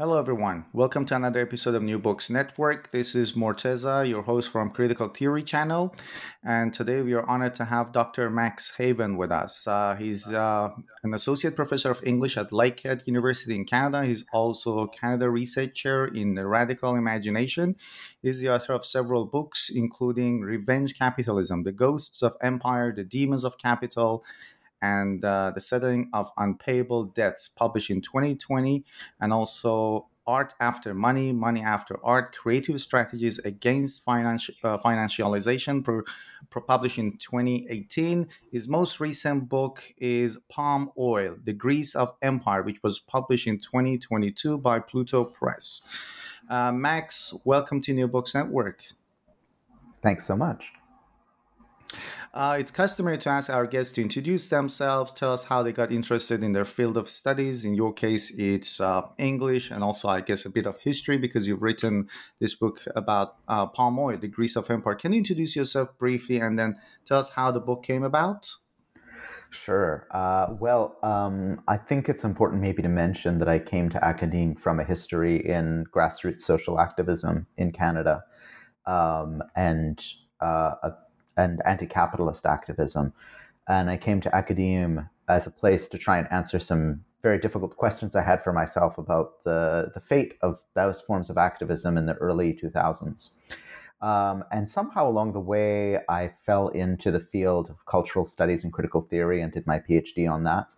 Hello, 0.00 0.16
everyone. 0.16 0.64
Welcome 0.72 1.06
to 1.06 1.16
another 1.16 1.40
episode 1.40 1.74
of 1.74 1.82
New 1.82 1.98
Books 1.98 2.30
Network. 2.30 2.92
This 2.92 3.16
is 3.16 3.32
Morteza, 3.32 4.08
your 4.08 4.22
host 4.22 4.48
from 4.48 4.70
Critical 4.70 5.08
Theory 5.08 5.42
Channel. 5.42 5.92
And 6.44 6.72
today 6.72 7.02
we 7.02 7.14
are 7.14 7.28
honored 7.28 7.56
to 7.56 7.64
have 7.64 7.90
Dr. 7.90 8.30
Max 8.30 8.74
Haiven 8.78 9.16
with 9.16 9.32
us. 9.32 9.66
Uh, 9.66 9.96
he's 9.96 10.32
uh, 10.32 10.68
an 11.02 11.14
associate 11.14 11.56
professor 11.56 11.90
of 11.90 12.00
English 12.04 12.36
at 12.36 12.52
Lakehead 12.52 13.08
University 13.08 13.56
in 13.56 13.64
Canada. 13.64 14.04
He's 14.04 14.24
also 14.32 14.78
a 14.78 14.88
Canada 14.88 15.28
Research 15.28 15.74
Chair 15.74 16.04
in 16.04 16.38
Radical 16.38 16.94
Imagination. 16.94 17.74
He's 18.22 18.38
the 18.38 18.50
author 18.50 18.74
of 18.74 18.86
several 18.86 19.24
books, 19.24 19.68
including 19.68 20.42
Revenge 20.42 20.96
Capitalism, 20.96 21.64
The 21.64 21.72
Ghosts 21.72 22.22
of 22.22 22.36
Empire, 22.40 22.94
The 22.94 23.02
Demons 23.02 23.42
of 23.42 23.58
Capital, 23.58 24.24
and 24.82 25.24
uh, 25.24 25.52
the 25.54 25.60
settling 25.60 26.10
of 26.12 26.30
unpayable 26.36 27.04
debts, 27.04 27.48
published 27.48 27.90
in 27.90 28.00
2020, 28.00 28.84
and 29.20 29.32
also 29.32 30.08
Art 30.28 30.52
After 30.60 30.92
Money, 30.92 31.32
Money 31.32 31.62
After 31.62 31.98
Art, 32.04 32.36
Creative 32.36 32.78
Strategies 32.80 33.38
Against 33.38 34.02
uh, 34.06 34.12
Financialization, 34.78 36.04
published 36.66 36.98
in 36.98 37.16
2018. 37.16 38.28
His 38.52 38.68
most 38.68 39.00
recent 39.00 39.48
book 39.48 39.82
is 39.96 40.38
Palm 40.50 40.90
Oil, 40.98 41.36
The 41.42 41.54
Grease 41.54 41.94
of 41.94 42.12
Empire, 42.20 42.62
which 42.62 42.82
was 42.82 43.00
published 43.00 43.46
in 43.46 43.58
2022 43.58 44.58
by 44.58 44.80
Pluto 44.80 45.24
Press. 45.24 45.80
Uh, 46.50 46.72
Max, 46.72 47.34
welcome 47.44 47.80
to 47.80 47.94
New 47.94 48.06
Books 48.06 48.34
Network. 48.34 48.84
Thanks 50.02 50.26
so 50.26 50.36
much. 50.36 50.77
Uh, 52.34 52.56
it's 52.58 52.70
customary 52.70 53.16
to 53.18 53.28
ask 53.30 53.48
our 53.48 53.66
guests 53.66 53.92
to 53.94 54.02
introduce 54.02 54.48
themselves, 54.48 55.12
tell 55.12 55.32
us 55.32 55.44
how 55.44 55.62
they 55.62 55.72
got 55.72 55.90
interested 55.90 56.42
in 56.42 56.52
their 56.52 56.64
field 56.64 56.96
of 56.96 57.08
studies. 57.08 57.64
In 57.64 57.74
your 57.74 57.92
case, 57.92 58.30
it's 58.38 58.80
uh, 58.80 59.02
English 59.16 59.70
and 59.70 59.82
also, 59.82 60.08
I 60.08 60.20
guess, 60.20 60.44
a 60.44 60.50
bit 60.50 60.66
of 60.66 60.78
history 60.78 61.16
because 61.16 61.48
you've 61.48 61.62
written 61.62 62.08
this 62.38 62.54
book 62.54 62.84
about 62.94 63.36
uh, 63.48 63.66
palm 63.66 63.98
oil, 63.98 64.18
the 64.18 64.28
grease 64.28 64.56
of 64.56 64.70
empire. 64.70 64.94
Can 64.94 65.12
you 65.12 65.18
introduce 65.18 65.56
yourself 65.56 65.96
briefly 65.98 66.38
and 66.38 66.58
then 66.58 66.76
tell 67.06 67.18
us 67.18 67.30
how 67.30 67.50
the 67.50 67.60
book 67.60 67.82
came 67.82 68.02
about? 68.02 68.50
Sure. 69.50 70.06
Uh, 70.10 70.48
well, 70.60 70.98
um, 71.02 71.62
I 71.66 71.78
think 71.78 72.10
it's 72.10 72.24
important 72.24 72.60
maybe 72.60 72.82
to 72.82 72.88
mention 72.88 73.38
that 73.38 73.48
I 73.48 73.58
came 73.58 73.88
to 73.90 74.04
academe 74.04 74.54
from 74.54 74.78
a 74.78 74.84
history 74.84 75.36
in 75.36 75.84
grassroots 75.90 76.42
social 76.42 76.78
activism 76.78 77.46
in 77.56 77.72
Canada. 77.72 78.22
Um, 78.86 79.42
and 79.56 80.04
uh, 80.40 80.74
a 80.82 80.92
and 81.38 81.62
anti-capitalist 81.64 82.44
activism. 82.44 83.14
And 83.68 83.88
I 83.88 83.96
came 83.96 84.20
to 84.22 84.34
academia 84.34 85.10
as 85.28 85.46
a 85.46 85.50
place 85.50 85.88
to 85.88 85.98
try 85.98 86.18
and 86.18 86.30
answer 86.30 86.58
some 86.58 87.04
very 87.22 87.38
difficult 87.38 87.76
questions 87.76 88.14
I 88.14 88.22
had 88.22 88.42
for 88.44 88.52
myself 88.52 88.98
about 88.98 89.44
the, 89.44 89.90
the 89.94 90.00
fate 90.00 90.34
of 90.42 90.62
those 90.74 91.00
forms 91.00 91.30
of 91.30 91.38
activism 91.38 91.96
in 91.96 92.06
the 92.06 92.14
early 92.14 92.52
2000s. 92.54 93.32
Um, 94.00 94.44
and 94.52 94.68
somehow 94.68 95.08
along 95.08 95.32
the 95.32 95.40
way, 95.40 95.98
I 96.08 96.30
fell 96.46 96.68
into 96.68 97.10
the 97.10 97.20
field 97.20 97.68
of 97.68 97.84
cultural 97.86 98.26
studies 98.26 98.62
and 98.62 98.72
critical 98.72 99.02
theory 99.02 99.42
and 99.42 99.52
did 99.52 99.66
my 99.66 99.80
PhD 99.80 100.30
on 100.30 100.44
that. 100.44 100.74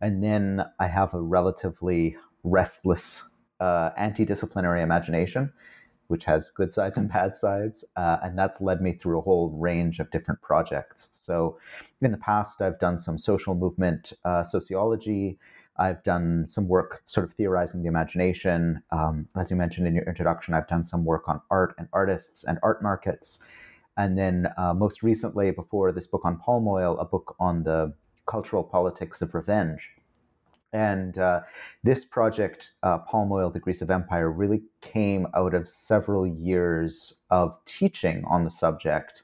And 0.00 0.22
then 0.22 0.64
I 0.80 0.88
have 0.88 1.14
a 1.14 1.20
relatively 1.20 2.16
restless 2.42 3.30
uh, 3.60 3.90
anti 3.96 4.24
disciplinary 4.24 4.82
imagination 4.82 5.52
which 6.08 6.24
has 6.24 6.50
good 6.50 6.72
sides 6.72 6.98
and 6.98 7.08
bad 7.12 7.36
sides. 7.36 7.84
Uh, 7.96 8.18
and 8.22 8.38
that's 8.38 8.60
led 8.60 8.80
me 8.80 8.92
through 8.92 9.18
a 9.18 9.22
whole 9.22 9.50
range 9.50 9.98
of 10.00 10.10
different 10.10 10.40
projects. 10.42 11.08
So, 11.12 11.58
in 12.02 12.12
the 12.12 12.18
past, 12.18 12.60
I've 12.60 12.78
done 12.78 12.98
some 12.98 13.18
social 13.18 13.54
movement 13.54 14.12
uh, 14.24 14.44
sociology. 14.44 15.38
I've 15.78 16.02
done 16.04 16.46
some 16.46 16.68
work 16.68 17.02
sort 17.06 17.26
of 17.26 17.32
theorizing 17.34 17.82
the 17.82 17.88
imagination. 17.88 18.82
Um, 18.90 19.28
as 19.36 19.50
you 19.50 19.56
mentioned 19.56 19.86
in 19.86 19.94
your 19.94 20.04
introduction, 20.04 20.54
I've 20.54 20.68
done 20.68 20.84
some 20.84 21.04
work 21.04 21.28
on 21.28 21.40
art 21.50 21.74
and 21.78 21.88
artists 21.92 22.44
and 22.44 22.58
art 22.62 22.82
markets. 22.82 23.42
And 23.96 24.18
then, 24.18 24.48
uh, 24.58 24.74
most 24.74 25.02
recently, 25.02 25.50
before 25.50 25.90
this 25.92 26.06
book 26.06 26.24
on 26.24 26.38
palm 26.38 26.68
oil, 26.68 26.98
a 26.98 27.04
book 27.04 27.34
on 27.40 27.62
the 27.62 27.94
cultural 28.26 28.62
politics 28.62 29.22
of 29.22 29.34
revenge 29.34 29.95
and 30.76 31.16
uh, 31.16 31.40
this 31.84 32.04
project, 32.04 32.72
uh, 32.82 32.98
Palm 32.98 33.32
Oil, 33.32 33.48
The 33.48 33.58
Grease 33.58 33.80
of 33.80 33.90
Empire, 33.90 34.30
really 34.30 34.60
came 34.82 35.26
out 35.34 35.54
of 35.54 35.70
several 35.70 36.26
years 36.26 37.20
of 37.30 37.56
teaching 37.64 38.24
on 38.26 38.44
the 38.44 38.50
subject, 38.50 39.22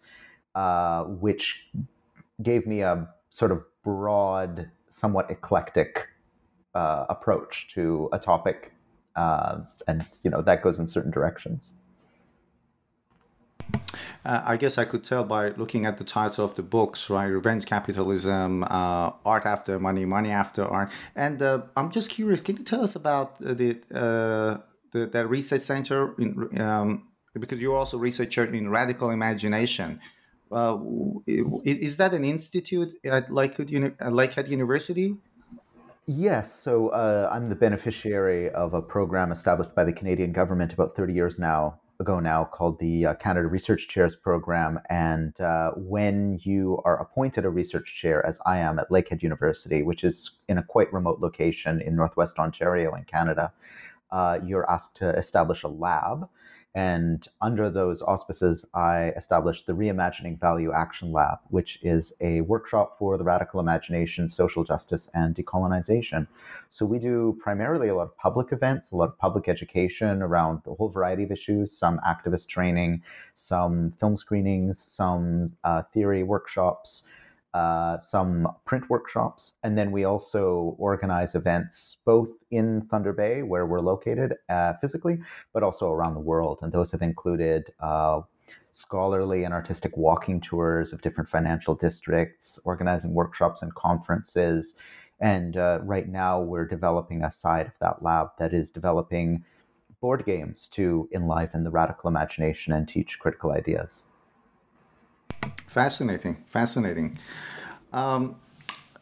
uh, 0.54 1.04
which 1.04 1.68
gave 2.42 2.66
me 2.66 2.80
a 2.80 3.06
sort 3.28 3.52
of 3.52 3.62
broad, 3.84 4.70
somewhat 4.88 5.30
eclectic 5.30 6.08
uh, 6.74 7.04
approach 7.10 7.68
to 7.74 8.08
a 8.14 8.18
topic. 8.18 8.72
Uh, 9.14 9.58
and, 9.86 10.06
you 10.22 10.30
know, 10.30 10.40
that 10.40 10.62
goes 10.62 10.80
in 10.80 10.88
certain 10.88 11.10
directions. 11.10 11.72
Uh, 14.24 14.42
I 14.44 14.56
guess 14.56 14.78
I 14.78 14.84
could 14.84 15.04
tell 15.04 15.24
by 15.24 15.48
looking 15.50 15.84
at 15.84 15.98
the 15.98 16.04
title 16.04 16.44
of 16.44 16.54
the 16.54 16.62
books, 16.62 17.10
right? 17.10 17.26
Revenge 17.26 17.66
Capitalism, 17.66 18.62
uh, 18.64 19.10
Art 19.24 19.46
After 19.46 19.78
Money, 19.78 20.04
Money 20.04 20.30
After 20.30 20.64
Art. 20.64 20.90
And 21.16 21.42
uh, 21.42 21.62
I'm 21.76 21.90
just 21.90 22.08
curious, 22.08 22.40
can 22.40 22.56
you 22.56 22.62
tell 22.62 22.82
us 22.82 22.94
about 22.94 23.38
the, 23.40 23.80
uh, 23.92 24.58
the 24.92 25.06
that 25.06 25.28
research 25.28 25.62
center? 25.62 26.14
In, 26.18 26.60
um, 26.60 27.08
because 27.34 27.60
you're 27.60 27.76
also 27.76 27.98
researcher 27.98 28.44
in 28.44 28.68
radical 28.68 29.10
imagination. 29.10 30.00
Uh, 30.50 30.78
is 31.64 31.96
that 31.96 32.12
an 32.12 32.24
institute 32.24 32.92
at 33.04 33.28
Lakehead, 33.28 33.96
Lakehead 33.98 34.48
University? 34.48 35.16
Yes, 36.06 36.52
so 36.52 36.88
uh, 36.88 37.30
I'm 37.32 37.48
the 37.48 37.54
beneficiary 37.54 38.50
of 38.50 38.74
a 38.74 38.82
program 38.82 39.32
established 39.32 39.74
by 39.74 39.84
the 39.84 39.92
Canadian 39.92 40.32
government 40.32 40.72
about 40.72 40.94
30 40.94 41.14
years 41.14 41.38
now 41.38 41.80
ago 42.02 42.18
now 42.18 42.44
called 42.44 42.78
the 42.80 43.06
uh, 43.06 43.14
Canada 43.14 43.48
Research 43.48 43.88
Chairs 43.88 44.14
Program. 44.14 44.78
And 44.90 45.40
uh, 45.40 45.70
when 45.76 46.38
you 46.42 46.82
are 46.84 47.00
appointed 47.00 47.44
a 47.44 47.50
research 47.50 47.94
chair, 47.94 48.26
as 48.26 48.38
I 48.44 48.58
am 48.58 48.78
at 48.78 48.90
Lakehead 48.90 49.22
University, 49.22 49.82
which 49.82 50.04
is 50.04 50.38
in 50.48 50.58
a 50.58 50.62
quite 50.62 50.92
remote 50.92 51.20
location 51.20 51.80
in 51.80 51.96
Northwest 51.96 52.38
Ontario 52.38 52.94
in 52.94 53.04
Canada, 53.04 53.52
uh, 54.10 54.40
you're 54.44 54.68
asked 54.70 54.96
to 54.96 55.08
establish 55.16 55.62
a 55.62 55.68
lab. 55.68 56.28
And 56.74 57.28
under 57.42 57.68
those 57.68 58.00
auspices, 58.00 58.64
I 58.72 59.08
established 59.16 59.66
the 59.66 59.74
Reimagining 59.74 60.40
Value 60.40 60.72
Action 60.72 61.12
Lab, 61.12 61.38
which 61.50 61.78
is 61.82 62.14
a 62.20 62.40
workshop 62.42 62.96
for 62.98 63.18
the 63.18 63.24
radical 63.24 63.60
imagination, 63.60 64.26
social 64.26 64.64
justice, 64.64 65.10
and 65.12 65.34
decolonization. 65.34 66.26
So 66.70 66.86
we 66.86 66.98
do 66.98 67.38
primarily 67.42 67.88
a 67.88 67.94
lot 67.94 68.04
of 68.04 68.16
public 68.16 68.52
events, 68.52 68.90
a 68.90 68.96
lot 68.96 69.10
of 69.10 69.18
public 69.18 69.48
education 69.48 70.22
around 70.22 70.62
a 70.66 70.74
whole 70.74 70.88
variety 70.88 71.24
of 71.24 71.30
issues, 71.30 71.76
some 71.76 72.00
activist 72.06 72.48
training, 72.48 73.02
some 73.34 73.92
film 74.00 74.16
screenings, 74.16 74.78
some 74.78 75.52
uh, 75.64 75.82
theory 75.92 76.22
workshops 76.22 77.04
uh, 77.54 77.98
some 77.98 78.48
print 78.64 78.88
workshops, 78.88 79.54
and 79.62 79.76
then 79.76 79.92
we 79.92 80.04
also 80.04 80.74
organize 80.78 81.34
events 81.34 81.98
both 82.04 82.30
in 82.50 82.82
Thunder 82.90 83.12
Bay, 83.12 83.42
where 83.42 83.66
we're 83.66 83.80
located 83.80 84.34
uh, 84.48 84.72
physically, 84.80 85.18
but 85.52 85.62
also 85.62 85.90
around 85.90 86.14
the 86.14 86.20
world. 86.20 86.58
And 86.62 86.72
those 86.72 86.90
have 86.92 87.02
included 87.02 87.70
uh, 87.80 88.22
scholarly 88.72 89.44
and 89.44 89.52
artistic 89.52 89.96
walking 89.96 90.40
tours 90.40 90.92
of 90.92 91.02
different 91.02 91.28
financial 91.28 91.74
districts, 91.74 92.58
organizing 92.64 93.14
workshops 93.14 93.62
and 93.62 93.74
conferences. 93.74 94.74
And 95.20 95.56
uh, 95.56 95.80
right 95.82 96.08
now, 96.08 96.40
we're 96.40 96.66
developing 96.66 97.22
a 97.22 97.30
side 97.30 97.66
of 97.66 97.74
that 97.80 98.02
lab 98.02 98.28
that 98.38 98.54
is 98.54 98.70
developing 98.70 99.44
board 100.00 100.24
games 100.24 100.68
to 100.68 101.08
enliven 101.14 101.62
the 101.62 101.70
radical 101.70 102.08
imagination 102.08 102.72
and 102.72 102.88
teach 102.88 103.18
critical 103.20 103.52
ideas. 103.52 104.04
Fascinating, 105.72 106.36
fascinating. 106.48 107.16
Um, 107.94 108.36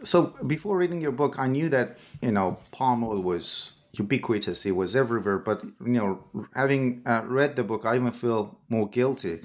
so 0.05 0.37
before 0.47 0.77
reading 0.77 1.01
your 1.01 1.11
book, 1.11 1.37
I 1.37 1.49
knew 1.49 1.69
that 1.69 1.99
you 2.23 2.31
know 2.31 2.57
palm 2.71 3.03
oil 3.03 3.21
was 3.25 3.73
ubiquitous; 3.95 4.65
it 4.65 4.77
was 4.77 4.95
everywhere. 4.95 5.39
But 5.39 5.65
you 5.65 5.99
know, 6.01 6.25
having 6.55 7.03
uh, 7.05 7.23
read 7.27 7.57
the 7.57 7.65
book, 7.65 7.85
I 7.85 7.97
even 7.97 8.13
feel 8.13 8.61
more 8.69 8.89
guilty. 8.89 9.41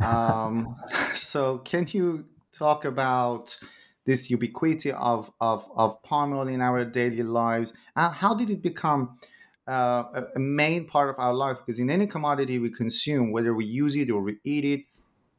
Um, 0.00 0.76
so, 1.14 1.58
can 1.58 1.86
you 1.90 2.26
talk 2.52 2.84
about 2.84 3.58
this 4.04 4.30
ubiquity 4.30 4.92
of, 4.92 5.32
of, 5.40 5.68
of 5.74 6.00
palm 6.04 6.34
oil 6.34 6.46
in 6.46 6.60
our 6.60 6.84
daily 6.84 7.24
lives? 7.24 7.72
How 7.96 8.32
did 8.32 8.50
it 8.50 8.62
become 8.62 9.18
uh, 9.66 10.22
a 10.36 10.38
main 10.38 10.86
part 10.86 11.10
of 11.10 11.16
our 11.18 11.34
life? 11.34 11.58
Because 11.58 11.80
in 11.80 11.90
any 11.90 12.06
commodity 12.06 12.60
we 12.60 12.70
consume, 12.70 13.32
whether 13.32 13.52
we 13.54 13.64
use 13.64 13.96
it 13.96 14.08
or 14.08 14.22
we 14.22 14.38
eat 14.44 14.64
it, 14.64 14.84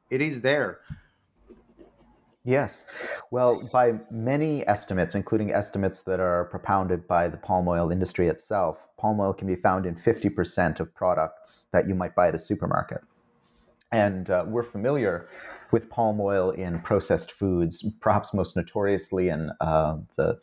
it 0.10 0.22
is 0.22 0.42
there. 0.42 0.82
Yes. 2.46 2.86
Well, 3.32 3.68
by 3.74 3.96
many 4.12 4.66
estimates, 4.68 5.16
including 5.16 5.52
estimates 5.52 6.04
that 6.04 6.20
are 6.20 6.46
propounded 6.46 7.08
by 7.08 7.28
the 7.28 7.38
palm 7.38 7.68
oil 7.68 7.92
industry 7.92 8.28
itself, 8.28 8.78
palm 8.98 9.20
oil 9.20 9.34
can 9.34 9.48
be 9.48 9.56
found 9.56 9.88
in 9.88 9.96
50% 9.96 10.80
of 10.80 10.94
products 10.94 11.68
that 11.74 11.88
you 11.88 11.96
might 11.96 12.14
buy 12.14 12.28
at 12.28 12.36
a 12.36 12.40
supermarket. 12.40 13.02
And 13.92 14.30
uh, 14.30 14.46
we're 14.48 14.64
familiar 14.64 15.28
with 15.72 15.90
palm 15.90 16.22
oil 16.22 16.52
in 16.52 16.80
processed 16.82 17.32
foods, 17.32 17.84
perhaps 18.00 18.32
most 18.32 18.56
notoriously 18.56 19.30
in 19.30 19.50
uh, 19.60 19.98
the, 20.16 20.40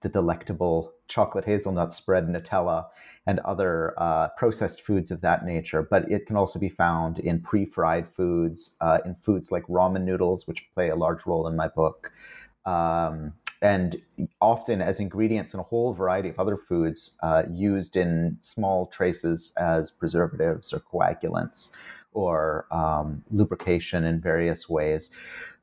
the 0.00 0.08
delectable 0.08 0.92
chocolate 1.08 1.44
hazelnut 1.44 1.94
spread 1.94 2.26
Nutella 2.26 2.86
and 3.26 3.40
other 3.40 3.94
uh, 3.96 4.28
processed 4.36 4.82
foods 4.82 5.10
of 5.10 5.20
that 5.20 5.44
nature. 5.44 5.82
But 5.82 6.10
it 6.10 6.26
can 6.26 6.36
also 6.36 6.58
be 6.58 6.68
found 6.68 7.18
in 7.18 7.40
pre 7.40 7.64
fried 7.64 8.08
foods, 8.08 8.76
uh, 8.80 8.98
in 9.04 9.14
foods 9.16 9.50
like 9.50 9.66
ramen 9.66 10.04
noodles, 10.04 10.46
which 10.46 10.68
play 10.74 10.90
a 10.90 10.96
large 10.96 11.26
role 11.26 11.46
in 11.46 11.56
my 11.56 11.68
book. 11.68 12.12
Um, 12.64 13.32
and 13.62 14.00
often 14.40 14.82
as 14.82 15.00
ingredients 15.00 15.54
in 15.54 15.60
a 15.60 15.62
whole 15.62 15.94
variety 15.94 16.28
of 16.28 16.38
other 16.38 16.56
foods 16.56 17.16
uh, 17.22 17.42
used 17.50 17.96
in 17.96 18.36
small 18.40 18.86
traces 18.86 19.52
as 19.56 19.90
preservatives 19.90 20.72
or 20.72 20.80
coagulants 20.80 21.72
or 22.16 22.66
um, 22.70 23.22
lubrication 23.30 24.04
in 24.04 24.18
various 24.18 24.68
ways. 24.70 25.10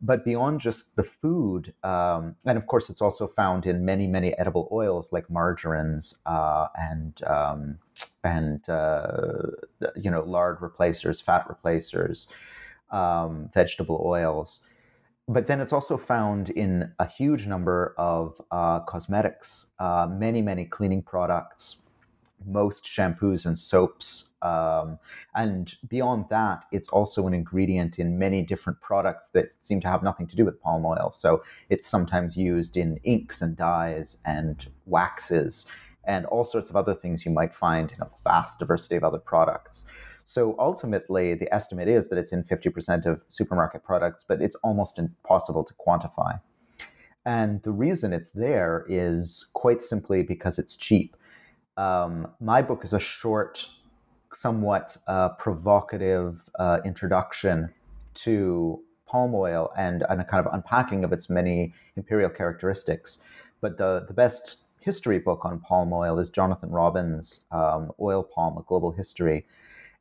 But 0.02 0.24
beyond 0.24 0.62
just 0.62 0.96
the 0.96 1.04
food, 1.04 1.74
um, 1.84 2.36
and 2.46 2.58
of 2.58 2.68
course, 2.68 2.92
it's 2.92 3.02
also 3.02 3.28
found 3.28 3.66
in 3.66 3.84
many, 3.84 4.06
many 4.06 4.38
edible 4.38 4.70
oils 4.72 5.12
like 5.12 5.30
margarines 5.32 6.22
uh, 6.28 6.68
and 6.76 7.24
um, 7.24 7.80
and 8.24 8.70
uh, 8.70 9.48
you 9.96 10.12
know 10.12 10.22
lard 10.22 10.62
replacers, 10.62 11.20
fat 11.20 11.46
replacers, 11.50 12.32
um, 12.92 13.50
vegetable 13.54 14.04
oils. 14.06 14.60
But 15.28 15.48
then 15.48 15.62
it's 15.62 15.74
also 15.74 15.98
found 15.98 16.50
in 16.50 16.92
a 17.00 17.08
huge 17.08 17.48
number 17.48 17.96
of 17.98 18.40
uh, 18.52 18.82
cosmetics, 18.82 19.72
uh, 19.80 20.06
many, 20.12 20.42
many 20.42 20.66
cleaning 20.66 21.02
products, 21.02 21.78
most 22.46 22.84
shampoos 22.84 23.46
and 23.46 23.58
soaps. 23.58 24.34
Um, 24.42 25.00
and 25.36 25.74
beyond 25.88 26.26
that, 26.30 26.66
it's 26.72 26.90
also 26.90 27.28
an 27.28 27.34
ingredient 27.34 28.00
in 28.00 28.20
many 28.20 28.44
different 28.44 28.82
products 28.82 29.30
that 29.34 29.46
seem 29.62 29.82
to 29.82 29.88
have 29.88 30.04
nothing 30.04 30.28
to 30.28 30.36
do 30.36 30.46
with 30.46 30.62
palm 30.62 30.86
oil. 30.86 31.12
So 31.16 31.44
it's 31.70 31.88
sometimes 31.88 32.38
used 32.38 32.78
in 32.78 33.00
inks 33.04 33.42
and 33.42 33.56
dyes 33.56 34.18
and 34.26 34.68
waxes 34.86 35.66
and 36.06 36.26
all 36.26 36.46
sorts 36.46 36.70
of 36.70 36.76
other 36.76 36.94
things 36.94 37.26
you 37.26 37.32
might 37.32 37.54
find 37.54 37.92
in 37.92 38.02
a 38.02 38.10
vast 38.24 38.60
diversity 38.60 38.96
of 38.96 39.04
other 39.04 39.20
products. 39.20 39.86
So 40.26 40.56
ultimately, 40.60 41.36
the 41.36 41.54
estimate 41.54 41.88
is 41.88 42.10
that 42.10 42.18
it's 42.18 42.34
in 42.34 42.44
50% 42.44 43.06
of 43.06 43.22
supermarket 43.30 43.84
products, 43.84 44.26
but 44.28 44.42
it's 44.42 44.56
almost 44.64 45.00
impossible 45.00 45.64
to 45.64 45.74
quantify. 45.76 46.40
And 47.26 47.62
the 47.64 47.72
reason 47.72 48.12
it's 48.12 48.32
there 48.32 48.86
is 48.90 49.50
quite 49.54 49.82
simply 49.82 50.24
because 50.24 50.60
it's 50.60 50.76
cheap 50.76 51.16
um, 51.78 52.28
my 52.40 52.62
book 52.62 52.84
is 52.84 52.94
a 52.94 53.00
short, 53.00 53.66
somewhat 54.34 54.98
uh, 55.08 55.30
provocative 55.30 56.44
uh, 56.60 56.80
introduction 56.86 57.70
to 58.16 58.82
palm 59.08 59.34
oil 59.36 59.72
and, 59.78 60.04
and 60.10 60.22
a 60.22 60.24
kind 60.24 60.46
of 60.46 60.54
unpacking 60.54 61.04
of 61.04 61.14
its 61.14 61.30
many 61.30 61.74
imperial 61.96 62.30
characteristics. 62.30 63.24
But 63.62 63.78
the, 63.78 64.06
the 64.08 64.14
best 64.14 64.64
history 64.80 65.20
book 65.20 65.46
on 65.46 65.60
palm 65.60 65.94
oil 65.94 66.20
is 66.20 66.30
Jonathan 66.30 66.70
Robins' 66.70 67.46
um, 67.52 67.92
Oil 68.02 68.24
Palm, 68.24 68.58
A 68.58 68.64
Global 68.64 68.92
History. 68.92 69.46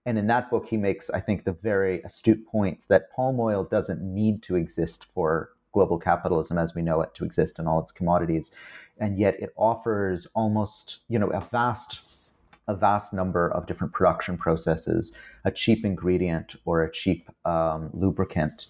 And 0.05 0.19
in 0.19 0.27
that 0.27 0.51
book, 0.51 0.67
he 0.67 0.77
makes, 0.77 1.11
I 1.11 1.21
think, 1.21 1.45
the 1.45 1.53
very 1.53 2.03
astute 2.03 2.45
points 2.47 2.87
that 2.87 3.13
palm 3.13 3.39
oil 3.39 3.65
doesn't 3.65 4.03
need 4.03 4.43
to 4.45 4.57
exist 4.57 5.07
for 5.15 5.51
global 5.73 5.99
capitalism 5.99 6.59
as 6.59 6.75
we 6.75 6.83
know 6.83 7.01
it 7.01 7.15
to 7.15 7.25
exist 7.25 7.59
in 7.59 7.67
all 7.67 7.81
its 7.81 7.93
commodities. 7.93 8.55
And 8.99 9.19
yet 9.19 9.41
it 9.41 9.53
offers 9.57 10.27
almost 10.35 11.01
you 11.09 11.19
know 11.19 11.29
a 11.29 11.41
vast 11.41 12.37
a 12.69 12.77
vast 12.77 13.13
number 13.13 13.51
of 13.51 13.67
different 13.67 13.93
production 13.93 14.39
processes 14.39 15.13
a 15.45 15.51
cheap 15.51 15.85
ingredient 15.85 16.55
or 16.65 16.83
a 16.83 16.93
cheap 16.93 17.29
um, 17.45 17.91
lubricant 17.93 18.67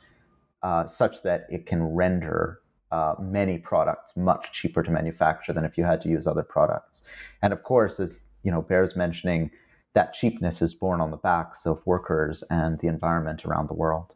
uh, 0.62 0.86
such 0.86 1.22
that 1.22 1.46
it 1.50 1.66
can 1.66 1.82
render 1.82 2.60
uh, 2.90 3.14
many 3.20 3.58
products 3.58 4.16
much 4.16 4.52
cheaper 4.52 4.82
to 4.82 4.90
manufacture 4.90 5.52
than 5.52 5.64
if 5.64 5.76
you 5.76 5.84
had 5.84 6.00
to 6.00 6.08
use 6.08 6.26
other 6.26 6.42
products. 6.42 7.02
And 7.42 7.52
of 7.52 7.64
course 7.64 8.00
as 8.00 8.24
you 8.42 8.50
know 8.50 8.62
bears 8.62 8.96
mentioning 8.96 9.50
that 9.94 10.14
cheapness 10.14 10.62
is 10.62 10.74
borne 10.74 11.02
on 11.02 11.10
the 11.10 11.18
backs 11.18 11.66
of 11.66 11.86
workers 11.86 12.42
and 12.48 12.78
the 12.78 12.88
environment 12.88 13.44
around 13.44 13.68
the 13.68 13.74
world 13.74 14.14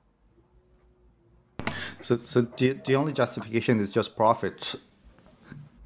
so, 2.07 2.17
so 2.17 2.43
the, 2.43 2.79
the 2.87 2.95
only 2.95 3.13
justification 3.13 3.81
is 3.81 3.91
just 3.91 4.17
profit, 4.17 4.77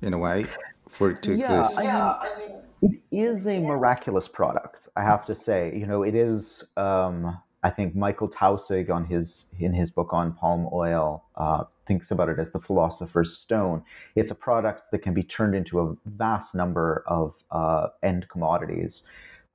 in 0.02 0.12
a 0.12 0.18
way, 0.18 0.44
for 0.86 1.10
it 1.12 1.22
to 1.22 1.34
yeah, 1.34 1.60
exist. 1.60 1.80
Yeah, 1.82 2.12
I 2.12 2.28
mean, 2.38 2.60
it 2.82 3.00
is 3.10 3.46
a 3.46 3.58
miraculous 3.58 4.28
product. 4.28 4.88
I 4.96 5.02
have 5.02 5.24
to 5.26 5.34
say, 5.34 5.74
you 5.74 5.86
know, 5.86 6.02
it 6.02 6.14
is. 6.14 6.68
Um, 6.76 7.38
I 7.62 7.70
think 7.70 7.94
Michael 7.94 8.28
Taussig 8.28 8.90
on 8.90 9.04
his 9.06 9.46
in 9.58 9.72
his 9.72 9.90
book 9.90 10.12
on 10.12 10.32
palm 10.32 10.68
oil 10.72 11.24
uh, 11.36 11.64
thinks 11.86 12.10
about 12.10 12.28
it 12.28 12.38
as 12.38 12.52
the 12.52 12.58
philosopher's 12.58 13.34
stone. 13.36 13.82
It's 14.14 14.30
a 14.30 14.34
product 14.34 14.90
that 14.92 14.98
can 14.98 15.14
be 15.14 15.22
turned 15.22 15.54
into 15.54 15.80
a 15.80 15.94
vast 16.04 16.54
number 16.54 17.02
of 17.06 17.34
uh, 17.50 17.88
end 18.02 18.28
commodities, 18.28 19.04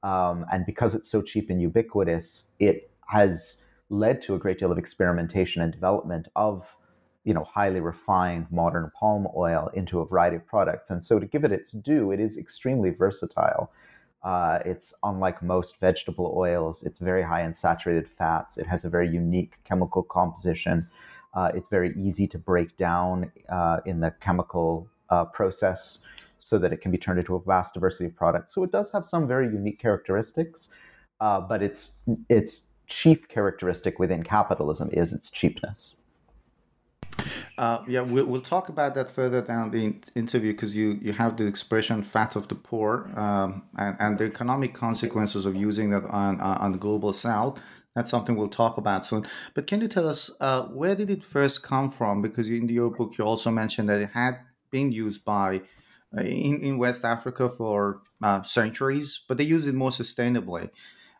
um, 0.02 0.48
and 0.52 0.66
because 0.66 0.96
it's 0.96 1.10
so 1.10 1.22
cheap 1.22 1.52
and 1.52 1.62
ubiquitous, 1.62 2.52
it 2.58 2.90
has 3.08 3.65
led 4.00 4.22
to 4.22 4.36
a 4.36 4.40
great 4.40 4.60
deal 4.60 4.72
of 4.72 4.78
experimentation 4.78 5.62
and 5.62 5.72
development 5.72 6.28
of 6.36 6.76
you 7.24 7.34
know 7.34 7.44
highly 7.44 7.80
refined 7.80 8.46
modern 8.52 8.92
palm 9.00 9.28
oil 9.36 9.70
into 9.74 10.00
a 10.00 10.06
variety 10.06 10.36
of 10.36 10.46
products. 10.46 10.90
And 10.90 11.04
so 11.04 11.20
to 11.20 11.26
give 11.26 11.44
it 11.44 11.52
its 11.52 11.72
due 11.72 12.12
it 12.12 12.20
is 12.20 12.38
extremely 12.38 12.92
versatile. 12.92 13.72
Uh, 14.24 14.60
it's 14.66 14.94
unlike 15.04 15.44
most 15.44 15.80
vegetable 15.80 16.34
oils. 16.36 16.82
It's 16.82 16.98
very 16.98 17.22
high 17.22 17.44
in 17.44 17.54
saturated 17.54 18.08
fats. 18.08 18.58
It 18.58 18.66
has 18.66 18.84
a 18.84 18.90
very 18.90 19.08
unique 19.08 19.60
chemical 19.66 20.02
composition. 20.02 20.88
Uh, 21.36 21.52
it's 21.54 21.70
very 21.70 21.94
easy 21.96 22.28
to 22.28 22.40
break 22.40 22.76
down 22.78 23.32
uh, 23.50 23.82
in 23.86 24.00
the 24.00 24.12
chemical 24.22 24.88
uh, 25.12 25.26
process 25.26 26.02
so 26.40 26.58
that 26.58 26.74
it 26.74 26.82
can 26.82 26.92
be 26.92 26.98
turned 26.98 27.20
into 27.20 27.36
a 27.36 27.42
vast 27.42 27.76
diversity 27.76 28.06
of 28.06 28.16
products. 28.16 28.54
So 28.54 28.64
it 28.64 28.72
does 28.72 28.92
have 28.92 29.06
some 29.06 29.28
very 29.28 29.48
unique 29.48 29.80
characteristics 29.80 30.70
uh, 31.20 31.40
but 31.42 31.64
it's 31.64 32.00
it's 32.30 32.72
chief 32.88 33.28
characteristic 33.28 34.00
within 34.00 34.24
capitalism 34.24 34.90
is 34.92 35.14
its 35.14 35.32
cheapness. 35.32 35.96
Uh, 37.58 37.82
yeah, 37.88 38.02
we'll, 38.02 38.26
we'll 38.26 38.42
talk 38.42 38.70
about 38.70 38.96
that 38.96 39.10
further 39.10 39.42
down 39.42 39.72
the 39.72 39.96
interview 40.16 40.52
because 40.52 40.76
you, 40.76 41.00
you 41.02 41.14
have 41.14 41.38
the 41.38 41.46
expression 41.46 42.02
"fat 42.02 42.36
of 42.36 42.48
the 42.50 42.56
poor" 42.56 43.08
um, 43.16 43.64
and, 43.78 43.96
and 44.00 44.18
the 44.18 44.26
economic 44.26 44.74
consequences 44.74 45.46
of 45.46 45.56
using 45.56 45.90
that 45.92 46.04
on 46.06 46.42
on 46.42 46.72
the 46.74 46.78
global 46.78 47.14
south. 47.14 47.60
That's 47.96 48.12
something 48.12 48.36
we'll 48.36 48.50
talk 48.50 48.78
about 48.78 49.06
soon. 49.06 49.26
But 49.54 49.68
can 49.68 49.80
you 49.80 49.88
tell 49.88 50.08
us 50.08 50.30
uh, 50.42 50.64
where 50.64 50.96
did 50.96 51.10
it 51.10 51.24
first 51.24 51.64
come 51.64 51.90
from? 51.90 52.22
Because 52.22 52.50
in 52.50 52.68
your 52.68 52.90
book 52.92 53.18
you 53.18 53.24
also 53.24 53.52
mentioned 53.52 53.88
that 53.88 54.02
it 54.02 54.10
had 54.14 54.40
been 54.70 54.92
used 54.92 55.24
by 55.24 55.62
uh, 56.16 56.22
in, 56.22 56.60
in 56.60 56.78
West 56.78 57.06
Africa 57.06 57.50
for 57.50 58.02
uh, 58.22 58.44
centuries, 58.44 59.22
but 59.28 59.38
they 59.38 59.46
use 59.46 59.66
it 59.66 59.76
more 59.76 59.92
sustainably 59.92 60.70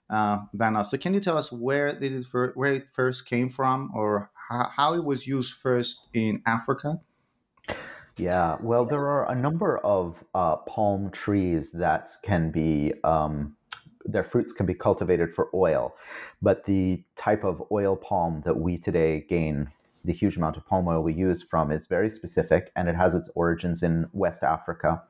uh, 0.10 0.40
than 0.54 0.76
us. 0.76 0.92
So 0.92 0.98
can 0.98 1.14
you 1.14 1.20
tell 1.20 1.38
us 1.38 1.52
where 1.52 1.98
did 1.98 2.14
it 2.14 2.26
fir- 2.26 2.54
where 2.56 2.74
it 2.74 2.92
first 2.92 3.26
came 3.26 3.50
from, 3.50 3.92
or 3.94 4.32
how, 4.50 4.70
how 4.76 4.94
it 4.94 5.04
was 5.04 5.28
used 5.28 5.54
first 5.54 6.10
in 6.14 6.42
Africa? 6.46 7.00
Yeah, 8.18 8.58
well, 8.62 8.86
there 8.86 9.08
are 9.08 9.30
a 9.30 9.36
number 9.36 9.78
of 9.80 10.24
uh, 10.34 10.56
palm 10.58 11.12
trees 11.12 11.72
that 11.74 12.10
can 12.24 12.50
be 12.50 12.94
um, 13.04 13.58
their 14.06 14.24
fruits 14.24 14.52
can 14.52 14.66
be 14.66 14.74
cultivated 14.74 15.34
for 15.34 15.50
oil, 15.54 15.96
but 16.42 16.64
the 16.66 17.04
type 17.16 17.44
of 17.44 17.64
oil 17.72 17.96
palm 17.96 18.42
that 18.46 18.58
we 18.58 18.78
today 18.78 19.26
gain 19.28 19.68
the 20.04 20.14
huge 20.14 20.38
amount 20.38 20.58
of 20.58 20.66
palm 20.66 20.88
oil 20.88 21.02
we 21.02 21.14
use 21.14 21.42
from 21.42 21.72
is 21.72 21.88
very 21.88 22.10
specific 22.10 22.72
and 22.76 22.90
it 22.90 22.96
has 22.96 23.16
its 23.16 23.30
origins 23.36 23.82
in 23.82 24.06
West 24.14 24.44
Africa. 24.44 25.02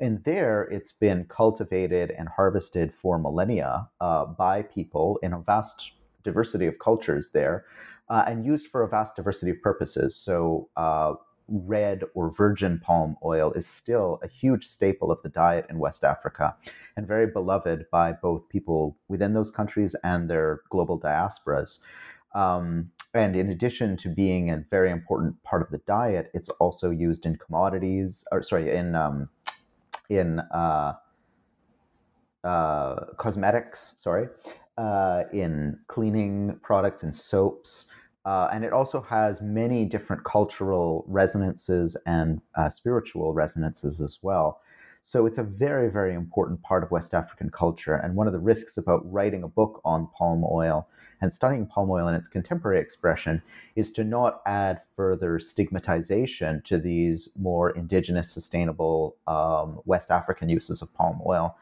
And 0.00 0.22
there 0.24 0.64
it's 0.64 0.92
been 0.92 1.24
cultivated 1.26 2.10
and 2.10 2.28
harvested 2.28 2.92
for 2.92 3.18
millennia 3.18 3.88
uh, 4.00 4.26
by 4.26 4.62
people 4.62 5.18
in 5.22 5.32
a 5.32 5.40
vast 5.40 5.92
diversity 6.24 6.66
of 6.66 6.78
cultures 6.78 7.30
there 7.32 7.64
uh, 8.08 8.24
and 8.26 8.44
used 8.44 8.68
for 8.68 8.82
a 8.82 8.88
vast 8.88 9.16
diversity 9.16 9.52
of 9.52 9.62
purposes. 9.62 10.16
So, 10.16 10.68
uh, 10.76 11.14
red 11.48 12.04
or 12.14 12.30
virgin 12.30 12.80
palm 12.80 13.16
oil 13.24 13.52
is 13.52 13.66
still 13.66 14.18
a 14.22 14.28
huge 14.28 14.66
staple 14.66 15.10
of 15.10 15.20
the 15.22 15.28
diet 15.28 15.66
in 15.68 15.78
West 15.78 16.04
Africa 16.04 16.54
and 16.96 17.06
very 17.06 17.26
beloved 17.26 17.84
by 17.90 18.12
both 18.12 18.48
people 18.48 18.96
within 19.08 19.34
those 19.34 19.50
countries 19.50 19.94
and 20.04 20.30
their 20.30 20.60
global 20.70 20.98
diasporas. 20.98 21.80
Um, 22.34 22.90
and 23.12 23.36
in 23.36 23.50
addition 23.50 23.96
to 23.98 24.08
being 24.08 24.50
a 24.50 24.64
very 24.70 24.90
important 24.90 25.42
part 25.44 25.62
of 25.62 25.70
the 25.70 25.78
diet, 25.86 26.30
it's 26.34 26.48
also 26.48 26.90
used 26.90 27.26
in 27.26 27.36
commodities, 27.36 28.24
or 28.32 28.42
sorry, 28.42 28.74
in 28.74 28.96
um, 28.96 29.28
in 30.08 30.40
uh, 30.40 30.94
uh, 32.42 33.04
cosmetics. 33.16 33.96
Sorry, 34.00 34.28
uh, 34.76 35.24
in 35.32 35.78
cleaning 35.86 36.58
products 36.62 37.04
and 37.04 37.14
soaps. 37.14 37.92
Uh, 38.24 38.48
and 38.52 38.64
it 38.64 38.72
also 38.72 39.00
has 39.02 39.42
many 39.42 39.84
different 39.84 40.24
cultural 40.24 41.04
resonances 41.06 41.96
and 42.06 42.40
uh, 42.54 42.68
spiritual 42.68 43.34
resonances 43.34 44.00
as 44.00 44.18
well. 44.22 44.60
So 45.06 45.26
it's 45.26 45.36
a 45.36 45.42
very, 45.42 45.90
very 45.90 46.14
important 46.14 46.62
part 46.62 46.82
of 46.82 46.90
West 46.90 47.12
African 47.12 47.50
culture. 47.50 47.94
And 47.94 48.16
one 48.16 48.26
of 48.26 48.32
the 48.32 48.38
risks 48.38 48.78
about 48.78 49.02
writing 49.12 49.42
a 49.42 49.48
book 49.48 49.82
on 49.84 50.08
palm 50.16 50.42
oil 50.50 50.88
and 51.20 51.30
studying 51.30 51.66
palm 51.66 51.90
oil 51.90 52.08
in 52.08 52.14
its 52.14 52.26
contemporary 52.26 52.80
expression 52.80 53.42
is 53.76 53.92
to 53.92 54.04
not 54.04 54.40
add 54.46 54.80
further 54.96 55.38
stigmatization 55.38 56.62
to 56.64 56.78
these 56.78 57.28
more 57.36 57.70
indigenous, 57.76 58.32
sustainable 58.32 59.16
um, 59.26 59.78
West 59.84 60.10
African 60.10 60.48
uses 60.48 60.80
of 60.80 60.92
palm 60.94 61.20
oil, 61.26 61.54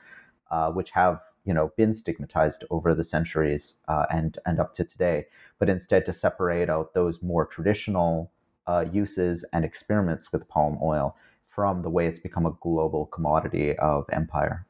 uh, 0.52 0.70
which 0.70 0.90
have 0.90 1.20
you 1.44 1.54
know 1.54 1.72
been 1.76 1.94
stigmatized 1.94 2.64
over 2.70 2.94
the 2.94 3.04
centuries 3.04 3.80
uh, 3.88 4.06
and 4.10 4.38
and 4.46 4.60
up 4.60 4.74
to 4.74 4.84
today, 4.84 5.26
but 5.58 5.68
instead 5.68 6.04
to 6.06 6.12
separate 6.12 6.70
out 6.70 6.94
those 6.94 7.22
more 7.22 7.46
traditional 7.46 8.32
uh, 8.66 8.84
uses 8.92 9.44
and 9.52 9.64
experiments 9.64 10.32
with 10.32 10.48
palm 10.48 10.78
oil 10.82 11.16
from 11.46 11.82
the 11.82 11.90
way 11.90 12.06
it's 12.06 12.18
become 12.18 12.46
a 12.46 12.56
global 12.60 13.06
commodity 13.06 13.76
of 13.78 14.06
empire. 14.10 14.66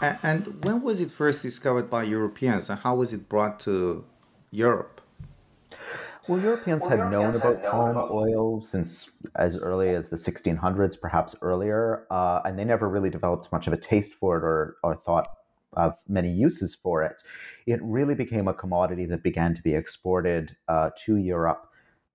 And 0.00 0.64
when 0.64 0.82
was 0.82 1.00
it 1.00 1.10
first 1.10 1.42
discovered 1.42 1.88
by 1.88 2.02
Europeans, 2.04 2.68
and 2.68 2.78
how 2.80 2.96
was 2.96 3.12
it 3.12 3.28
brought 3.28 3.60
to 3.60 4.04
Europe? 4.50 5.00
Well, 6.28 6.40
Europeans 6.40 6.82
well, 6.82 6.90
had 6.90 6.98
Europeans 6.98 7.42
known 7.42 7.54
about 7.54 7.70
palm 7.70 7.90
about... 7.90 8.10
oil 8.10 8.60
since 8.60 9.22
as 9.36 9.56
early 9.56 9.90
as 9.90 10.10
the 10.10 10.16
1600s, 10.16 11.00
perhaps 11.00 11.36
earlier, 11.40 12.06
uh, 12.10 12.40
and 12.44 12.58
they 12.58 12.64
never 12.64 12.88
really 12.88 13.10
developed 13.10 13.50
much 13.52 13.66
of 13.66 13.72
a 13.72 13.76
taste 13.76 14.14
for 14.14 14.36
it 14.36 14.44
or, 14.44 14.76
or 14.82 14.96
thought 14.96 15.28
of 15.74 15.94
many 16.08 16.30
uses 16.30 16.74
for 16.74 17.02
it. 17.02 17.22
It 17.66 17.80
really 17.82 18.14
became 18.14 18.48
a 18.48 18.54
commodity 18.54 19.06
that 19.06 19.22
began 19.22 19.54
to 19.54 19.62
be 19.62 19.74
exported 19.74 20.56
uh, 20.68 20.90
to 21.04 21.16
Europe 21.16 21.68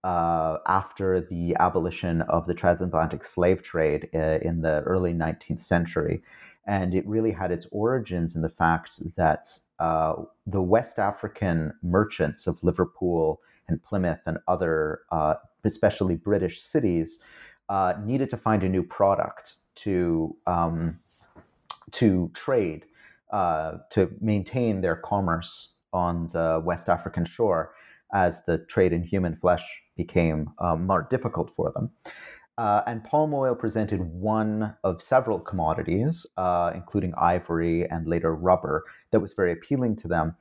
uh, 0.03 0.58
after 0.68 1.22
the 1.22 1.56
abolition 1.60 2.24
of 2.24 2.48
the 2.48 2.53
transatlantic 2.53 3.24
slave 3.24 3.62
trade 3.62 4.10
uh, 4.15 4.39
in 4.41 4.62
the 4.62 4.82
early 4.82 5.13
19th 5.13 5.62
century. 5.62 6.24
And 6.65 6.96
it 6.96 7.08
really 7.08 7.32
had 7.32 7.51
its 7.51 7.68
origins 7.72 8.36
in 8.36 8.41
the 8.41 8.50
fact 8.50 9.00
that 9.15 9.48
uh, 9.80 10.13
the 10.48 10.62
West 10.62 10.98
African 11.00 11.74
merchants 11.84 12.48
of 12.48 12.63
Liverpool 12.63 13.41
and 13.68 13.82
Plymouth 13.84 14.20
and 14.25 14.38
other, 14.48 15.01
uh, 15.12 15.36
especially 15.63 16.15
British 16.15 16.62
cities, 16.62 17.24
uh, 17.70 17.94
needed 18.03 18.30
to 18.30 18.38
find 18.38 18.63
a 18.63 18.70
new 18.70 18.84
product 18.84 19.56
to, 19.75 20.36
um, 20.48 21.00
to 21.91 22.30
trade, 22.34 22.86
uh, 23.32 23.77
to 23.91 24.12
maintain 24.20 24.82
their 24.82 24.96
commerce 24.96 25.75
on 25.94 26.30
the 26.34 26.62
West 26.63 26.89
African 26.89 27.25
shore 27.25 27.74
as 28.13 28.44
the 28.46 28.58
trade 28.58 28.91
in 28.91 29.03
human 29.03 29.36
flesh 29.36 29.63
became 29.96 30.50
um, 30.60 30.86
more 30.86 31.08
difficult 31.10 31.51
for 31.56 31.72
them. 31.72 31.89
Uh, 32.62 32.84
and 32.86 33.03
palm 33.03 33.34
oil 33.34 33.56
presented 33.56 34.00
one 34.01 34.72
of 34.84 35.01
several 35.01 35.39
commodities, 35.39 36.27
uh, 36.38 36.70
including 36.75 37.12
ivory 37.18 37.89
and 37.89 38.06
later 38.06 38.36
rubber, 38.36 38.84
that 39.10 39.20
was 39.20 39.34
very 39.34 39.51
appealing 39.51 39.96
to 39.96 40.08
them. 40.08 40.36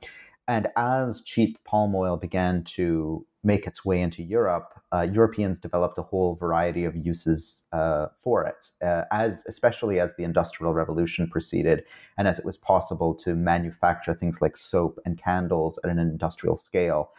And 0.47 0.67
as 0.77 1.23
cheap 1.23 1.57
palm 1.63 1.95
oil 1.95 2.17
began 2.17 2.63
to 2.75 3.25
make 3.43 3.65
its 3.65 3.83
way 3.83 3.99
into 3.99 4.21
Europe, 4.21 4.79
uh, 4.93 5.01
Europeans 5.01 5.57
developed 5.57 5.97
a 5.97 6.03
whole 6.03 6.35
variety 6.35 6.85
of 6.85 6.95
uses 6.95 7.63
uh, 7.73 8.05
for 8.15 8.45
it, 8.45 8.69
uh, 8.85 9.05
as 9.11 9.43
especially 9.47 9.99
as 9.99 10.15
the 10.15 10.23
Industrial 10.23 10.75
Revolution 10.75 11.27
proceeded, 11.27 11.83
and 12.19 12.27
as 12.27 12.37
it 12.37 12.45
was 12.45 12.55
possible 12.55 13.15
to 13.15 13.33
manufacture 13.33 14.13
things 14.13 14.43
like 14.43 14.57
soap 14.57 14.99
and 15.05 15.17
candles 15.17 15.79
at 15.83 15.89
an 15.89 15.97
industrial 15.97 16.59
scale 16.59 17.09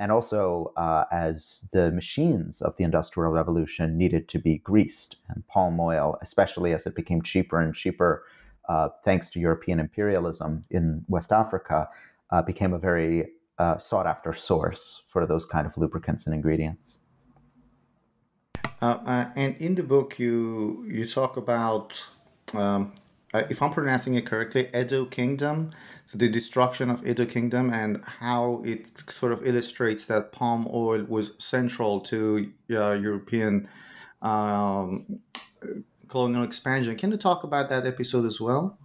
and 0.00 0.10
also 0.10 0.72
uh, 0.78 1.04
as 1.12 1.68
the 1.72 1.92
machines 1.92 2.62
of 2.62 2.74
the 2.78 2.84
Industrial 2.84 3.30
Revolution 3.30 3.98
needed 3.98 4.28
to 4.30 4.38
be 4.38 4.56
greased, 4.58 5.16
and 5.28 5.46
palm 5.46 5.78
oil, 5.78 6.18
especially 6.22 6.72
as 6.72 6.86
it 6.86 6.94
became 6.94 7.20
cheaper 7.20 7.60
and 7.60 7.74
cheaper, 7.74 8.24
uh, 8.70 8.88
thanks 9.04 9.28
to 9.30 9.38
European 9.38 9.78
imperialism 9.78 10.64
in 10.70 11.04
West 11.08 11.32
Africa, 11.32 11.86
uh, 12.30 12.40
became 12.40 12.72
a 12.72 12.78
very 12.78 13.28
uh, 13.58 13.76
sought 13.76 14.06
after 14.06 14.32
source 14.32 15.02
for 15.12 15.26
those 15.26 15.44
kind 15.44 15.66
of 15.66 15.76
lubricants 15.76 16.26
and 16.26 16.34
ingredients. 16.34 17.00
Uh, 18.80 18.98
uh, 19.04 19.26
and 19.36 19.54
in 19.58 19.74
the 19.74 19.82
book, 19.82 20.18
you 20.18 20.82
you 20.88 21.04
talk 21.04 21.36
about, 21.36 22.02
um, 22.54 22.94
if 23.34 23.60
I'm 23.60 23.70
pronouncing 23.70 24.14
it 24.14 24.24
correctly, 24.24 24.70
Edo 24.74 25.04
Kingdom 25.04 25.72
the 26.12 26.28
destruction 26.28 26.90
of 26.90 27.06
Edo 27.06 27.24
Kingdom 27.24 27.72
and 27.72 28.04
how 28.04 28.62
it 28.64 28.86
sort 29.10 29.32
of 29.32 29.46
illustrates 29.46 30.06
that 30.06 30.32
palm 30.32 30.68
oil 30.72 31.04
was 31.08 31.32
central 31.38 32.00
to 32.00 32.50
uh, 32.70 32.92
European 32.92 33.68
um, 34.22 35.20
colonial 36.08 36.42
expansion. 36.42 36.96
Can 36.96 37.10
you 37.10 37.16
talk 37.16 37.44
about 37.44 37.68
that 37.68 37.86
episode 37.86 38.26
as 38.26 38.40
well? 38.40 38.78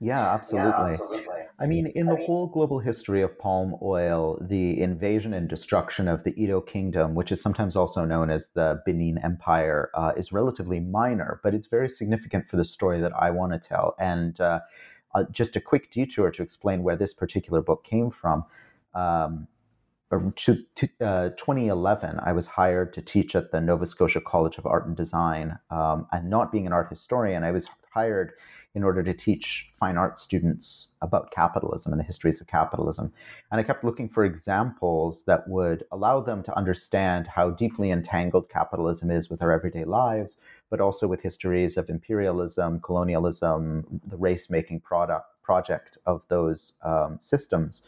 Yeah, 0.00 0.34
absolutely. 0.34 0.70
Yeah, 0.70 0.92
absolutely. 0.92 1.34
I 1.58 1.66
mean, 1.66 1.86
in 1.94 2.06
the 2.06 2.16
whole 2.16 2.48
global 2.48 2.80
history 2.80 3.22
of 3.22 3.38
palm 3.38 3.76
oil, 3.80 4.38
the 4.40 4.80
invasion 4.80 5.32
and 5.32 5.48
destruction 5.48 6.08
of 6.08 6.24
the 6.24 6.34
Edo 6.40 6.60
Kingdom, 6.60 7.14
which 7.14 7.30
is 7.30 7.40
sometimes 7.40 7.76
also 7.76 8.04
known 8.04 8.28
as 8.28 8.50
the 8.50 8.82
Benin 8.84 9.18
Empire, 9.18 9.90
uh, 9.94 10.12
is 10.16 10.32
relatively 10.32 10.80
minor, 10.80 11.40
but 11.42 11.54
it's 11.54 11.68
very 11.68 11.88
significant 11.88 12.48
for 12.48 12.56
the 12.56 12.64
story 12.64 13.00
that 13.00 13.12
I 13.18 13.30
want 13.30 13.52
to 13.52 13.58
tell. 13.58 13.94
And 13.98 14.38
uh, 14.40 14.60
uh, 15.14 15.24
just 15.30 15.56
a 15.56 15.60
quick 15.60 15.90
detour 15.90 16.30
to 16.30 16.42
explain 16.42 16.82
where 16.82 16.96
this 16.96 17.14
particular 17.14 17.62
book 17.62 17.84
came 17.84 18.10
from. 18.10 18.44
Um, 18.94 19.48
to, 20.36 20.64
to, 20.76 20.88
uh, 21.00 21.28
2011, 21.30 22.20
I 22.22 22.32
was 22.32 22.46
hired 22.46 22.92
to 22.94 23.02
teach 23.02 23.34
at 23.34 23.50
the 23.50 23.60
Nova 23.60 23.86
Scotia 23.86 24.20
College 24.20 24.58
of 24.58 24.66
Art 24.66 24.86
and 24.86 24.96
Design. 24.96 25.58
Um, 25.70 26.06
and 26.12 26.30
not 26.30 26.52
being 26.52 26.66
an 26.66 26.72
art 26.72 26.88
historian, 26.88 27.42
I 27.42 27.50
was 27.50 27.68
hired 27.92 28.32
in 28.74 28.82
order 28.82 29.02
to 29.02 29.14
teach 29.14 29.70
fine 29.78 29.96
art 29.96 30.18
students 30.18 30.94
about 31.00 31.30
capitalism 31.30 31.92
and 31.92 32.00
the 32.00 32.04
histories 32.04 32.40
of 32.40 32.46
capitalism. 32.48 33.12
And 33.50 33.60
I 33.60 33.64
kept 33.64 33.84
looking 33.84 34.08
for 34.08 34.24
examples 34.24 35.24
that 35.24 35.46
would 35.48 35.84
allow 35.92 36.20
them 36.20 36.42
to 36.42 36.56
understand 36.56 37.28
how 37.28 37.50
deeply 37.50 37.90
entangled 37.90 38.48
capitalism 38.48 39.10
is 39.10 39.30
with 39.30 39.42
our 39.42 39.52
everyday 39.52 39.84
lives, 39.84 40.40
but 40.70 40.80
also 40.80 41.06
with 41.06 41.22
histories 41.22 41.76
of 41.76 41.88
imperialism, 41.88 42.80
colonialism, 42.80 44.00
the 44.06 44.16
race 44.16 44.50
making 44.50 44.80
product 44.80 45.26
project 45.42 45.98
of 46.06 46.26
those 46.28 46.78
um, 46.82 47.18
systems. 47.20 47.86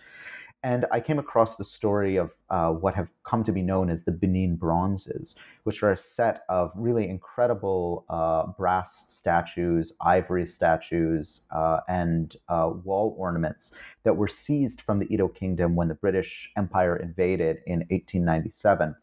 And 0.62 0.85
I 0.90 0.99
came 0.99 1.21
across 1.21 1.54
the 1.54 1.64
story 1.64 2.16
of 2.16 2.35
uh, 2.50 2.71
what 2.73 2.95
have 2.97 3.09
come 3.23 3.45
to 3.45 3.52
be 3.52 3.62
known 3.62 3.88
as 3.88 4.04
the 4.04 4.11
Benin 4.11 4.56
Bronzes, 4.56 5.37
which 5.62 5.83
are 5.85 5.92
a 5.92 5.97
set 5.97 6.42
of 6.49 6.73
really 6.75 7.09
incredible 7.09 8.04
uh, 8.09 8.49
brass 8.49 9.12
statues, 9.12 9.92
ivory 10.00 10.45
statues, 10.45 11.42
uh, 11.52 11.80
and 11.88 12.37
uh, 12.49 12.73
wall 12.83 13.14
ornaments 13.16 13.75
that 14.02 14.16
were 14.16 14.26
seized 14.26 14.80
from 14.80 14.99
the 14.99 15.12
Edo 15.12 15.28
Kingdom 15.28 15.76
when 15.76 15.87
the 15.87 15.95
British 15.95 16.50
Empire 16.56 16.97
invaded 16.97 17.59
in 17.66 17.80
1897. 17.90 18.97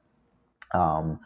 Um, 0.74 1.20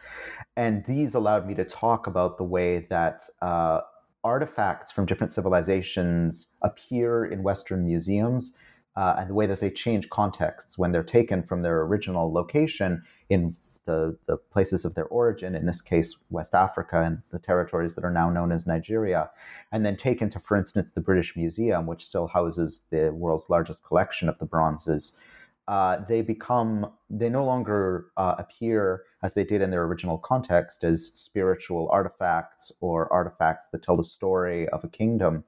and 0.55 0.85
these 0.85 1.15
allowed 1.15 1.47
me 1.47 1.55
to 1.55 1.65
talk 1.65 2.07
about 2.07 2.37
the 2.37 2.43
way 2.43 2.87
that 2.89 3.21
uh, 3.41 3.81
artifacts 4.23 4.91
from 4.91 5.05
different 5.05 5.31
civilizations 5.33 6.47
appear 6.61 7.25
in 7.25 7.43
Western 7.43 7.85
museums 7.85 8.53
uh, 8.97 9.15
and 9.19 9.29
the 9.29 9.33
way 9.35 9.45
that 9.45 9.59
they 9.59 9.69
change 9.69 10.09
contexts 10.09 10.75
when 10.75 10.91
they're 10.91 11.03
taken 11.03 11.43
from 11.43 11.61
their 11.61 11.81
original 11.83 12.33
location 12.33 13.03
in 13.29 13.53
the, 13.85 14.17
the 14.25 14.37
places 14.37 14.85
of 14.85 14.95
their 14.95 15.05
origin, 15.05 15.53
in 15.53 15.67
this 15.67 15.81
case, 15.81 16.15
West 16.31 16.55
Africa 16.55 17.03
and 17.03 17.21
the 17.29 17.37
territories 17.37 17.93
that 17.93 18.03
are 18.03 18.11
now 18.11 18.31
known 18.31 18.51
as 18.51 18.65
Nigeria, 18.65 19.29
and 19.71 19.85
then 19.85 19.95
taken 19.95 20.29
to, 20.29 20.39
for 20.39 20.57
instance, 20.57 20.91
the 20.91 21.01
British 21.01 21.35
Museum, 21.35 21.85
which 21.85 22.05
still 22.05 22.25
houses 22.25 22.83
the 22.89 23.11
world's 23.13 23.51
largest 23.51 23.83
collection 23.83 24.27
of 24.29 24.39
the 24.39 24.45
bronzes. 24.45 25.15
Uh, 25.67 25.97
they 26.07 26.21
become 26.21 26.91
they 27.09 27.29
no 27.29 27.43
longer 27.43 28.07
uh, 28.17 28.36
appear 28.38 29.03
as 29.24 29.33
they 29.33 29.43
did 29.43 29.62
in 29.62 29.69
their 29.69 29.83
original 29.83 30.17
context 30.17 30.83
as 30.83 31.07
spiritual 31.07 31.89
artifacts 31.91 32.71
or 32.79 33.12
artifacts 33.12 33.67
that 33.69 33.83
tell 33.83 33.97
the 33.97 34.03
story 34.03 34.69
of 34.69 34.83
a 34.83 34.88
kingdom 34.88 35.43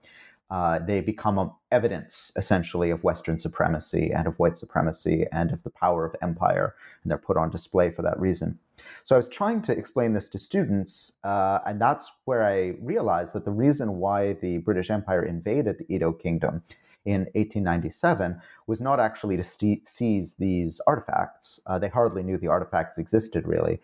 uh, 0.51 0.79
they 0.79 0.99
become 0.99 1.51
evidence 1.71 2.31
essentially 2.35 2.89
of 2.89 3.03
Western 3.03 3.37
supremacy 3.37 4.11
and 4.11 4.27
of 4.27 4.37
white 4.39 4.57
supremacy 4.57 5.25
and 5.31 5.51
of 5.51 5.61
the 5.63 5.69
power 5.69 6.05
of 6.05 6.15
empire, 6.21 6.75
and 7.03 7.11
they're 7.11 7.19
put 7.19 7.37
on 7.37 7.51
display 7.51 7.91
for 7.91 8.01
that 8.01 8.19
reason. 8.19 8.57
So 9.03 9.15
I 9.15 9.17
was 9.17 9.29
trying 9.29 9.61
to 9.63 9.77
explain 9.77 10.13
this 10.13 10.27
to 10.29 10.39
students, 10.39 11.17
uh, 11.23 11.59
and 11.67 11.79
that's 11.79 12.11
where 12.25 12.43
I 12.43 12.77
realized 12.81 13.33
that 13.33 13.45
the 13.45 13.51
reason 13.51 13.99
why 13.99 14.33
the 14.33 14.57
British 14.59 14.89
Empire 14.89 15.23
invaded 15.23 15.77
the 15.77 15.93
Edo 15.93 16.13
Kingdom 16.13 16.63
in 17.05 17.21
1897 17.33 18.39
was 18.67 18.81
not 18.81 18.99
actually 18.99 19.37
to 19.37 19.43
seize 19.43 20.35
these 20.35 20.81
artifacts. 20.87 21.59
Uh, 21.65 21.79
they 21.79 21.89
hardly 21.89 22.23
knew 22.23 22.37
the 22.37 22.47
artifacts 22.47 22.97
existed, 22.97 23.47
really. 23.47 23.79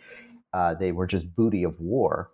Uh, 0.53 0.73
they 0.73 0.91
were 0.91 1.07
just 1.07 1.35
booty 1.35 1.63
of 1.63 1.79
war. 1.79 2.29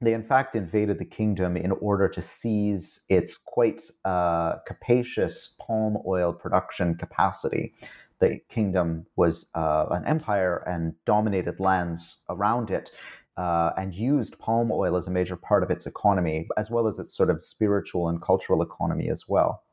They, 0.00 0.12
in 0.12 0.24
fact, 0.24 0.54
invaded 0.54 0.98
the 0.98 1.04
kingdom 1.04 1.56
in 1.56 1.72
order 1.72 2.08
to 2.08 2.20
seize 2.20 3.00
its 3.08 3.36
quite 3.36 3.90
uh, 4.04 4.56
capacious 4.66 5.56
palm 5.58 5.98
oil 6.06 6.32
production 6.32 6.96
capacity. 6.96 7.72
The 8.20 8.40
kingdom 8.48 9.06
was 9.16 9.50
uh, 9.54 9.86
an 9.90 10.04
empire 10.06 10.62
and 10.66 10.94
dominated 11.04 11.60
lands 11.60 12.24
around 12.28 12.70
it. 12.70 12.90
Uh, 13.36 13.72
and 13.76 13.92
used 13.92 14.38
palm 14.38 14.70
oil 14.70 14.96
as 14.96 15.08
a 15.08 15.10
major 15.10 15.34
part 15.34 15.64
of 15.64 15.70
its 15.70 15.86
economy, 15.86 16.46
as 16.56 16.70
well 16.70 16.86
as 16.86 17.00
its 17.00 17.16
sort 17.16 17.30
of 17.30 17.42
spiritual 17.42 18.08
and 18.08 18.22
cultural 18.22 18.62
economy 18.62 19.10
as 19.10 19.28
well. 19.28 19.63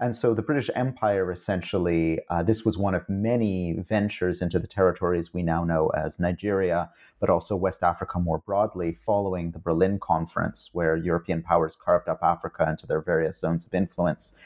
And 0.00 0.16
so 0.16 0.32
the 0.32 0.42
British 0.42 0.70
Empire 0.74 1.30
essentially, 1.30 2.20
uh, 2.30 2.42
this 2.42 2.64
was 2.64 2.78
one 2.78 2.94
of 2.94 3.06
many 3.08 3.74
ventures 3.86 4.40
into 4.40 4.58
the 4.58 4.66
territories 4.66 5.34
we 5.34 5.42
now 5.42 5.62
know 5.62 5.88
as 5.88 6.18
Nigeria, 6.18 6.90
but 7.20 7.28
also 7.28 7.54
West 7.54 7.82
Africa 7.82 8.18
more 8.18 8.38
broadly, 8.38 8.98
following 9.04 9.50
the 9.50 9.58
Berlin 9.58 9.98
Conference, 9.98 10.70
where 10.72 10.96
European 10.96 11.42
powers 11.42 11.76
carved 11.76 12.08
up 12.08 12.20
Africa 12.22 12.66
into 12.68 12.86
their 12.86 13.02
various 13.02 13.38
zones 13.38 13.66
of 13.66 13.74
influence. 13.74 14.36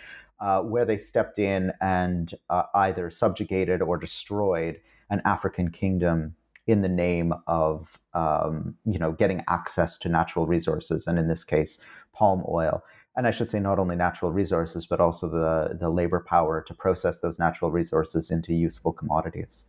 Uh, 0.41 0.61
where 0.61 0.85
they 0.85 0.99
stepped 0.99 1.39
in 1.39 1.73
and 1.81 2.35
uh, 2.51 2.65
either 2.75 3.09
subjugated 3.09 3.81
or 3.81 3.97
destroyed 3.97 4.81
an 5.09 5.23
African 5.25 5.71
kingdom 5.71 6.35
in 6.67 6.83
the 6.83 6.89
name 6.89 7.35
of 7.47 7.99
um, 8.15 8.75
you 8.85 8.99
know 8.99 9.13
getting 9.13 9.43
access 9.49 9.99
to 9.99 10.09
natural 10.09 10.47
resources, 10.47 11.07
and 11.07 11.19
in 11.19 11.29
this 11.29 11.45
case, 11.45 11.81
palm 12.13 12.45
oil 12.49 12.83
and 13.17 13.27
I 13.27 13.31
should 13.31 13.51
say 13.51 13.61
not 13.61 13.79
only 13.79 13.97
natural 13.97 14.33
resources, 14.33 14.87
but 14.87 15.01
also 15.01 15.29
the, 15.29 15.77
the 15.79 15.89
labor 15.89 16.21
power 16.21 16.65
to 16.67 16.75
process 16.75 17.21
those 17.21 17.39
natural 17.39 17.71
resources 17.71 18.31
into 18.31 18.53
useful 18.53 18.93
commodities. 18.93 19.67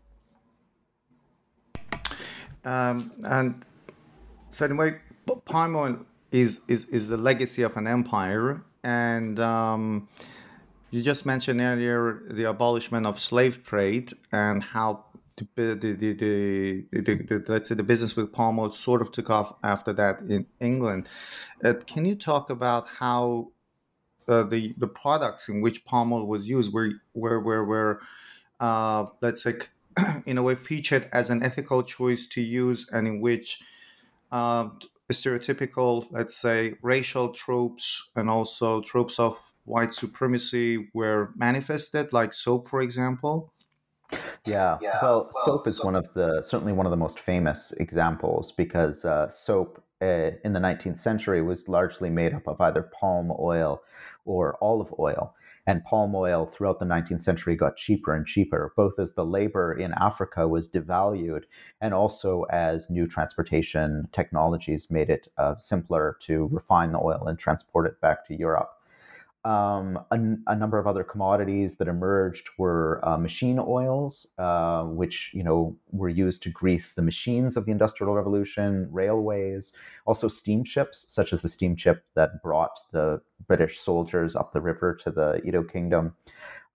Um, 2.63 3.03
and 3.27 3.63
so 4.49 4.65
anyway, 4.65 4.97
palm 5.45 5.75
oil 5.75 5.99
is, 6.31 6.61
is, 6.67 6.89
is 6.89 7.07
the 7.07 7.17
legacy 7.17 7.61
of 7.61 7.77
an 7.77 7.85
empire. 7.85 8.63
And 8.83 9.39
um, 9.39 10.07
you 10.89 11.03
just 11.03 11.27
mentioned 11.27 11.61
earlier 11.61 12.23
the 12.27 12.45
abolishment 12.45 13.05
of 13.05 13.19
slave 13.19 13.63
trade 13.63 14.13
and 14.31 14.63
how 14.63 15.05
the, 15.37 15.75
the, 15.75 15.93
the, 15.93 16.85
the, 16.91 17.43
let's 17.47 17.69
say 17.69 17.75
the 17.75 17.83
business 17.83 18.15
with 18.15 18.31
palm 18.31 18.59
oil 18.59 18.71
sort 18.71 19.01
of 19.01 19.11
took 19.11 19.29
off 19.29 19.53
after 19.63 19.93
that 19.93 20.21
in 20.21 20.45
England. 20.59 21.07
Uh, 21.63 21.73
can 21.87 22.05
you 22.05 22.15
talk 22.15 22.49
about 22.49 22.87
how 22.99 23.51
uh, 24.27 24.43
the 24.43 24.73
the 24.77 24.87
products 24.87 25.49
in 25.49 25.61
which 25.61 25.85
palm 25.85 26.11
oil 26.11 26.25
was 26.25 26.49
used 26.49 26.73
were 26.73 26.91
were 27.13 27.39
were, 27.39 27.63
were 27.63 28.01
uh, 28.59 29.05
let's 29.21 29.43
say 29.43 29.53
in 30.25 30.37
a 30.37 30.43
way 30.43 30.55
featured 30.55 31.09
as 31.11 31.29
an 31.29 31.43
ethical 31.43 31.83
choice 31.83 32.27
to 32.27 32.41
use, 32.41 32.87
and 32.91 33.07
in 33.07 33.21
which 33.21 33.59
uh, 34.31 34.69
stereotypical, 35.11 36.07
let's 36.11 36.35
say, 36.35 36.75
racial 36.81 37.29
tropes 37.29 38.09
and 38.15 38.29
also 38.29 38.81
tropes 38.81 39.19
of 39.19 39.37
white 39.65 39.93
supremacy 39.93 40.89
were 40.93 41.31
manifested, 41.35 42.11
like 42.13 42.33
soap, 42.33 42.67
for 42.67 42.81
example. 42.81 43.51
Yeah. 44.45 44.77
yeah. 44.81 44.99
Well, 45.01 45.31
well 45.33 45.45
soap 45.45 45.67
is 45.67 45.83
one 45.83 45.95
of 45.95 46.13
the 46.13 46.41
certainly 46.41 46.73
one 46.73 46.85
of 46.85 46.91
the 46.91 46.97
most 46.97 47.19
famous 47.19 47.71
examples 47.73 48.51
because 48.51 49.03
uh, 49.05 49.27
soap 49.29 49.83
uh, 50.01 50.31
in 50.43 50.53
the 50.53 50.59
19th 50.59 50.97
century 50.97 51.41
was 51.41 51.67
largely 51.67 52.09
made 52.09 52.33
up 52.33 52.47
of 52.47 52.59
either 52.61 52.83
palm 52.83 53.31
oil 53.39 53.81
or 54.25 54.57
olive 54.61 54.93
oil. 54.99 55.33
And 55.67 55.83
palm 55.83 56.13
oil 56.13 56.45
throughout 56.45 56.77
the 56.77 56.85
19th 56.85 57.21
century 57.21 57.55
got 57.55 57.75
cheaper 57.75 58.13
and 58.13 58.27
cheaper, 58.27 58.71
both 58.77 58.99
as 58.99 59.15
the 59.15 59.25
labor 59.25 59.73
in 59.73 59.93
Africa 59.93 60.47
was 60.47 60.69
devalued 60.69 61.45
and 61.81 61.91
also 61.91 62.43
as 62.51 62.87
new 62.87 63.07
transportation 63.07 64.07
technologies 64.11 64.91
made 64.91 65.09
it 65.09 65.27
uh, 65.39 65.55
simpler 65.57 66.17
to 66.21 66.47
refine 66.51 66.91
the 66.91 66.99
oil 66.99 67.25
and 67.25 67.39
transport 67.39 67.87
it 67.87 67.99
back 67.99 68.27
to 68.27 68.35
Europe. 68.35 68.69
Um, 69.45 69.99
a, 70.09 70.19
a, 70.47 70.55
number 70.55 70.79
of 70.79 70.87
other 70.87 71.03
commodities 71.03 71.77
that 71.77 71.87
emerged 71.87 72.49
were 72.57 72.99
uh, 73.07 73.15
machine 73.15 73.59
oils, 73.59 74.25
uh, 74.39 74.85
which 74.85 75.29
you 75.35 75.43
know 75.43 75.77
were 75.91 76.09
used 76.09 76.41
to 76.43 76.49
grease 76.49 76.93
the 76.93 77.03
machines 77.03 77.55
of 77.55 77.65
the 77.65 77.71
Industrial 77.71 78.11
Revolution, 78.15 78.87
railways, 78.91 79.75
also 80.07 80.27
steamships, 80.29 81.05
such 81.09 81.31
as 81.31 81.43
the 81.43 81.47
steamship 81.47 82.03
that 82.15 82.41
brought 82.41 82.75
the 82.91 83.21
British 83.45 83.79
soldiers 83.79 84.35
up 84.35 84.51
the 84.51 84.61
river 84.61 84.95
to 84.95 85.11
the 85.11 85.39
Edo 85.45 85.61
Kingdom, 85.61 86.15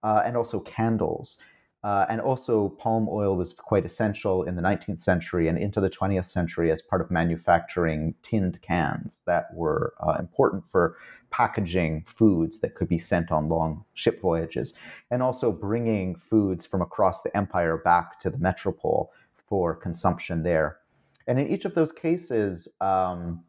uh, 0.05 0.23
and 0.25 0.37
also 0.37 0.61
candles. 0.61 1.43
Uh, 1.83 2.05
and 2.11 2.21
also, 2.21 2.69
palm 2.69 3.09
oil 3.11 3.37
was 3.37 3.55
quite 3.55 3.87
essential 3.87 4.43
in 4.43 4.55
the 4.55 4.61
19th 4.61 5.01
century 5.01 5.49
and 5.49 5.57
into 5.57 5.81
the 5.81 5.89
20th 5.89 6.27
century 6.27 6.71
as 6.71 6.83
part 6.83 7.01
of 7.01 7.11
manufacturing 7.11 8.15
tinned 8.23 8.61
cans 8.61 9.23
that 9.25 9.47
were 9.55 9.95
uh, 10.01 10.17
important 10.19 10.67
for 10.67 10.97
packaging 11.31 12.03
foods 12.05 12.61
that 12.61 12.75
could 12.75 12.89
be 12.89 12.99
sent 12.99 13.33
on 13.33 13.49
long 13.49 13.83
ship 13.95 14.21
voyages, 14.21 14.75
and 15.11 15.23
also 15.23 15.51
bringing 15.51 16.15
foods 16.15 16.67
from 16.67 16.83
across 16.83 17.23
the 17.23 17.35
empire 17.35 17.79
back 17.79 18.21
to 18.21 18.29
the 18.29 18.39
metropole 18.39 19.11
for 19.35 19.75
consumption 19.75 20.43
there. 20.43 20.81
And 21.27 21.39
in 21.41 21.47
each 21.47 21.65
of 21.65 21.75
those 21.75 21.93
cases, 21.93 22.69
um, 22.83 23.43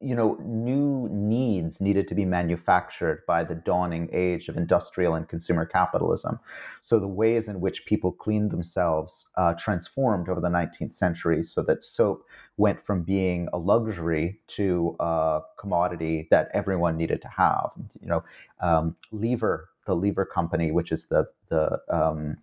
you 0.00 0.14
know, 0.14 0.38
new 0.44 1.08
needs 1.10 1.80
needed 1.80 2.08
to 2.08 2.14
be 2.14 2.24
manufactured 2.24 3.22
by 3.26 3.44
the 3.44 3.54
dawning 3.54 4.08
age 4.12 4.48
of 4.48 4.56
industrial 4.56 5.14
and 5.14 5.28
consumer 5.28 5.64
capitalism. 5.64 6.38
So 6.80 6.98
the 6.98 7.08
ways 7.08 7.48
in 7.48 7.60
which 7.60 7.86
people 7.86 8.12
cleaned 8.12 8.50
themselves 8.50 9.28
uh, 9.36 9.54
transformed 9.54 10.28
over 10.28 10.40
the 10.40 10.48
19th 10.48 10.92
century 10.92 11.42
so 11.42 11.62
that 11.62 11.84
soap 11.84 12.26
went 12.56 12.84
from 12.84 13.02
being 13.02 13.48
a 13.52 13.58
luxury 13.58 14.40
to 14.48 14.96
a 15.00 15.40
commodity 15.58 16.28
that 16.30 16.48
everyone 16.52 16.96
needed 16.96 17.22
to 17.22 17.28
have. 17.28 17.70
You 18.00 18.08
know, 18.08 18.24
um, 18.60 18.96
Lever, 19.12 19.70
the 19.86 19.94
Lever 19.96 20.24
Company, 20.24 20.70
which 20.72 20.92
is 20.92 21.06
the, 21.06 21.26
the 21.48 21.80
um, 21.88 22.36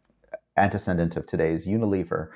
antecedent 0.58 1.16
of 1.16 1.28
today's 1.28 1.68
Unilever, 1.68 2.30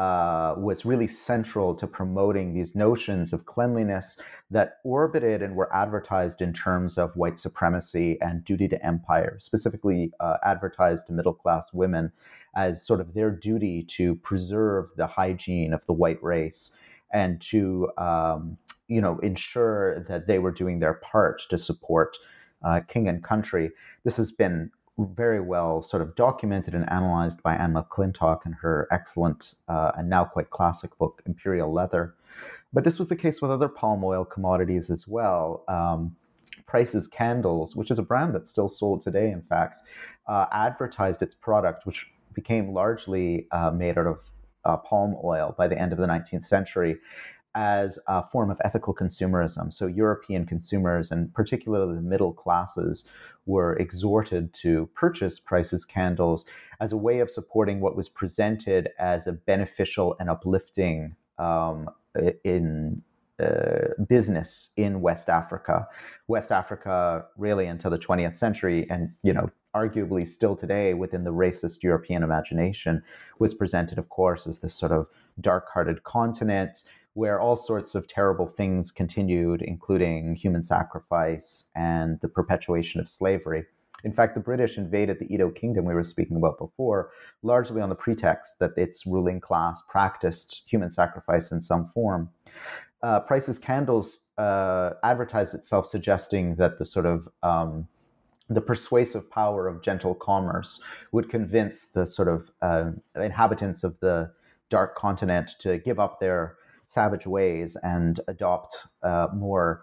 uh, 0.00 0.54
was 0.56 0.86
really 0.86 1.06
central 1.06 1.74
to 1.74 1.86
promoting 1.86 2.54
these 2.54 2.74
notions 2.74 3.34
of 3.34 3.44
cleanliness 3.44 4.18
that 4.50 4.78
orbited 4.82 5.42
and 5.42 5.54
were 5.54 5.70
advertised 5.76 6.40
in 6.40 6.54
terms 6.54 6.96
of 6.96 7.14
white 7.16 7.38
supremacy 7.38 8.16
and 8.22 8.42
duty 8.42 8.66
to 8.66 8.82
empire, 8.82 9.36
specifically 9.40 10.10
uh, 10.20 10.38
advertised 10.42 11.06
to 11.06 11.12
middle 11.12 11.34
class 11.34 11.68
women 11.74 12.10
as 12.56 12.82
sort 12.82 12.98
of 12.98 13.12
their 13.12 13.30
duty 13.30 13.82
to 13.82 14.14
preserve 14.16 14.88
the 14.96 15.06
hygiene 15.06 15.74
of 15.74 15.84
the 15.84 15.92
white 15.92 16.22
race 16.22 16.74
and 17.12 17.38
to 17.42 17.90
um, 17.98 18.56
you 18.88 19.02
know 19.02 19.18
ensure 19.18 20.00
that 20.08 20.26
they 20.26 20.38
were 20.38 20.50
doing 20.50 20.80
their 20.80 20.94
part 20.94 21.42
to 21.50 21.58
support 21.58 22.16
uh, 22.64 22.80
king 22.88 23.06
and 23.06 23.22
country. 23.22 23.70
This 24.04 24.16
has 24.16 24.32
been 24.32 24.70
very 25.06 25.40
well 25.40 25.82
sort 25.82 26.02
of 26.02 26.14
documented 26.14 26.74
and 26.74 26.90
analyzed 26.90 27.42
by 27.42 27.54
Anne 27.54 27.74
McClintock 27.74 28.46
in 28.46 28.52
her 28.52 28.88
excellent 28.90 29.54
uh, 29.68 29.92
and 29.96 30.08
now 30.08 30.24
quite 30.24 30.50
classic 30.50 30.96
book, 30.98 31.22
Imperial 31.26 31.72
Leather. 31.72 32.14
But 32.72 32.84
this 32.84 32.98
was 32.98 33.08
the 33.08 33.16
case 33.16 33.40
with 33.40 33.50
other 33.50 33.68
palm 33.68 34.04
oil 34.04 34.24
commodities 34.24 34.90
as 34.90 35.06
well. 35.06 35.64
Um, 35.68 36.16
Price's 36.66 37.08
Candles, 37.08 37.74
which 37.74 37.90
is 37.90 37.98
a 37.98 38.02
brand 38.02 38.34
that's 38.34 38.48
still 38.48 38.68
sold 38.68 39.02
today, 39.02 39.30
in 39.30 39.42
fact, 39.42 39.80
uh, 40.28 40.46
advertised 40.52 41.20
its 41.20 41.34
product, 41.34 41.84
which 41.84 42.06
became 42.32 42.72
largely 42.72 43.48
uh, 43.50 43.70
made 43.72 43.98
out 43.98 44.06
of 44.06 44.30
uh, 44.64 44.76
palm 44.76 45.16
oil 45.24 45.54
by 45.56 45.66
the 45.66 45.78
end 45.78 45.92
of 45.92 45.98
the 45.98 46.06
19th 46.06 46.44
century 46.44 46.96
as 47.54 47.98
a 48.06 48.26
form 48.26 48.50
of 48.50 48.60
ethical 48.64 48.94
consumerism. 48.94 49.72
So, 49.72 49.86
European 49.86 50.46
consumers, 50.46 51.10
and 51.10 51.32
particularly 51.34 51.96
the 51.96 52.02
middle 52.02 52.32
classes, 52.32 53.08
were 53.46 53.74
exhorted 53.76 54.52
to 54.54 54.88
purchase 54.94 55.38
Price's 55.38 55.84
candles 55.84 56.46
as 56.80 56.92
a 56.92 56.96
way 56.96 57.20
of 57.20 57.30
supporting 57.30 57.80
what 57.80 57.96
was 57.96 58.08
presented 58.08 58.90
as 58.98 59.26
a 59.26 59.32
beneficial 59.32 60.16
and 60.20 60.30
uplifting 60.30 61.16
um, 61.38 61.88
in 62.44 63.02
uh, 63.40 63.94
business 64.06 64.70
in 64.76 65.00
West 65.00 65.28
Africa. 65.28 65.88
West 66.28 66.52
Africa, 66.52 67.24
really, 67.36 67.66
until 67.66 67.90
the 67.90 67.98
20th 67.98 68.34
century, 68.34 68.86
and 68.90 69.08
you 69.22 69.32
know, 69.32 69.50
arguably 69.74 70.26
still 70.26 70.56
today 70.56 70.94
within 70.94 71.24
the 71.24 71.32
racist 71.32 71.82
European 71.82 72.22
imagination, 72.22 73.02
was 73.38 73.54
presented, 73.54 73.98
of 73.98 74.08
course, 74.08 74.46
as 74.46 74.60
this 74.60 74.74
sort 74.74 74.92
of 74.92 75.08
dark-hearted 75.40 76.02
continent 76.04 76.82
where 77.14 77.40
all 77.40 77.56
sorts 77.56 77.94
of 77.94 78.06
terrible 78.06 78.46
things 78.46 78.90
continued, 78.90 79.62
including 79.62 80.36
human 80.36 80.62
sacrifice 80.62 81.68
and 81.74 82.20
the 82.20 82.28
perpetuation 82.28 83.00
of 83.00 83.08
slavery. 83.08 83.64
In 84.04 84.12
fact, 84.12 84.34
the 84.34 84.40
British 84.40 84.78
invaded 84.78 85.18
the 85.18 85.32
Edo 85.32 85.50
Kingdom 85.50 85.84
we 85.84 85.94
were 85.94 86.04
speaking 86.04 86.36
about 86.36 86.58
before, 86.58 87.10
largely 87.42 87.82
on 87.82 87.88
the 87.88 87.94
pretext 87.94 88.58
that 88.58 88.76
its 88.76 89.06
ruling 89.06 89.40
class 89.40 89.82
practiced 89.88 90.62
human 90.66 90.90
sacrifice 90.90 91.52
in 91.52 91.60
some 91.60 91.90
form. 91.92 92.30
Uh, 93.02 93.20
Price's 93.20 93.58
Candles 93.58 94.24
uh, 94.38 94.90
advertised 95.02 95.54
itself, 95.54 95.86
suggesting 95.86 96.54
that 96.56 96.78
the 96.78 96.86
sort 96.86 97.06
of 97.06 97.28
um, 97.42 97.88
the 98.50 98.60
persuasive 98.60 99.30
power 99.30 99.68
of 99.68 99.80
gentle 99.80 100.14
commerce 100.14 100.82
would 101.12 101.30
convince 101.30 101.86
the 101.86 102.04
sort 102.04 102.28
of 102.28 102.50
uh, 102.62 102.90
inhabitants 103.14 103.84
of 103.84 103.98
the 104.00 104.30
dark 104.68 104.96
continent 104.96 105.52
to 105.60 105.78
give 105.78 105.98
up 105.98 106.20
their 106.20 106.56
savage 106.86 107.26
ways 107.26 107.76
and 107.82 108.20
adopt 108.26 108.86
uh, 109.04 109.28
more 109.32 109.82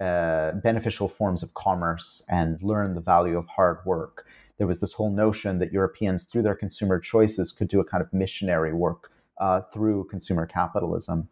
uh, 0.00 0.52
beneficial 0.52 1.08
forms 1.08 1.42
of 1.42 1.52
commerce 1.54 2.22
and 2.28 2.62
learn 2.62 2.94
the 2.94 3.00
value 3.00 3.36
of 3.36 3.46
hard 3.48 3.78
work. 3.84 4.26
There 4.58 4.66
was 4.66 4.80
this 4.80 4.92
whole 4.92 5.10
notion 5.10 5.58
that 5.58 5.72
Europeans, 5.72 6.24
through 6.24 6.42
their 6.42 6.54
consumer 6.54 7.00
choices, 7.00 7.50
could 7.50 7.68
do 7.68 7.80
a 7.80 7.84
kind 7.84 8.02
of 8.02 8.12
missionary 8.12 8.72
work 8.72 9.10
uh, 9.38 9.60
through 9.72 10.04
consumer 10.04 10.46
capitalism. 10.46 11.28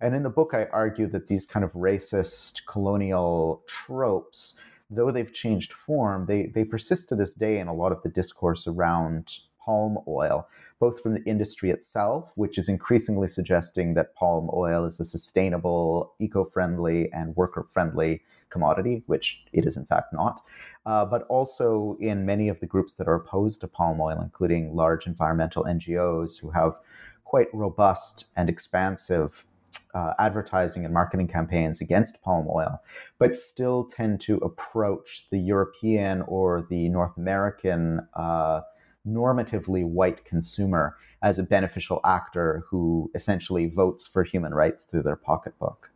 And 0.00 0.14
in 0.14 0.22
the 0.22 0.30
book, 0.30 0.54
I 0.54 0.66
argue 0.66 1.06
that 1.08 1.28
these 1.28 1.46
kind 1.46 1.64
of 1.64 1.72
racist 1.72 2.66
colonial 2.66 3.62
tropes, 3.66 4.60
though 4.90 5.10
they've 5.10 5.32
changed 5.32 5.72
form, 5.72 6.26
they, 6.26 6.46
they 6.46 6.64
persist 6.64 7.08
to 7.08 7.16
this 7.16 7.34
day 7.34 7.58
in 7.58 7.68
a 7.68 7.74
lot 7.74 7.92
of 7.92 8.02
the 8.02 8.08
discourse 8.08 8.66
around 8.66 9.38
palm 9.64 9.98
oil, 10.08 10.48
both 10.78 11.00
from 11.00 11.14
the 11.14 11.22
industry 11.24 11.70
itself, 11.70 12.32
which 12.34 12.58
is 12.58 12.68
increasingly 12.68 13.28
suggesting 13.28 13.94
that 13.94 14.14
palm 14.14 14.50
oil 14.52 14.84
is 14.84 14.98
a 14.98 15.04
sustainable, 15.04 16.14
eco 16.18 16.44
friendly, 16.44 17.12
and 17.12 17.36
worker 17.36 17.62
friendly 17.62 18.22
commodity, 18.48 19.02
which 19.06 19.44
it 19.52 19.64
is 19.66 19.76
in 19.76 19.86
fact 19.86 20.12
not, 20.12 20.42
uh, 20.86 21.04
but 21.04 21.22
also 21.28 21.96
in 22.00 22.26
many 22.26 22.48
of 22.48 22.58
the 22.60 22.66
groups 22.66 22.96
that 22.96 23.06
are 23.06 23.14
opposed 23.14 23.60
to 23.60 23.68
palm 23.68 24.00
oil, 24.00 24.20
including 24.20 24.74
large 24.74 25.06
environmental 25.06 25.64
NGOs 25.64 26.40
who 26.40 26.50
have 26.50 26.76
quite 27.22 27.48
robust 27.54 28.24
and 28.36 28.48
expansive 28.48 29.46
uh, 29.94 30.14
advertising 30.18 30.84
and 30.84 30.94
marketing 30.94 31.28
campaigns 31.28 31.80
against 31.80 32.20
palm 32.22 32.46
oil, 32.48 32.80
but 33.18 33.36
still 33.36 33.84
tend 33.84 34.20
to 34.20 34.36
approach 34.38 35.26
the 35.30 35.38
European 35.38 36.22
or 36.22 36.66
the 36.70 36.88
North 36.88 37.16
American 37.16 38.00
uh, 38.14 38.60
normatively 39.06 39.84
white 39.84 40.24
consumer 40.24 40.94
as 41.22 41.38
a 41.38 41.42
beneficial 41.42 42.00
actor 42.04 42.62
who 42.68 43.10
essentially 43.14 43.66
votes 43.66 44.06
for 44.06 44.24
human 44.24 44.52
rights 44.52 44.82
through 44.82 45.02
their 45.02 45.16
pocketbook. 45.16 45.90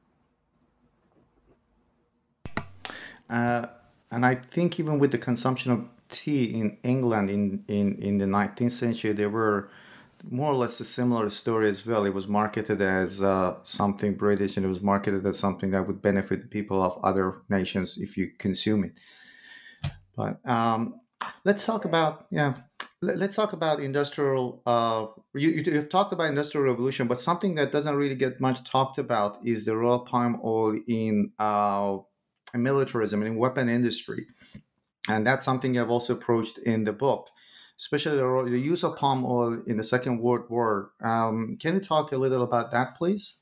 Uh, 3.29 3.67
and 4.11 4.25
I 4.25 4.35
think 4.35 4.79
even 4.79 4.99
with 4.99 5.13
the 5.13 5.19
consumption 5.19 5.73
of 5.73 5.89
tea 6.09 6.45
in 6.45 6.77
England 6.83 7.31
in, 7.31 7.65
in, 7.69 8.01
in 8.01 8.19
the 8.19 8.27
19th 8.27 8.71
century, 8.71 9.13
there 9.13 9.31
were 9.31 9.71
more 10.31 10.51
or 10.51 10.57
less 10.57 10.81
a 10.81 10.85
similar 10.85 11.31
story 11.31 11.69
as 11.69 11.87
well. 11.87 12.05
It 12.05 12.15
was 12.15 12.29
marketed 12.29 12.81
as 12.83 13.23
uh, 13.23 13.57
something 13.63 14.15
British 14.15 14.57
and 14.57 14.65
it 14.65 14.69
was 14.69 14.81
marketed 14.81 15.27
as 15.27 15.39
something 15.39 15.71
that 15.71 15.87
would 15.87 16.01
benefit 16.01 16.51
people 16.51 16.83
of 16.83 16.99
other 17.05 17.43
nations 17.49 17.99
if 17.99 18.17
you 18.17 18.31
consume 18.39 18.85
it. 18.85 18.99
But 20.17 20.47
um, 20.49 21.01
let's 21.45 21.67
talk 21.67 21.85
about, 21.85 22.27
yeah, 22.31 22.55
let's 23.03 23.37
talk 23.37 23.53
about 23.53 23.81
industrial 23.81 24.63
uh, 24.67 25.07
you, 25.35 25.51
you, 25.51 25.73
have 25.75 25.89
talked 25.89 26.13
about 26.13 26.29
industrial 26.29 26.67
revolution 26.67 27.07
but 27.07 27.21
something 27.21 27.55
that 27.55 27.71
doesn't 27.71 27.97
really 27.97 28.15
get 28.15 28.41
much 28.41 28.65
talked 28.65 28.99
about 28.99 29.45
is 29.45 29.65
the 29.65 29.77
role 29.77 30.03
of 30.03 30.07
palm 30.07 30.41
oil 30.45 30.79
in, 30.87 31.31
uh, 31.39 31.97
in 32.55 32.63
militarism 32.63 33.21
and 33.21 33.33
in 33.33 33.37
weapon 33.37 33.69
industry 33.69 34.27
and 35.09 35.27
that's 35.27 35.45
something 35.45 35.79
i've 35.79 35.91
also 35.91 36.15
approached 36.15 36.59
in 36.59 36.85
the 36.85 36.93
book 36.93 37.29
especially 37.79 38.17
the, 38.17 38.51
the 38.51 38.59
use 38.59 38.83
of 38.85 38.97
palm 38.97 39.25
oil 39.25 39.63
in 39.67 39.77
the 39.77 39.85
second 39.85 40.19
world 40.19 40.49
war 40.49 40.91
um, 41.03 41.57
can 41.61 41.75
you 41.75 41.81
talk 41.81 42.13
a 42.13 42.17
little 42.17 42.43
about 42.43 42.71
that 42.71 42.97
please 42.97 43.35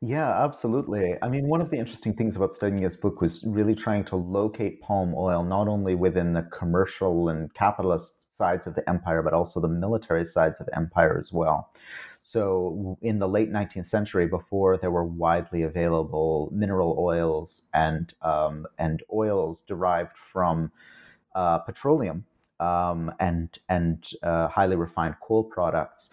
yeah, 0.00 0.44
absolutely. 0.44 1.14
I 1.22 1.28
mean, 1.28 1.48
one 1.48 1.60
of 1.60 1.70
the 1.70 1.78
interesting 1.78 2.14
things 2.14 2.36
about 2.36 2.52
studying 2.54 2.82
this 2.82 2.96
book 2.96 3.20
was 3.20 3.42
really 3.44 3.74
trying 3.74 4.04
to 4.06 4.16
locate 4.16 4.80
palm 4.80 5.14
oil 5.16 5.42
not 5.44 5.68
only 5.68 5.94
within 5.94 6.32
the 6.32 6.42
commercial 6.42 7.28
and 7.28 7.52
capitalist 7.54 8.34
sides 8.34 8.66
of 8.66 8.74
the 8.74 8.88
empire, 8.88 9.22
but 9.22 9.32
also 9.32 9.60
the 9.60 9.68
military 9.68 10.24
sides 10.24 10.60
of 10.60 10.68
empire 10.74 11.18
as 11.18 11.32
well. 11.32 11.72
So, 12.20 12.98
in 13.02 13.18
the 13.18 13.28
late 13.28 13.52
19th 13.52 13.86
century, 13.86 14.26
before 14.26 14.76
there 14.76 14.90
were 14.90 15.04
widely 15.04 15.62
available 15.62 16.50
mineral 16.52 16.96
oils 16.98 17.68
and 17.74 18.12
um, 18.22 18.66
and 18.78 19.02
oils 19.12 19.62
derived 19.62 20.16
from 20.16 20.72
uh, 21.34 21.58
petroleum 21.58 22.24
um, 22.62 23.12
and 23.18 23.58
and 23.68 24.10
uh, 24.22 24.48
highly 24.48 24.76
refined 24.76 25.16
coal 25.20 25.42
products, 25.42 26.10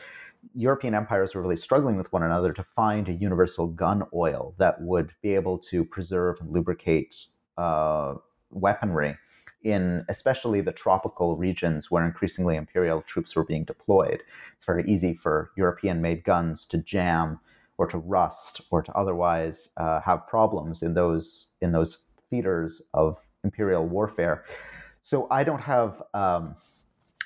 European 0.56 0.96
empires 0.96 1.36
were 1.36 1.42
really 1.42 1.56
struggling 1.56 1.96
with 1.96 2.12
one 2.12 2.24
another 2.24 2.52
to 2.54 2.64
find 2.64 3.08
a 3.08 3.14
universal 3.14 3.68
gun 3.68 4.04
oil 4.14 4.56
that 4.58 4.82
would 4.82 5.12
be 5.22 5.36
able 5.36 5.58
to 5.58 5.86
preserve 5.86 6.42
and 6.42 6.50
lubricate 6.50 7.16
uh, 7.58 8.16
weaponry 8.50 9.16
in 9.64 10.06
especially 10.08 10.62
the 10.62 10.72
tropical 10.72 11.36
regions 11.36 11.92
where 11.92 12.06
increasingly 12.06 12.56
imperial 12.56 13.02
troops 13.02 13.36
were 13.36 13.44
being 13.44 13.66
deployed. 13.66 14.24
It's 14.54 14.64
very 14.66 14.86
easy 14.88 15.14
for 15.14 15.52
European 15.58 16.02
made 16.02 16.24
guns 16.24 16.66
to 16.68 16.78
jam 16.78 17.40
or 17.78 17.86
to 17.88 17.98
rust 17.98 18.62
or 18.72 18.82
to 18.82 18.92
otherwise 18.94 19.70
uh, 19.78 20.00
have 20.02 20.26
problems 20.28 20.82
in 20.82 20.94
those 20.94 21.52
in 21.62 21.74
those 21.74 22.06
theaters 22.30 22.82
of 22.94 23.26
imperial 23.44 23.88
warfare. 23.88 24.44
So 25.10 25.26
I 25.32 25.44
don't 25.44 25.62
have 25.62 26.04
um, 26.14 26.54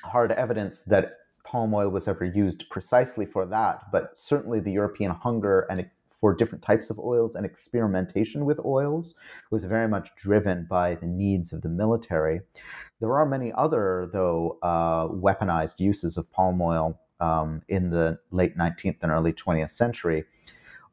hard 0.06 0.32
evidence 0.32 0.84
that 0.84 1.10
palm 1.44 1.74
oil 1.74 1.90
was 1.90 2.08
ever 2.08 2.24
used 2.24 2.70
precisely 2.70 3.26
for 3.26 3.46
that, 3.48 3.92
but 3.92 4.18
certainly 4.18 4.62
the 4.62 4.72
European 4.72 5.12
hunger 5.12 5.68
and 5.70 5.90
for 6.16 6.34
different 6.34 6.64
types 6.64 6.90
of 6.90 6.98
oils 6.98 7.36
and 7.36 7.46
experimentation 7.46 8.46
with 8.46 8.58
oils 8.64 9.16
was 9.52 9.66
very 9.66 9.90
much 9.90 10.16
driven 10.16 10.66
by 10.70 10.96
the 10.96 11.06
needs 11.06 11.52
of 11.52 11.62
the 11.62 11.68
military. 11.68 12.40
There 13.02 13.18
are 13.20 13.26
many 13.26 13.52
other, 13.52 14.10
though, 14.14 14.60
uh, 14.64 15.10
weaponized 15.10 15.82
uses 15.82 16.16
of 16.16 16.32
palm 16.32 16.62
oil 16.62 16.98
um, 17.20 17.64
in 17.68 17.90
the 17.90 18.18
late 18.32 18.58
19th 18.58 19.00
and 19.02 19.12
early 19.12 19.34
20th 19.34 19.72
century. 19.72 20.24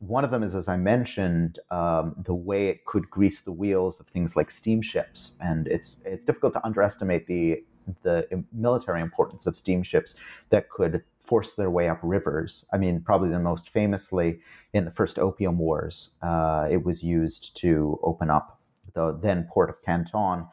One 0.01 0.25
of 0.25 0.31
them 0.31 0.43
is, 0.43 0.55
as 0.55 0.67
I 0.67 0.79
mentioned, 0.79 1.59
um, 1.71 2.15
the 2.25 2.35
way 2.35 2.69
it 2.69 2.87
could 2.87 3.09
grease 3.11 3.43
the 3.43 3.53
wheels 3.53 4.01
of 4.01 4.07
things 4.07 4.35
like 4.35 4.51
steamships, 4.51 5.37
and 5.41 5.69
it's 5.69 6.01
it's 6.07 6.25
difficult 6.25 6.55
to 6.55 6.65
underestimate 6.65 7.27
the 7.27 7.63
the 8.03 8.45
military 8.53 9.01
importance 9.01 9.47
of 9.47 9.57
steamships 9.57 10.17
that 10.49 10.71
could 10.71 11.03
force 11.21 11.55
their 11.55 11.71
way 11.71 11.89
up 11.89 11.99
rivers. 12.03 12.65
I 12.73 12.79
mean, 12.79 13.03
probably 13.03 13.29
the 13.29 13.39
most 13.39 13.69
famously 13.69 14.41
in 14.73 14.85
the 14.87 14.91
first 14.91 15.19
Opium 15.19 15.59
Wars, 15.59 16.13
uh, 16.23 16.67
it 16.71 16.85
was 16.85 17.03
used 17.03 17.57
to 17.59 17.99
open 18.03 18.31
up 18.31 18.59
the 18.95 19.19
then 19.23 19.47
port 19.51 19.71
of 19.71 19.77
Canton. 19.85 20.47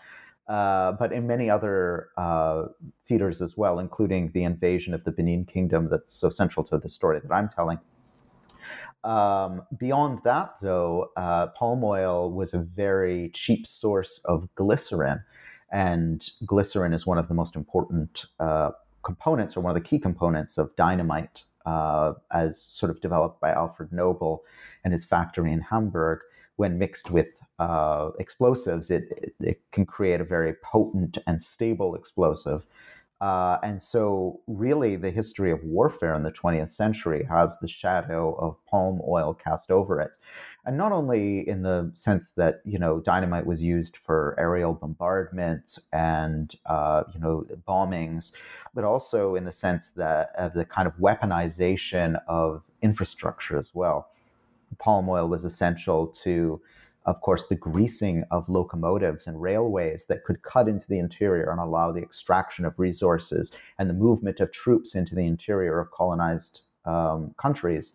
Uh, 0.47 0.93
but 0.93 1.11
in 1.11 1.27
many 1.27 1.49
other 1.49 2.09
uh, 2.17 2.65
theaters 3.05 3.41
as 3.41 3.57
well, 3.57 3.79
including 3.79 4.31
the 4.31 4.43
invasion 4.43 4.93
of 4.93 5.03
the 5.03 5.11
Benin 5.11 5.45
Kingdom, 5.45 5.89
that's 5.89 6.13
so 6.13 6.29
central 6.29 6.65
to 6.65 6.77
the 6.77 6.89
story 6.89 7.19
that 7.19 7.31
I'm 7.31 7.49
telling. 7.49 7.79
Um, 9.03 9.63
beyond 9.77 10.19
that, 10.23 10.55
though, 10.61 11.11
uh, 11.15 11.47
palm 11.47 11.83
oil 11.83 12.31
was 12.31 12.53
a 12.53 12.59
very 12.59 13.29
cheap 13.33 13.65
source 13.67 14.19
of 14.25 14.47
glycerin, 14.55 15.21
and 15.71 16.29
glycerin 16.45 16.93
is 16.93 17.05
one 17.05 17.17
of 17.17 17.27
the 17.27 17.33
most 17.33 17.55
important 17.55 18.25
uh, 18.39 18.71
components, 19.03 19.55
or 19.55 19.61
one 19.61 19.75
of 19.75 19.81
the 19.81 19.87
key 19.87 19.99
components 19.99 20.57
of 20.57 20.75
dynamite, 20.75 21.43
uh, 21.65 22.13
as 22.31 22.61
sort 22.61 22.89
of 22.89 23.01
developed 23.01 23.41
by 23.41 23.51
Alfred 23.51 23.91
Nobel 23.91 24.41
and 24.83 24.93
his 24.93 25.05
factory 25.05 25.51
in 25.51 25.61
Hamburg. 25.61 26.19
When 26.55 26.79
mixed 26.79 27.11
with 27.11 27.39
uh, 27.59 28.09
explosives, 28.19 28.89
it, 28.89 29.03
it, 29.11 29.35
it 29.39 29.61
can 29.71 29.85
create 29.85 30.21
a 30.21 30.25
very 30.25 30.53
potent 30.63 31.17
and 31.27 31.41
stable 31.41 31.93
explosive 31.93 32.65
uh, 33.19 33.57
and 33.63 33.81
so, 33.81 34.41
really, 34.45 34.95
the 34.95 35.09
history 35.09 35.51
of 35.51 35.63
warfare 35.63 36.13
in 36.13 36.21
the 36.21 36.31
20th 36.31 36.69
century 36.69 37.25
has 37.27 37.57
the 37.59 37.67
shadow 37.67 38.35
of 38.35 38.63
palm 38.65 39.01
oil 39.07 39.33
cast 39.33 39.71
over 39.71 39.99
it. 39.99 40.17
And 40.65 40.77
not 40.77 40.91
only 40.91 41.47
in 41.47 41.63
the 41.63 41.91
sense 41.95 42.31
that, 42.31 42.61
you 42.63 42.77
know, 42.77 42.99
dynamite 42.99 43.47
was 43.47 43.63
used 43.63 43.97
for 43.97 44.35
aerial 44.37 44.75
bombardment 44.75 45.79
and, 45.91 46.55
uh, 46.67 47.05
you 47.11 47.19
know, 47.19 47.43
bombings, 47.67 48.33
but 48.75 48.83
also 48.83 49.33
in 49.33 49.45
the 49.45 49.51
sense 49.51 49.89
that 49.91 50.31
of 50.37 50.53
the 50.53 50.65
kind 50.65 50.87
of 50.87 50.95
weaponization 50.97 52.21
of 52.27 52.69
infrastructure 52.83 53.57
as 53.57 53.73
well 53.73 54.09
palm 54.79 55.09
oil 55.09 55.27
was 55.27 55.45
essential 55.45 56.07
to, 56.07 56.61
of 57.05 57.21
course, 57.21 57.47
the 57.47 57.55
greasing 57.55 58.23
of 58.31 58.49
locomotives 58.49 59.27
and 59.27 59.41
railways 59.41 60.05
that 60.07 60.23
could 60.23 60.41
cut 60.41 60.67
into 60.67 60.87
the 60.87 60.99
interior 60.99 61.49
and 61.49 61.59
allow 61.59 61.91
the 61.91 62.01
extraction 62.01 62.65
of 62.65 62.77
resources 62.77 63.55
and 63.79 63.89
the 63.89 63.93
movement 63.93 64.39
of 64.39 64.51
troops 64.51 64.95
into 64.95 65.15
the 65.15 65.25
interior 65.25 65.79
of 65.79 65.91
colonized 65.91 66.61
um, 66.85 67.33
countries 67.37 67.93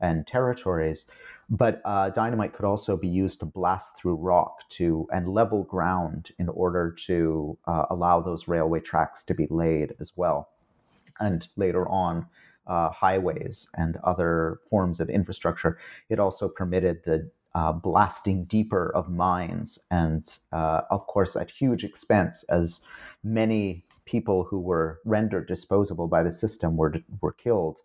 and 0.00 0.26
territories. 0.26 1.06
But 1.50 1.80
uh, 1.84 2.10
dynamite 2.10 2.52
could 2.54 2.64
also 2.64 2.96
be 2.96 3.08
used 3.08 3.40
to 3.40 3.46
blast 3.46 3.98
through 3.98 4.16
rock 4.16 4.68
to 4.70 5.06
and 5.12 5.28
level 5.28 5.64
ground 5.64 6.30
in 6.38 6.48
order 6.48 6.94
to 7.06 7.56
uh, 7.66 7.86
allow 7.90 8.20
those 8.20 8.48
railway 8.48 8.80
tracks 8.80 9.24
to 9.24 9.34
be 9.34 9.46
laid 9.50 9.94
as 10.00 10.12
well. 10.16 10.48
And 11.20 11.46
later 11.56 11.88
on, 11.88 12.26
uh, 12.66 12.90
highways 12.90 13.68
and 13.74 13.96
other 14.04 14.60
forms 14.70 15.00
of 15.00 15.08
infrastructure. 15.08 15.78
It 16.08 16.18
also 16.18 16.48
permitted 16.48 17.04
the 17.04 17.30
uh, 17.54 17.72
blasting 17.72 18.44
deeper 18.44 18.90
of 18.96 19.08
mines, 19.08 19.78
and 19.90 20.38
uh, 20.52 20.80
of 20.90 21.06
course, 21.06 21.36
at 21.36 21.50
huge 21.50 21.84
expense, 21.84 22.42
as 22.44 22.80
many 23.22 23.82
people 24.06 24.42
who 24.42 24.58
were 24.58 25.00
rendered 25.04 25.46
disposable 25.46 26.08
by 26.08 26.22
the 26.22 26.32
system 26.32 26.76
were 26.76 26.94
were 27.20 27.32
killed 27.32 27.78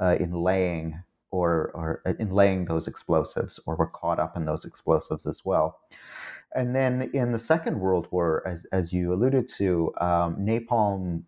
uh, 0.00 0.16
in 0.18 0.32
laying 0.32 1.02
or 1.30 1.70
or 1.74 2.02
uh, 2.04 2.14
in 2.18 2.30
laying 2.30 2.64
those 2.64 2.88
explosives, 2.88 3.60
or 3.66 3.76
were 3.76 3.86
caught 3.86 4.18
up 4.18 4.36
in 4.36 4.44
those 4.44 4.64
explosives 4.64 5.26
as 5.26 5.44
well. 5.44 5.78
And 6.54 6.74
then 6.74 7.10
in 7.14 7.32
the 7.32 7.38
Second 7.38 7.78
World 7.78 8.08
War, 8.10 8.42
as 8.44 8.64
as 8.72 8.92
you 8.92 9.12
alluded 9.12 9.46
to, 9.56 9.92
um, 10.00 10.36
napalm 10.36 11.22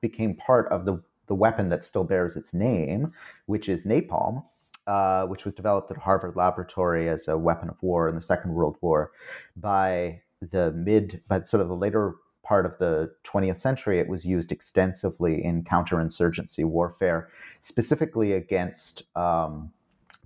became 0.00 0.34
part 0.34 0.70
of 0.72 0.84
the 0.84 1.00
the 1.28 1.34
weapon 1.34 1.68
that 1.68 1.84
still 1.84 2.04
bears 2.04 2.36
its 2.36 2.52
name, 2.52 3.12
which 3.46 3.68
is 3.68 3.86
napalm, 3.86 4.42
uh, 4.86 5.26
which 5.26 5.44
was 5.44 5.54
developed 5.54 5.90
at 5.90 5.96
Harvard 5.96 6.34
Laboratory 6.36 7.08
as 7.08 7.28
a 7.28 7.38
weapon 7.38 7.68
of 7.68 7.82
war 7.82 8.08
in 8.08 8.14
the 8.14 8.22
Second 8.22 8.54
World 8.54 8.76
War. 8.80 9.12
By 9.56 10.22
the 10.40 10.72
mid, 10.72 11.20
by 11.28 11.40
sort 11.40 11.60
of 11.60 11.68
the 11.68 11.76
later 11.76 12.14
part 12.42 12.64
of 12.64 12.78
the 12.78 13.12
20th 13.24 13.58
century, 13.58 13.98
it 13.98 14.08
was 14.08 14.24
used 14.24 14.50
extensively 14.50 15.44
in 15.44 15.62
counterinsurgency 15.62 16.64
warfare, 16.64 17.28
specifically 17.60 18.32
against 18.32 19.02
um, 19.16 19.70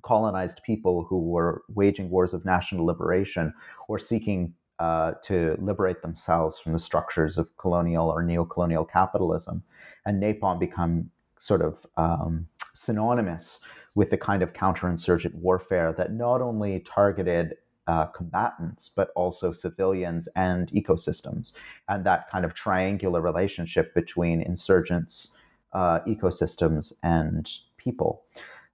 colonized 0.02 0.62
people 0.64 1.04
who 1.04 1.18
were 1.18 1.62
waging 1.74 2.10
wars 2.10 2.32
of 2.34 2.44
national 2.44 2.86
liberation 2.86 3.52
or 3.88 3.98
seeking 3.98 4.54
uh, 4.82 5.12
to 5.22 5.56
liberate 5.60 6.02
themselves 6.02 6.58
from 6.58 6.72
the 6.72 6.78
structures 6.78 7.38
of 7.38 7.56
colonial 7.56 8.08
or 8.08 8.20
neo-colonial 8.20 8.84
capitalism, 8.84 9.62
and 10.04 10.20
napalm 10.20 10.58
become 10.58 11.08
sort 11.38 11.62
of 11.62 11.86
um, 11.96 12.48
synonymous 12.74 13.64
with 13.94 14.10
the 14.10 14.16
kind 14.16 14.42
of 14.42 14.52
counterinsurgent 14.54 15.34
warfare 15.36 15.92
that 15.92 16.12
not 16.12 16.40
only 16.42 16.80
targeted 16.80 17.54
uh, 17.86 18.06
combatants, 18.06 18.88
but 18.88 19.10
also 19.14 19.52
civilians 19.52 20.26
and 20.34 20.68
ecosystems, 20.72 21.52
and 21.88 22.04
that 22.04 22.28
kind 22.28 22.44
of 22.44 22.52
triangular 22.52 23.20
relationship 23.20 23.94
between 23.94 24.42
insurgents, 24.42 25.38
uh, 25.74 26.00
ecosystems, 26.08 26.92
and 27.04 27.48
people. 27.76 28.24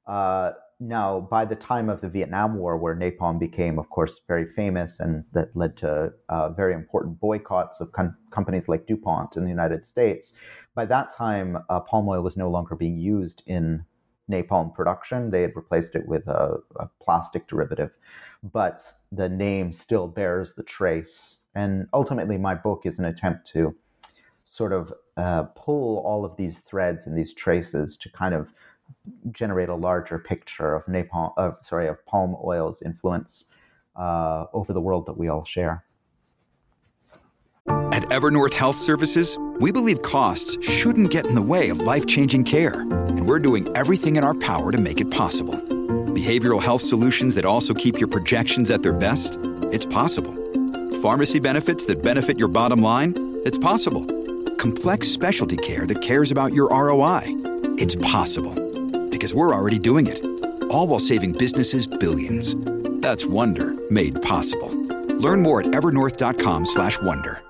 Uh, 0.07 0.53
now, 0.81 1.21
by 1.21 1.45
the 1.45 1.57
time 1.57 1.89
of 1.89 2.01
the 2.01 2.09
Vietnam 2.09 2.57
War, 2.57 2.77
where 2.77 2.95
napalm 2.95 3.39
became, 3.39 3.79
of 3.79 3.91
course, 3.91 4.21
very 4.29 4.47
famous 4.47 5.01
and 5.01 5.25
that 5.33 5.55
led 5.57 5.77
to 5.79 6.13
uh, 6.29 6.51
very 6.51 6.73
important 6.73 7.19
boycotts 7.19 7.81
of 7.81 7.91
com- 7.91 8.17
companies 8.31 8.69
like 8.69 8.87
DuPont 8.87 9.37
in 9.37 9.43
the 9.43 9.51
United 9.51 9.83
States, 9.83 10.37
by 10.77 10.87
that 10.87 11.11
time, 11.11 11.59
uh, 11.69 11.81
palm 11.81 12.09
oil 12.09 12.23
was 12.23 12.37
no 12.37 12.49
longer 12.49 12.77
being 12.77 12.97
used 12.97 13.43
in 13.47 13.85
napalm 14.31 14.73
production. 14.73 15.31
They 15.31 15.43
had 15.43 15.57
replaced 15.57 15.97
it 15.97 16.07
with 16.07 16.29
a, 16.29 16.59
a 16.77 16.89
plastic 17.03 17.49
derivative, 17.49 17.91
but 18.45 18.81
the 19.11 19.29
name 19.29 19.73
still 19.73 20.07
bears 20.07 20.55
the 20.55 20.63
trace. 20.63 21.39
And 21.57 21.89
ultimately, 21.93 22.39
my 22.39 22.55
book 22.55 22.83
is 22.85 23.01
an 23.01 23.07
attempt 23.07 23.49
to 23.49 23.75
sort 24.45 24.73
of 24.73 24.93
uh, 25.17 25.45
pull 25.57 25.99
all 26.07 26.25
of 26.25 26.37
these 26.37 26.61
threads 26.61 27.07
and 27.07 27.19
these 27.19 27.35
traces 27.35 27.97
to 27.97 28.11
kind 28.11 28.35
of 28.35 28.53
generate 29.33 29.69
a 29.69 29.75
larger 29.75 30.19
picture 30.19 30.75
of 30.75 30.85
napalm, 30.87 31.33
uh, 31.37 31.53
sorry, 31.63 31.89
of 31.89 32.05
palm 32.07 32.37
oil's 32.45 32.83
influence 32.83 33.51
uh, 33.97 34.47
over 34.53 34.73
the 34.73 34.81
world 34.81 35.07
that 35.07 35.19
we 35.19 35.29
all 35.29 35.45
share. 35.45 35.85
At 37.69 38.05
Evernorth 38.05 38.55
Health 38.55 38.77
Services, 38.77 39.37
we 39.59 39.73
believe 39.73 40.03
costs 40.03 40.57
shouldn't 40.65 41.11
get 41.11 41.27
in 41.27 41.35
the 41.35 41.43
way 41.43 41.69
of 41.69 41.81
life-changing 41.81 42.45
care, 42.45 42.81
and 42.81 43.27
we're 43.27 43.41
doing 43.41 43.69
everything 43.77 44.17
in 44.17 44.25
our 44.25 44.35
power 44.35 44.71
to 44.73 44.79
make 44.79 45.01
it 45.01 45.11
possible. 45.11 45.55
Behavioral 45.55 46.63
health 46.63 46.83
solutions 46.83 47.35
that 47.35 47.45
also 47.45 47.75
keep 47.75 47.99
your 47.99 48.09
projections 48.09 48.71
at 48.71 48.83
their 48.83 48.93
best? 48.93 49.39
It's 49.73 49.87
possible. 49.87 50.35
Pharmacy 51.03 51.39
benefits 51.39 51.87
that 51.87 52.03
benefit 52.03 52.39
your 52.39 52.49
bottom 52.49 52.81
line? 52.81 53.15
It's 53.45 53.59
possible. 53.59 54.07
Complex 54.57 55.09
specialty 55.09 55.57
care 55.57 55.87
that 55.87 56.01
cares 56.01 56.31
about 56.31 56.53
your 56.53 56.69
ROI? 56.71 57.23
It's 57.79 57.97
possible 57.97 58.68
because 59.19 59.35
we're 59.35 59.53
already 59.53 59.81
doing 59.81 60.07
it. 60.07 60.25
All 60.71 60.87
while 60.87 61.01
saving 61.01 61.33
businesses 61.33 61.89
billions. 61.89 62.55
That's 63.03 63.27
Wonder 63.27 63.75
made 63.91 64.23
possible. 64.23 64.71
Learn 65.19 65.43
more 65.43 65.61
at 65.61 65.73
evernorth.com/wonder. 65.73 67.43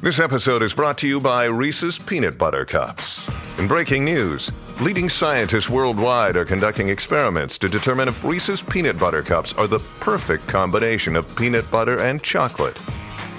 This 0.00 0.18
episode 0.18 0.62
is 0.62 0.74
brought 0.74 0.98
to 0.98 1.08
you 1.08 1.20
by 1.20 1.46
Reese's 1.46 1.98
Peanut 1.98 2.38
Butter 2.38 2.64
Cups. 2.64 3.28
In 3.58 3.66
breaking 3.66 4.04
news, 4.04 4.52
leading 4.80 5.08
scientists 5.08 5.68
worldwide 5.68 6.36
are 6.36 6.44
conducting 6.44 6.88
experiments 6.88 7.58
to 7.58 7.68
determine 7.68 8.08
if 8.08 8.24
Reese's 8.24 8.62
Peanut 8.62 8.98
Butter 8.98 9.22
Cups 9.22 9.52
are 9.54 9.66
the 9.66 9.80
perfect 10.00 10.46
combination 10.46 11.16
of 11.16 11.34
peanut 11.36 11.68
butter 11.70 12.00
and 12.00 12.22
chocolate. 12.22 12.78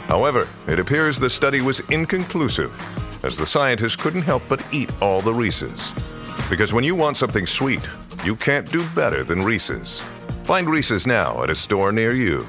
However, 0.08 0.48
it 0.68 0.80
appears 0.80 1.18
the 1.18 1.30
study 1.30 1.62
was 1.62 1.82
inconclusive, 1.90 2.72
as 3.24 3.38
the 3.38 3.46
scientists 3.46 3.96
couldn't 3.96 4.24
help 4.24 4.44
but 4.50 4.62
eat 4.74 4.90
all 5.02 5.22
the 5.22 5.34
Reese's. 5.34 5.94
Because 6.48 6.74
when 6.74 6.84
you 6.84 6.96
want 6.96 7.18
something 7.18 7.48
sweet, 7.48 7.82
you 8.24 8.36
can't 8.36 8.72
do 8.72 8.88
better 8.90 9.24
than 9.24 9.44
Reese's. 9.44 10.02
Find 10.44 10.70
Reese's 10.70 11.08
now 11.08 11.44
at 11.44 11.50
a 11.50 11.56
store 11.56 11.92
near 11.92 12.14
you. 12.14 12.48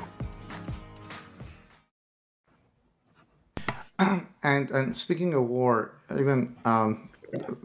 and 4.43 4.71
and 4.71 4.97
speaking 4.97 5.35
of 5.35 5.45
war, 5.49 5.93
even 6.19 6.55
um, 6.65 7.03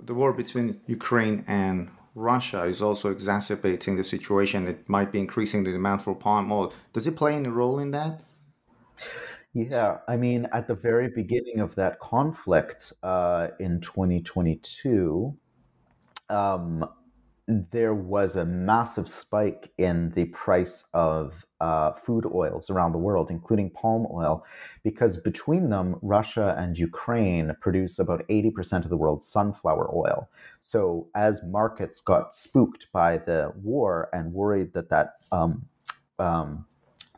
the 0.04 0.14
war 0.14 0.34
between 0.34 0.80
Ukraine 0.88 1.44
and 1.48 1.90
Russia 2.16 2.64
is 2.64 2.82
also 2.82 3.12
exacerbating 3.12 3.98
the 3.98 4.04
situation. 4.04 4.68
It 4.68 4.88
might 4.88 5.12
be 5.12 5.20
increasing 5.20 5.64
the 5.64 5.72
demand 5.72 6.02
for 6.02 6.16
palm 6.16 6.52
oil. 6.52 6.74
Does 6.94 7.08
it 7.08 7.16
play 7.16 7.36
any 7.36 7.50
role 7.50 7.80
in 7.80 7.92
that? 7.92 8.22
Yeah, 9.54 10.00
I 10.08 10.18
mean, 10.18 10.48
at 10.52 10.68
the 10.68 10.76
very 10.76 11.08
beginning 11.08 11.60
of 11.60 11.76
that 11.76 12.00
conflict 12.00 12.92
uh, 13.04 13.48
in 13.60 13.80
2022, 13.80 15.34
um, 16.30 16.86
there 17.48 17.94
was 17.94 18.36
a 18.36 18.46
massive 18.46 19.08
spike 19.08 19.72
in 19.78 20.10
the 20.12 20.26
price 20.26 20.86
of 20.94 21.46
uh, 21.62 21.92
food 21.92 22.26
oils 22.34 22.70
around 22.70 22.92
the 22.92 22.98
world, 22.98 23.30
including 23.30 23.70
palm 23.70 24.08
oil, 24.12 24.44
because 24.84 25.18
between 25.22 25.70
them, 25.70 25.98
Russia 26.02 26.56
and 26.58 26.78
Ukraine 26.78 27.56
produce 27.62 28.00
about 28.00 28.28
80% 28.30 28.84
of 28.84 28.90
the 28.90 28.98
world's 28.98 29.28
sunflower 29.28 29.92
oil. 29.96 30.28
So, 30.60 31.08
as 31.16 31.44
markets 31.44 32.02
got 32.02 32.34
spooked 32.34 32.88
by 32.92 33.18
the 33.18 33.54
war 33.62 34.10
and 34.12 34.34
worried 34.34 34.74
that 34.74 34.90
that 34.90 35.14
um, 35.32 35.68
um, 36.18 36.66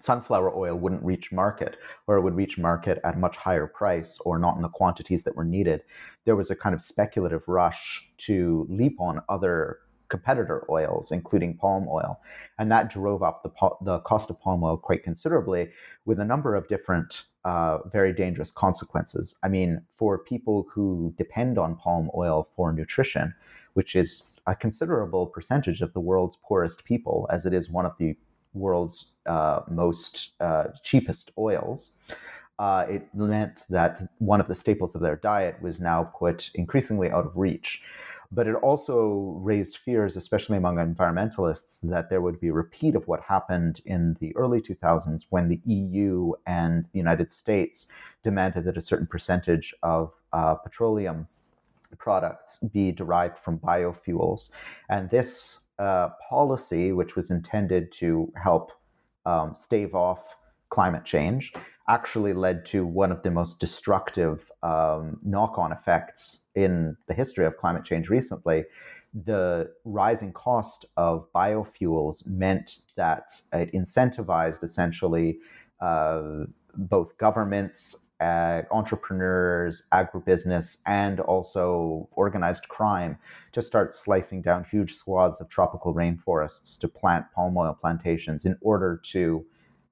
sunflower 0.07 0.51
oil 0.55 0.75
wouldn't 0.75 1.03
reach 1.11 1.31
market 1.31 1.77
or 2.07 2.15
it 2.17 2.21
would 2.21 2.35
reach 2.41 2.57
market 2.57 2.97
at 3.03 3.15
a 3.15 3.23
much 3.25 3.37
higher 3.37 3.67
price 3.67 4.11
or 4.25 4.39
not 4.39 4.55
in 4.55 4.61
the 4.61 4.69
quantities 4.79 5.23
that 5.23 5.35
were 5.35 5.51
needed 5.57 5.79
there 6.25 6.35
was 6.41 6.49
a 6.49 6.55
kind 6.55 6.73
of 6.75 6.81
speculative 6.81 7.43
rush 7.47 8.09
to 8.17 8.65
leap 8.69 8.99
on 8.99 9.21
other 9.29 9.79
competitor 10.09 10.65
oils, 10.69 11.11
including 11.11 11.57
palm 11.57 11.87
oil. 11.89 12.21
And 12.57 12.71
that 12.71 12.89
drove 12.89 13.23
up 13.23 13.43
the, 13.43 13.51
the 13.81 13.99
cost 13.99 14.29
of 14.29 14.39
palm 14.39 14.63
oil 14.63 14.77
quite 14.77 15.03
considerably 15.03 15.69
with 16.05 16.19
a 16.19 16.25
number 16.25 16.55
of 16.55 16.67
different 16.67 17.23
uh, 17.45 17.79
very 17.89 18.13
dangerous 18.13 18.51
consequences. 18.51 19.35
I 19.43 19.47
mean, 19.47 19.81
for 19.95 20.17
people 20.17 20.67
who 20.71 21.13
depend 21.17 21.57
on 21.57 21.77
palm 21.77 22.09
oil 22.15 22.49
for 22.55 22.73
nutrition, 22.73 23.33
which 23.73 23.95
is 23.95 24.39
a 24.47 24.55
considerable 24.55 25.27
percentage 25.27 25.81
of 25.81 25.93
the 25.93 25.99
world's 25.99 26.37
poorest 26.43 26.83
people, 26.83 27.27
as 27.31 27.45
it 27.45 27.53
is 27.53 27.69
one 27.69 27.85
of 27.85 27.97
the 27.97 28.17
world's 28.53 29.07
uh, 29.25 29.61
most 29.69 30.33
uh, 30.39 30.65
cheapest 30.83 31.31
oils, 31.37 31.97
uh, 32.59 32.85
it 32.89 33.07
meant 33.13 33.65
that 33.69 34.01
one 34.17 34.41
of 34.41 34.47
the 34.47 34.55
staples 34.55 34.95
of 34.95 35.01
their 35.01 35.17
diet 35.17 35.61
was 35.61 35.79
now 35.79 36.11
put 36.17 36.49
increasingly 36.55 37.11
out 37.11 37.25
of 37.25 37.37
reach. 37.37 37.83
But 38.31 38.47
it 38.47 38.55
also 38.55 39.37
raised 39.41 39.77
fears, 39.77 40.17
especially 40.17 40.57
among 40.57 40.77
environmentalists, 40.77 41.81
that 41.81 42.09
there 42.09 42.19
would 42.19 42.41
be 42.41 42.47
a 42.47 42.53
repeat 42.53 42.95
of 42.95 43.07
what 43.07 43.21
happened 43.21 43.79
in 43.85 44.17
the 44.19 44.35
early 44.35 44.59
2000s 44.59 45.27
when 45.29 45.47
the 45.47 45.61
EU 45.65 46.33
and 46.45 46.85
the 46.91 46.97
United 46.97 47.31
States 47.31 47.89
demanded 48.23 48.63
that 48.65 48.75
a 48.75 48.81
certain 48.81 49.07
percentage 49.07 49.73
of 49.83 50.15
uh, 50.33 50.55
petroleum 50.55 51.27
products 51.97 52.57
be 52.73 52.91
derived 52.91 53.37
from 53.37 53.59
biofuels. 53.59 54.51
And 54.89 55.09
this 55.09 55.66
uh, 55.79 56.09
policy, 56.29 56.91
which 56.91 57.15
was 57.15 57.31
intended 57.31 57.91
to 57.93 58.31
help 58.41 58.71
um, 59.25 59.53
stave 59.53 59.93
off 59.95 60.37
climate 60.69 61.05
change, 61.05 61.53
actually 61.89 62.33
led 62.33 62.65
to 62.65 62.85
one 62.85 63.11
of 63.11 63.23
the 63.23 63.31
most 63.31 63.59
destructive 63.59 64.51
um, 64.63 65.19
knock 65.23 65.57
on 65.57 65.71
effects 65.71 66.47
in 66.55 66.97
the 67.07 67.13
history 67.13 67.45
of 67.45 67.55
climate 67.57 67.85
change 67.85 68.09
recently. 68.09 68.65
The 69.13 69.71
rising 69.85 70.33
cost 70.33 70.85
of 70.97 71.27
biofuels 71.33 72.27
meant 72.27 72.79
that 72.95 73.31
it 73.53 73.71
incentivized 73.73 74.63
essentially 74.63 75.39
uh, 75.79 76.43
both 76.75 77.17
governments, 77.17 78.06
uh, 78.19 78.63
entrepreneurs, 78.71 79.83
agribusiness, 79.91 80.77
and 80.85 81.19
also 81.19 82.07
organized 82.13 82.67
crime 82.67 83.17
to 83.51 83.61
start 83.61 83.95
slicing 83.95 84.41
down 84.41 84.65
huge 84.69 84.95
swaths 84.95 85.39
of 85.39 85.49
tropical 85.49 85.93
rainforests 85.93 86.79
to 86.79 86.87
plant 86.87 87.25
palm 87.35 87.57
oil 87.57 87.77
plantations 87.79 88.45
in 88.45 88.57
order 88.61 88.99
to 89.03 89.45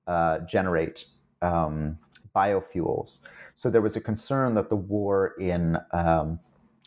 uh, 0.08 0.40
generate 0.40 1.06
um, 1.42 1.98
biofuels. 2.36 3.22
So 3.54 3.70
there 3.70 3.82
was 3.82 3.96
a 3.96 4.02
concern 4.02 4.56
that 4.56 4.70
the 4.70 4.76
war 4.76 5.36
in 5.40 5.78
um, 5.92 6.40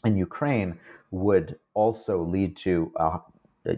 in 0.05 0.17
Ukraine 0.17 0.79
would 1.11 1.59
also 1.75 2.23
lead 2.23 2.57
to 2.59 2.93
uh, 2.97 3.19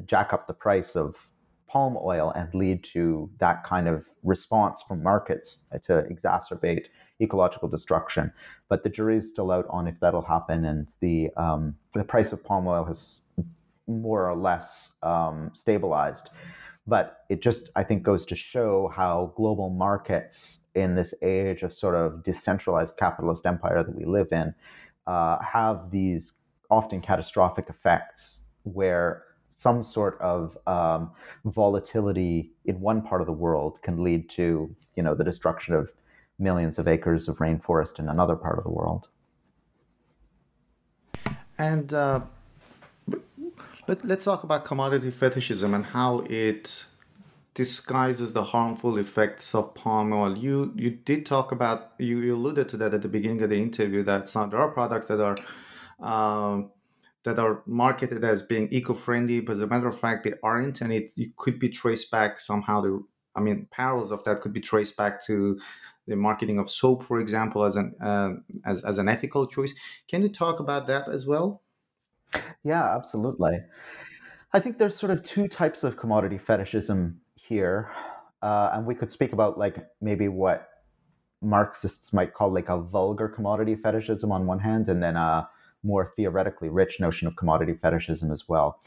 jack 0.04 0.32
up 0.32 0.46
the 0.46 0.54
price 0.54 0.94
of 0.94 1.29
palm 1.70 1.96
oil 2.02 2.32
and 2.34 2.52
lead 2.54 2.82
to 2.82 3.30
that 3.38 3.64
kind 3.64 3.88
of 3.88 4.08
response 4.22 4.82
from 4.82 5.02
markets 5.02 5.68
to 5.84 6.04
exacerbate 6.10 6.86
ecological 7.20 7.68
destruction. 7.68 8.32
But 8.68 8.82
the 8.82 8.90
jury's 8.90 9.28
still 9.28 9.50
out 9.50 9.66
on 9.70 9.86
if 9.86 10.00
that'll 10.00 10.22
happen, 10.22 10.64
and 10.64 10.88
the 11.00 11.30
um, 11.36 11.76
the 11.94 12.04
price 12.04 12.32
of 12.32 12.42
palm 12.44 12.66
oil 12.66 12.84
has 12.84 13.22
more 13.86 14.28
or 14.28 14.36
less 14.36 14.96
um, 15.02 15.50
stabilized. 15.52 16.30
But 16.86 17.24
it 17.28 17.42
just, 17.42 17.70
I 17.76 17.84
think, 17.84 18.02
goes 18.02 18.26
to 18.26 18.34
show 18.34 18.90
how 18.94 19.32
global 19.36 19.70
markets 19.70 20.64
in 20.74 20.94
this 20.94 21.14
age 21.22 21.62
of 21.62 21.72
sort 21.72 21.94
of 21.94 22.22
decentralized 22.24 22.96
capitalist 22.96 23.46
empire 23.46 23.84
that 23.84 23.94
we 23.94 24.04
live 24.04 24.32
in 24.32 24.54
uh, 25.06 25.38
have 25.42 25.90
these 25.90 26.32
often 26.70 27.00
catastrophic 27.00 27.66
effects 27.68 28.48
where 28.62 29.24
some 29.60 29.82
sort 29.82 30.18
of 30.20 30.56
um, 30.66 31.10
volatility 31.44 32.50
in 32.64 32.80
one 32.80 33.02
part 33.02 33.20
of 33.20 33.26
the 33.26 33.38
world 33.46 33.82
can 33.82 34.02
lead 34.02 34.30
to, 34.30 34.74
you 34.96 35.02
know, 35.02 35.14
the 35.14 35.22
destruction 35.22 35.74
of 35.74 35.92
millions 36.38 36.78
of 36.78 36.88
acres 36.88 37.28
of 37.28 37.36
rainforest 37.36 37.98
in 37.98 38.08
another 38.08 38.36
part 38.36 38.56
of 38.56 38.64
the 38.64 38.70
world. 38.70 39.08
And 41.58 41.92
uh, 41.92 42.20
let, 43.86 44.02
let's 44.02 44.24
talk 44.24 44.44
about 44.44 44.64
commodity 44.64 45.10
fetishism 45.10 45.74
and 45.74 45.84
how 45.84 46.20
it 46.30 46.86
disguises 47.52 48.32
the 48.32 48.44
harmful 48.44 48.96
effects 48.96 49.54
of 49.54 49.74
palm 49.74 50.14
oil. 50.14 50.38
You 50.38 50.72
you 50.74 50.90
did 50.90 51.26
talk 51.26 51.52
about 51.52 51.92
you, 51.98 52.34
alluded 52.34 52.66
to 52.70 52.76
that 52.78 52.94
at 52.94 53.02
the 53.02 53.08
beginning 53.08 53.42
of 53.42 53.50
the 53.50 53.60
interview 53.60 54.02
that 54.04 54.30
some 54.30 54.48
there 54.48 54.60
are 54.60 54.70
products 54.70 55.08
that 55.08 55.20
are 55.20 55.36
um, 56.12 56.70
that 57.24 57.38
are 57.38 57.62
marketed 57.66 58.24
as 58.24 58.42
being 58.42 58.68
eco-friendly, 58.70 59.40
but 59.40 59.52
as 59.56 59.60
a 59.60 59.66
matter 59.66 59.88
of 59.88 59.98
fact, 59.98 60.24
they 60.24 60.32
aren't, 60.42 60.80
and 60.80 60.92
it, 60.92 61.12
it 61.16 61.36
could 61.36 61.58
be 61.58 61.68
traced 61.68 62.10
back 62.10 62.40
somehow. 62.40 62.82
To, 62.82 63.06
I 63.36 63.40
mean, 63.40 63.66
parallels 63.70 64.10
of 64.10 64.24
that 64.24 64.40
could 64.40 64.52
be 64.52 64.60
traced 64.60 64.96
back 64.96 65.22
to 65.26 65.58
the 66.06 66.16
marketing 66.16 66.58
of 66.58 66.70
soap, 66.70 67.02
for 67.04 67.20
example, 67.20 67.64
as 67.64 67.76
an 67.76 67.94
uh, 68.02 68.30
as 68.64 68.82
as 68.84 68.98
an 68.98 69.08
ethical 69.08 69.46
choice. 69.46 69.74
Can 70.08 70.22
you 70.22 70.28
talk 70.28 70.60
about 70.60 70.86
that 70.86 71.08
as 71.08 71.26
well? 71.26 71.62
Yeah, 72.64 72.96
absolutely. 72.96 73.60
I 74.52 74.60
think 74.60 74.78
there's 74.78 74.96
sort 74.96 75.12
of 75.12 75.22
two 75.22 75.46
types 75.46 75.84
of 75.84 75.96
commodity 75.96 76.38
fetishism 76.38 77.20
here, 77.34 77.92
uh, 78.42 78.70
and 78.72 78.86
we 78.86 78.94
could 78.94 79.10
speak 79.10 79.32
about 79.32 79.58
like 79.58 79.76
maybe 80.00 80.28
what 80.28 80.68
Marxists 81.42 82.12
might 82.12 82.34
call 82.34 82.52
like 82.52 82.68
a 82.68 82.78
vulgar 82.80 83.28
commodity 83.28 83.76
fetishism 83.76 84.32
on 84.32 84.46
one 84.46 84.58
hand, 84.58 84.88
and 84.88 85.02
then 85.02 85.16
a 85.16 85.48
more 85.82 86.12
theoretically 86.16 86.68
rich 86.68 87.00
notion 87.00 87.26
of 87.26 87.36
commodity 87.36 87.74
fetishism 87.74 88.30
as 88.30 88.48
well. 88.48 88.80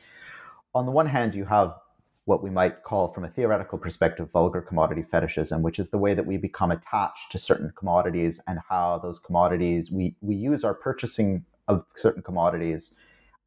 On 0.76 0.86
the 0.86 0.92
one 0.92 1.08
hand, 1.08 1.36
you 1.36 1.46
have 1.46 1.80
what 2.26 2.42
we 2.42 2.50
might 2.50 2.84
call, 2.84 3.10
from 3.10 3.26
a 3.26 3.30
theoretical 3.30 3.78
perspective, 3.78 4.32
vulgar 4.32 4.62
commodity 4.62 5.04
fetishism, 5.04 5.62
which 5.62 5.78
is 5.78 5.90
the 5.90 5.98
way 5.98 6.14
that 6.14 6.26
we 6.26 6.38
become 6.38 6.72
attached 6.72 7.32
to 7.32 7.38
certain 7.38 7.72
commodities 7.76 8.40
and 8.48 8.60
how 8.70 8.98
those 9.00 9.20
commodities 9.20 9.92
we 9.92 10.16
we 10.22 10.36
use 10.36 10.64
our 10.64 10.74
purchasing 10.74 11.46
of 11.68 11.86
certain 11.96 12.24
commodities 12.24 12.96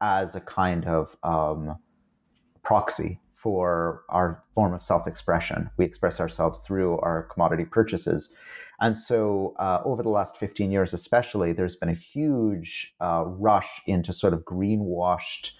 as 0.01 0.35
a 0.35 0.41
kind 0.41 0.85
of 0.85 1.15
um, 1.23 1.77
proxy 2.63 3.19
for 3.35 4.03
our 4.09 4.43
form 4.53 4.73
of 4.73 4.83
self 4.83 5.07
expression. 5.07 5.69
We 5.77 5.85
express 5.85 6.19
ourselves 6.19 6.59
through 6.59 6.99
our 6.99 7.23
commodity 7.23 7.65
purchases. 7.65 8.35
And 8.79 8.97
so, 8.97 9.55
uh, 9.57 9.81
over 9.85 10.03
the 10.03 10.09
last 10.09 10.37
15 10.37 10.69
years, 10.69 10.93
especially, 10.93 11.51
there's 11.51 11.75
been 11.75 11.89
a 11.89 11.93
huge 11.93 12.93
uh, 13.01 13.23
rush 13.25 13.81
into 13.87 14.13
sort 14.13 14.33
of 14.33 14.41
greenwashed 14.41 15.51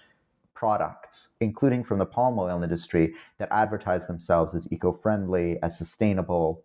products, 0.54 1.30
including 1.40 1.84
from 1.84 1.98
the 1.98 2.06
palm 2.06 2.38
oil 2.38 2.62
industry, 2.62 3.14
that 3.38 3.48
advertise 3.50 4.06
themselves 4.06 4.54
as 4.54 4.72
eco 4.72 4.92
friendly, 4.92 5.58
as 5.62 5.76
sustainable, 5.76 6.64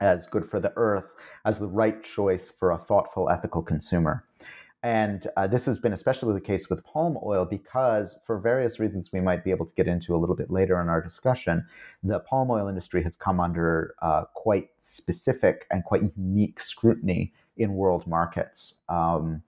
as 0.00 0.26
good 0.26 0.44
for 0.44 0.60
the 0.60 0.72
earth, 0.76 1.06
as 1.44 1.58
the 1.58 1.68
right 1.68 2.02
choice 2.02 2.50
for 2.50 2.72
a 2.72 2.78
thoughtful, 2.78 3.30
ethical 3.30 3.62
consumer. 3.62 4.24
And 4.86 5.26
uh, 5.36 5.48
this 5.48 5.66
has 5.66 5.80
been 5.80 5.92
especially 5.92 6.32
the 6.32 6.40
case 6.40 6.70
with 6.70 6.84
palm 6.84 7.18
oil 7.24 7.44
because, 7.44 8.16
for 8.24 8.38
various 8.38 8.78
reasons 8.78 9.10
we 9.12 9.20
might 9.20 9.42
be 9.42 9.50
able 9.50 9.66
to 9.66 9.74
get 9.74 9.88
into 9.88 10.14
a 10.14 10.18
little 10.18 10.36
bit 10.36 10.48
later 10.48 10.80
in 10.80 10.88
our 10.88 11.00
discussion, 11.02 11.66
the 12.04 12.20
palm 12.20 12.52
oil 12.52 12.68
industry 12.68 13.02
has 13.02 13.16
come 13.16 13.40
under 13.40 13.96
uh, 14.00 14.26
quite 14.34 14.68
specific 14.78 15.66
and 15.72 15.82
quite 15.82 16.02
unique 16.16 16.60
scrutiny 16.60 17.32
in 17.56 17.74
world 17.74 18.06
markets, 18.06 18.82
um, 18.88 19.42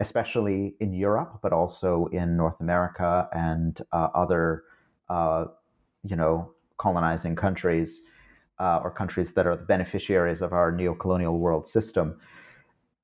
especially 0.00 0.74
in 0.80 0.94
Europe, 0.94 1.40
but 1.42 1.52
also 1.52 2.06
in 2.06 2.34
North 2.38 2.58
America 2.58 3.28
and 3.34 3.82
uh, 3.92 4.08
other, 4.14 4.62
uh, 5.10 5.44
you 6.04 6.16
know, 6.16 6.50
colonizing 6.78 7.36
countries 7.36 8.06
uh, 8.58 8.80
or 8.82 8.90
countries 8.90 9.34
that 9.34 9.46
are 9.46 9.56
the 9.56 9.66
beneficiaries 9.66 10.40
of 10.40 10.54
our 10.54 10.72
neo-colonial 10.72 11.38
world 11.38 11.68
system. 11.68 12.18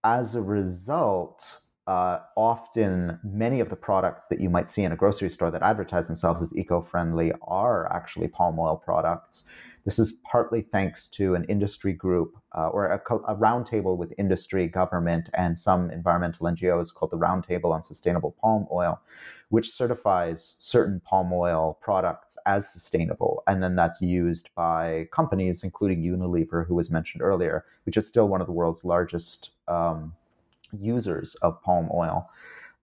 As 0.05 0.35
a 0.35 0.41
result, 0.41 1.65
uh, 1.87 2.19
often 2.37 3.19
many 3.23 3.61
of 3.61 3.71
the 3.71 3.77
products 3.77 4.27
that 4.27 4.41
you 4.41 4.51
might 4.51 4.69
see 4.69 4.83
in 4.83 4.93
a 4.93 4.97
grocery 4.97 5.31
store 5.31 5.51
that 5.53 5.63
advertise 5.63 6.07
themselves 6.07 6.43
as 6.43 6.57
eco-friendly 6.57 7.33
are 7.43 7.93
actually 7.93 8.27
palm 8.27 8.59
oil 8.59 8.77
products. 8.77 9.45
This 9.85 10.01
is 10.01 10.19
partly 10.29 10.63
thanks 10.63 11.09
to 11.11 11.37
an 11.37 11.45
industry 11.45 11.93
group 11.93 12.37
uh, 12.59 12.71
or 12.71 12.87
a, 12.87 12.97
a 12.97 13.37
roundtable 13.37 13.97
with 13.97 14.13
industry, 14.19 14.67
government, 14.67 15.31
and 15.35 15.57
some 15.57 15.93
environmental 15.93 16.47
NGOs 16.47 16.93
called 16.93 17.13
the 17.13 17.17
Roundtable 17.17 17.71
on 17.71 17.85
Sustainable 17.85 18.35
Palm 18.41 18.67
Oil, 18.73 19.01
which 19.51 19.71
certifies 19.71 20.57
certain 20.59 20.99
palm 20.99 21.33
oil 21.33 21.79
products 21.81 22.37
as 22.47 22.69
sustainable. 22.69 23.45
And 23.47 23.63
then 23.63 23.77
that's 23.77 24.03
used 24.03 24.51
by 24.57 25.07
companies, 25.13 25.63
including 25.63 26.03
Unilever, 26.03 26.67
who 26.67 26.75
was 26.75 26.91
mentioned 26.91 27.23
earlier, 27.23 27.65
which 27.85 27.97
is 27.97 28.09
still 28.09 28.27
one 28.27 28.41
of 28.41 28.49
the 28.49 28.53
world's 28.53 28.85
largest 28.85 29.51
um, 29.69 30.13
users 30.81 31.35
of 31.37 31.61
palm 31.63 31.89
oil 31.95 32.29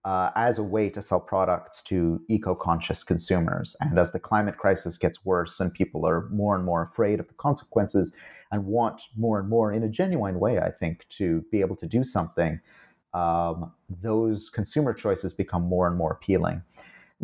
uh, 0.05 0.31
as 0.35 0.57
a 0.57 0.63
way 0.63 0.89
to 0.89 1.01
sell 1.01 1.19
products 1.19 1.81
to 1.83 2.21
eco 2.27 2.53
conscious 2.53 3.03
consumers. 3.03 3.75
And 3.79 3.97
as 3.97 4.11
the 4.11 4.19
climate 4.19 4.57
crisis 4.57 4.97
gets 4.97 5.23
worse 5.23 5.59
and 5.59 5.73
people 5.73 6.05
are 6.05 6.27
more 6.29 6.55
and 6.55 6.65
more 6.65 6.81
afraid 6.81 7.19
of 7.19 7.27
the 7.27 7.33
consequences 7.35 8.13
and 8.51 8.65
want 8.65 9.01
more 9.15 9.39
and 9.39 9.49
more, 9.49 9.71
in 9.71 9.83
a 9.83 9.89
genuine 9.89 10.39
way, 10.39 10.59
I 10.59 10.71
think, 10.71 11.05
to 11.11 11.45
be 11.51 11.61
able 11.61 11.77
to 11.77 11.87
do 11.87 12.03
something, 12.03 12.59
um, 13.13 13.71
those 14.01 14.49
consumer 14.49 14.93
choices 14.93 15.33
become 15.33 15.63
more 15.63 15.87
and 15.87 15.97
more 15.97 16.11
appealing. 16.11 16.63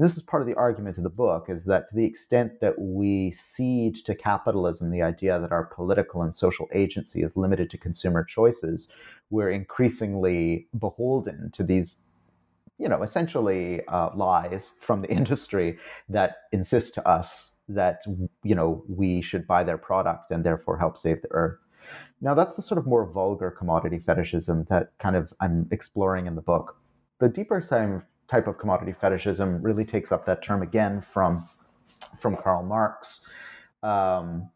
This 0.04 0.16
is 0.16 0.24
part 0.24 0.42
of 0.42 0.48
the 0.48 0.56
argument 0.56 0.98
of 0.98 1.04
the 1.04 1.10
book, 1.10 1.50
is 1.50 1.66
that 1.66 1.88
to 1.88 1.96
the 1.96 2.06
extent 2.06 2.60
that 2.62 2.80
we 2.80 3.32
cede 3.32 3.96
to 4.06 4.16
capitalism 4.16 4.92
the 4.92 5.02
idea 5.02 5.40
that 5.40 5.52
our 5.52 5.66
political 5.66 6.22
and 6.22 6.34
social 6.34 6.68
agency 6.74 7.22
is 7.22 7.36
limited 7.36 7.70
to 7.72 7.78
consumer 7.78 8.24
choices, 8.24 8.90
we're 9.30 9.50
increasingly 9.50 10.68
beholden 10.78 11.52
to 11.52 11.64
these 11.64 12.04
you 12.80 12.88
know, 12.88 13.04
essentially 13.04 13.86
uh, 13.88 14.10
lies 14.16 14.72
from 14.80 15.02
the 15.02 15.10
industry 15.20 15.78
that 16.08 16.38
insist 16.52 16.94
to 16.96 17.08
us 17.08 17.58
that 17.68 18.02
you 18.44 18.56
know 18.56 18.84
we 18.88 19.22
should 19.22 19.46
buy 19.46 19.64
their 19.64 19.78
product 19.78 20.32
and 20.32 20.44
therefore 20.44 20.78
help 20.78 20.98
save 20.98 21.22
the 21.22 21.32
earth. 21.32 21.60
Now 22.22 22.34
that's 22.34 22.56
the 22.56 22.62
sort 22.62 22.80
of 22.80 22.88
more 22.88 23.06
vulgar 23.06 23.52
commodity 23.52 24.00
fetishism 24.00 24.66
that 24.70 24.98
kind 24.98 25.16
of 25.16 25.34
I'm 25.40 25.68
exploring 25.72 26.26
in 26.26 26.36
the 26.36 26.42
book. 26.42 26.78
The 27.20 27.30
deeper 27.30 27.62
type 28.30 28.48
of 28.48 28.58
commodity 28.58 28.94
fetishism 28.94 29.62
really 29.62 29.86
takes 29.86 30.12
up 30.12 30.26
that 30.26 30.42
term 30.42 30.62
again 30.62 31.02
from 31.02 31.44
from 32.18 32.38
Karl 32.38 32.64
Marx 32.64 33.30
um, 33.84 34.50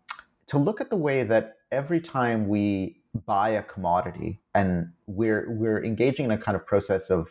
to 0.47 0.57
look 0.57 0.79
at 0.81 0.89
the 0.89 0.95
way 0.95 1.23
that 1.23 1.57
every 1.71 1.99
time 1.99 2.47
we 2.47 3.01
buy 3.25 3.49
a 3.49 3.63
commodity 3.63 4.39
and 4.55 4.91
we're 5.07 5.51
we're 5.51 5.83
engaging 5.83 6.25
in 6.25 6.31
a 6.31 6.37
kind 6.37 6.55
of 6.55 6.65
process 6.65 7.09
of 7.09 7.29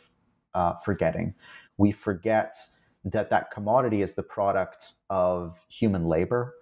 uh, 0.54 0.74
forgetting. 0.84 1.34
We 1.78 1.92
forget 1.92 2.56
that 3.04 3.30
that 3.30 3.50
commodity 3.50 4.02
is 4.02 4.14
the 4.14 4.22
product 4.22 4.92
of 5.10 5.64
human 5.68 6.06
labor. 6.06 6.54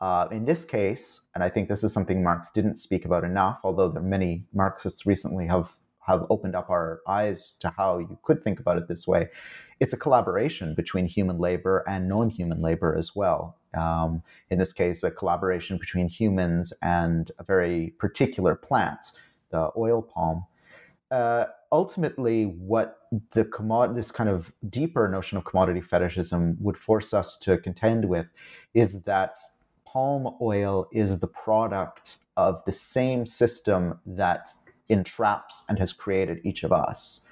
Uh, 0.00 0.28
in 0.30 0.44
this 0.44 0.64
case, 0.64 1.22
and 1.34 1.42
I 1.42 1.48
think 1.48 1.70
this 1.70 1.82
is 1.82 1.92
something 1.92 2.22
Marx 2.22 2.50
didn't 2.50 2.78
speak 2.78 3.06
about 3.06 3.24
enough, 3.24 3.60
although 3.64 3.88
there 3.88 4.02
are 4.02 4.06
many 4.06 4.42
Marxists 4.52 5.06
recently 5.06 5.46
have 5.46 5.74
have 6.06 6.24
opened 6.30 6.54
up 6.54 6.70
our 6.70 7.00
eyes 7.06 7.56
to 7.60 7.72
how 7.76 7.98
you 7.98 8.18
could 8.22 8.42
think 8.42 8.60
about 8.60 8.78
it 8.78 8.88
this 8.88 9.06
way. 9.06 9.28
It's 9.80 9.92
a 9.92 9.96
collaboration 9.96 10.74
between 10.74 11.06
human 11.06 11.38
labor 11.38 11.84
and 11.88 12.08
non-human 12.08 12.62
labor 12.62 12.96
as 12.96 13.14
well. 13.14 13.56
Um, 13.74 14.22
in 14.50 14.58
this 14.58 14.72
case, 14.72 15.02
a 15.02 15.10
collaboration 15.10 15.78
between 15.78 16.08
humans 16.08 16.72
and 16.82 17.30
a 17.38 17.44
very 17.44 17.92
particular 17.98 18.54
plant, 18.54 19.00
the 19.50 19.70
oil 19.76 20.00
palm. 20.02 20.44
Uh, 21.10 21.46
ultimately, 21.72 22.44
what 22.44 22.98
the 23.32 23.44
commod- 23.44 23.94
this 23.94 24.10
kind 24.10 24.30
of 24.30 24.52
deeper 24.68 25.08
notion 25.08 25.38
of 25.38 25.44
commodity 25.44 25.80
fetishism 25.80 26.56
would 26.60 26.76
force 26.76 27.12
us 27.12 27.36
to 27.38 27.58
contend 27.58 28.08
with 28.08 28.32
is 28.74 29.02
that 29.02 29.36
palm 29.84 30.36
oil 30.40 30.86
is 30.92 31.20
the 31.20 31.28
product 31.28 32.18
of 32.36 32.64
the 32.64 32.72
same 32.72 33.24
system 33.24 33.98
that 34.04 34.48
entraps 34.88 35.64
and 35.68 35.78
has 35.78 35.92
created 35.92 36.40
each 36.44 36.64
of 36.64 36.72
us. 36.72 37.26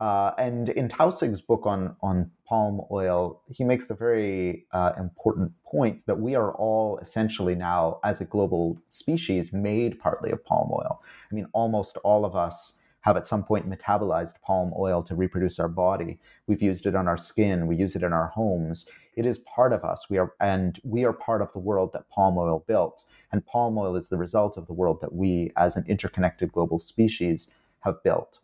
Uh, 0.00 0.32
and 0.38 0.68
in 0.70 0.88
Taussig's 0.88 1.40
book 1.40 1.66
on, 1.66 1.94
on 2.02 2.30
palm 2.46 2.82
oil, 2.90 3.40
he 3.48 3.64
makes 3.64 3.86
the 3.86 3.94
very 3.94 4.66
uh, 4.72 4.92
important 4.98 5.52
point 5.64 6.04
that 6.06 6.18
we 6.18 6.34
are 6.34 6.52
all 6.54 6.98
essentially 6.98 7.54
now, 7.54 8.00
as 8.04 8.20
a 8.20 8.24
global 8.24 8.78
species, 8.88 9.52
made 9.52 9.98
partly 9.98 10.30
of 10.30 10.44
palm 10.44 10.70
oil. 10.72 11.00
I 11.30 11.34
mean, 11.34 11.46
almost 11.52 11.96
all 12.04 12.24
of 12.24 12.34
us 12.34 12.82
have 13.04 13.18
at 13.18 13.26
some 13.26 13.44
point 13.44 13.68
metabolized 13.68 14.40
palm 14.40 14.72
oil 14.78 15.02
to 15.02 15.14
reproduce 15.14 15.60
our 15.60 15.68
body. 15.68 16.18
We've 16.46 16.62
used 16.62 16.86
it 16.86 16.96
on 16.96 17.06
our 17.06 17.18
skin. 17.18 17.66
We 17.66 17.76
use 17.76 17.94
it 17.94 18.02
in 18.02 18.14
our 18.14 18.28
homes. 18.28 18.88
It 19.14 19.26
is 19.26 19.38
part 19.40 19.74
of 19.74 19.84
us. 19.84 20.08
We 20.08 20.16
are, 20.16 20.32
and 20.40 20.80
we 20.84 21.04
are 21.04 21.12
part 21.12 21.42
of 21.42 21.52
the 21.52 21.58
world 21.58 21.92
that 21.92 22.08
palm 22.08 22.38
oil 22.38 22.64
built. 22.66 23.04
And 23.30 23.44
palm 23.44 23.76
oil 23.76 23.94
is 23.94 24.08
the 24.08 24.16
result 24.16 24.56
of 24.56 24.66
the 24.66 24.72
world 24.72 25.02
that 25.02 25.14
we, 25.14 25.52
as 25.58 25.76
an 25.76 25.84
interconnected 25.86 26.50
global 26.50 26.80
species, 26.80 27.48
have 27.80 28.02
built. 28.02 28.40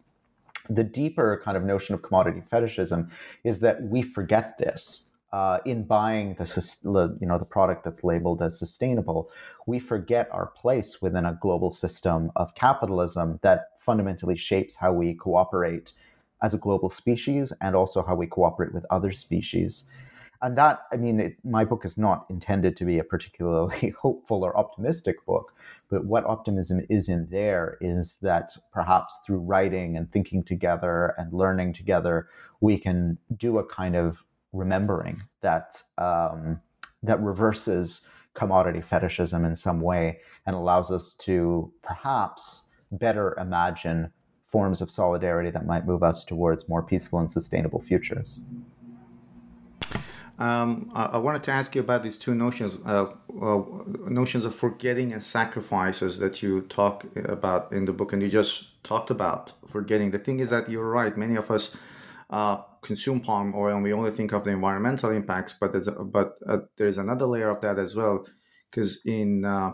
The 0.68 0.84
deeper 0.84 1.40
kind 1.42 1.56
of 1.56 1.64
notion 1.64 1.94
of 1.94 2.02
commodity 2.02 2.42
fetishism 2.50 3.10
is 3.44 3.60
that 3.60 3.82
we 3.82 4.02
forget 4.02 4.58
this 4.58 5.09
uh, 5.32 5.58
in 5.64 5.84
buying 5.84 6.34
the 6.34 7.16
you 7.20 7.26
know 7.26 7.38
the 7.38 7.44
product 7.44 7.84
that's 7.84 8.02
labeled 8.02 8.42
as 8.42 8.58
sustainable, 8.58 9.30
we 9.66 9.78
forget 9.78 10.28
our 10.32 10.46
place 10.46 11.00
within 11.00 11.24
a 11.24 11.38
global 11.40 11.72
system 11.72 12.30
of 12.36 12.54
capitalism 12.54 13.38
that 13.42 13.68
fundamentally 13.78 14.36
shapes 14.36 14.74
how 14.74 14.92
we 14.92 15.14
cooperate 15.14 15.92
as 16.42 16.54
a 16.54 16.58
global 16.58 16.90
species 16.90 17.52
and 17.60 17.76
also 17.76 18.02
how 18.02 18.14
we 18.14 18.26
cooperate 18.26 18.72
with 18.72 18.84
other 18.90 19.12
species. 19.12 19.84
And 20.42 20.56
that, 20.56 20.84
I 20.90 20.96
mean, 20.96 21.20
it, 21.20 21.36
my 21.44 21.66
book 21.66 21.84
is 21.84 21.98
not 21.98 22.24
intended 22.30 22.74
to 22.78 22.86
be 22.86 22.98
a 22.98 23.04
particularly 23.04 23.90
hopeful 24.00 24.42
or 24.42 24.56
optimistic 24.56 25.24
book, 25.26 25.52
but 25.90 26.06
what 26.06 26.24
optimism 26.24 26.80
is 26.88 27.10
in 27.10 27.28
there 27.30 27.76
is 27.82 28.18
that 28.22 28.56
perhaps 28.72 29.20
through 29.26 29.40
writing 29.40 29.98
and 29.98 30.10
thinking 30.10 30.42
together 30.42 31.14
and 31.18 31.32
learning 31.34 31.74
together, 31.74 32.28
we 32.62 32.78
can 32.78 33.18
do 33.36 33.58
a 33.58 33.66
kind 33.66 33.94
of 33.94 34.24
remembering 34.52 35.20
that 35.40 35.82
um, 35.98 36.60
that 37.02 37.20
reverses 37.20 38.08
commodity 38.34 38.80
fetishism 38.80 39.44
in 39.44 39.56
some 39.56 39.80
way 39.80 40.20
and 40.46 40.54
allows 40.54 40.90
us 40.90 41.14
to 41.14 41.72
perhaps 41.82 42.64
better 42.92 43.36
imagine 43.38 44.12
forms 44.46 44.80
of 44.80 44.90
solidarity 44.90 45.50
that 45.50 45.66
might 45.66 45.86
move 45.86 46.02
us 46.02 46.24
towards 46.24 46.68
more 46.68 46.82
peaceful 46.82 47.18
and 47.20 47.30
sustainable 47.30 47.80
futures. 47.80 48.38
Um, 50.38 50.90
I, 50.94 51.04
I, 51.04 51.16
wanted 51.18 51.42
to 51.44 51.50
ask 51.50 51.74
you 51.74 51.82
about 51.82 52.02
these 52.02 52.16
two 52.16 52.34
notions, 52.34 52.78
uh, 52.86 53.12
uh, 53.42 53.62
notions 54.08 54.46
of 54.46 54.54
forgetting 54.54 55.12
and 55.12 55.22
sacrifices 55.22 56.18
that 56.18 56.42
you 56.42 56.62
talk 56.62 57.04
about 57.26 57.70
in 57.74 57.84
the 57.84 57.92
book, 57.92 58.14
and 58.14 58.22
you 58.22 58.28
just 58.30 58.82
talked 58.82 59.10
about 59.10 59.52
forgetting. 59.68 60.12
The 60.12 60.18
thing 60.18 60.40
is 60.40 60.48
that 60.48 60.70
you're 60.70 60.88
right. 60.88 61.14
Many 61.14 61.36
of 61.36 61.50
us 61.50 61.76
uh, 62.30 62.62
consume 62.82 63.20
palm 63.20 63.54
oil 63.56 63.74
and 63.74 63.82
we 63.82 63.92
only 63.92 64.10
think 64.10 64.32
of 64.32 64.44
the 64.44 64.50
environmental 64.50 65.10
impacts, 65.10 65.52
but 65.52 65.72
there's 65.72 65.88
but 65.88 66.36
uh, 66.48 66.58
there's 66.76 66.98
another 66.98 67.26
layer 67.26 67.50
of 67.50 67.60
that 67.60 67.78
as 67.78 67.94
well, 67.94 68.26
because 68.70 69.00
in 69.04 69.44
uh, 69.44 69.72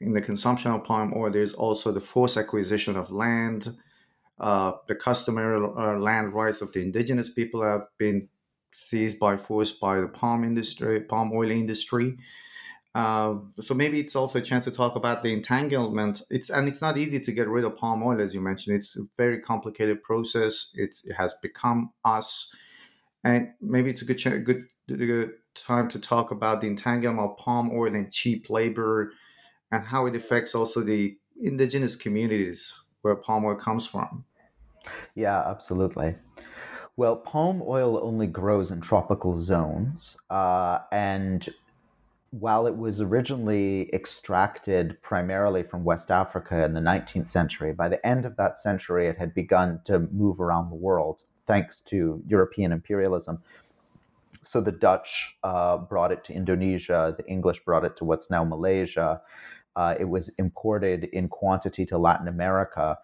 in 0.00 0.12
the 0.12 0.20
consumption 0.20 0.72
of 0.72 0.84
palm 0.84 1.12
oil, 1.16 1.30
there's 1.30 1.52
also 1.52 1.92
the 1.92 2.00
forced 2.00 2.36
acquisition 2.36 2.96
of 2.96 3.10
land. 3.10 3.76
Uh, 4.38 4.72
the 4.88 4.94
customary 4.94 5.64
uh, 5.78 5.96
land 5.98 6.34
rights 6.34 6.60
of 6.60 6.72
the 6.72 6.80
indigenous 6.80 7.32
people 7.32 7.62
have 7.62 7.86
been 7.98 8.28
seized 8.72 9.20
by 9.20 9.36
force 9.36 9.70
by 9.70 10.00
the 10.00 10.08
palm 10.08 10.42
industry, 10.42 11.00
palm 11.00 11.32
oil 11.32 11.50
industry. 11.50 12.16
Uh, 12.94 13.38
so 13.60 13.74
maybe 13.74 13.98
it's 13.98 14.14
also 14.14 14.38
a 14.38 14.42
chance 14.42 14.64
to 14.64 14.70
talk 14.70 14.94
about 14.94 15.22
the 15.22 15.32
entanglement. 15.32 16.22
It's 16.30 16.48
and 16.48 16.68
it's 16.68 16.80
not 16.80 16.96
easy 16.96 17.18
to 17.18 17.32
get 17.32 17.48
rid 17.48 17.64
of 17.64 17.76
palm 17.76 18.02
oil, 18.02 18.20
as 18.20 18.34
you 18.34 18.40
mentioned. 18.40 18.76
It's 18.76 18.96
a 18.96 19.02
very 19.16 19.40
complicated 19.40 20.02
process. 20.02 20.72
It's, 20.76 21.04
it 21.04 21.14
has 21.14 21.34
become 21.42 21.90
us, 22.04 22.52
and 23.24 23.48
maybe 23.60 23.90
it's 23.90 24.02
a 24.02 24.04
good 24.04 24.18
ch- 24.18 24.44
good, 24.44 24.66
good 24.86 25.32
time 25.54 25.88
to 25.88 25.98
talk 25.98 26.30
about 26.30 26.60
the 26.60 26.68
entanglement 26.68 27.32
of 27.32 27.36
palm 27.36 27.70
oil 27.72 27.94
and 27.94 28.12
cheap 28.12 28.48
labor, 28.48 29.12
and 29.72 29.84
how 29.84 30.06
it 30.06 30.14
affects 30.14 30.54
also 30.54 30.80
the 30.80 31.16
indigenous 31.40 31.96
communities 31.96 32.80
where 33.02 33.16
palm 33.16 33.44
oil 33.44 33.56
comes 33.56 33.86
from. 33.88 34.24
Yeah, 35.16 35.40
absolutely. 35.40 36.14
Well, 36.96 37.16
palm 37.16 37.60
oil 37.66 37.98
only 38.00 38.28
grows 38.28 38.70
in 38.70 38.80
tropical 38.80 39.36
zones, 39.36 40.16
uh, 40.30 40.78
and 40.92 41.48
while 42.40 42.66
it 42.66 42.76
was 42.76 43.00
originally 43.00 43.88
extracted 43.94 45.00
primarily 45.02 45.62
from 45.62 45.84
West 45.84 46.10
Africa 46.10 46.64
in 46.64 46.74
the 46.74 46.80
19th 46.80 47.28
century, 47.28 47.72
by 47.72 47.88
the 47.88 48.04
end 48.04 48.24
of 48.24 48.36
that 48.36 48.58
century, 48.58 49.06
it 49.06 49.16
had 49.16 49.32
begun 49.34 49.80
to 49.84 50.00
move 50.00 50.40
around 50.40 50.68
the 50.68 50.74
world 50.74 51.22
thanks 51.46 51.80
to 51.82 52.20
European 52.26 52.72
imperialism. 52.72 53.40
So 54.42 54.60
the 54.60 54.72
Dutch 54.72 55.36
uh, 55.44 55.78
brought 55.78 56.10
it 56.10 56.24
to 56.24 56.32
Indonesia, 56.32 57.14
the 57.16 57.26
English 57.26 57.64
brought 57.64 57.84
it 57.84 57.96
to 57.98 58.04
what's 58.04 58.30
now 58.30 58.42
Malaysia. 58.42 59.22
Uh, 59.76 59.94
it 59.98 60.08
was 60.08 60.28
imported 60.30 61.04
in 61.04 61.28
quantity 61.28 61.86
to 61.86 61.98
Latin 61.98 62.26
America. 62.26 62.98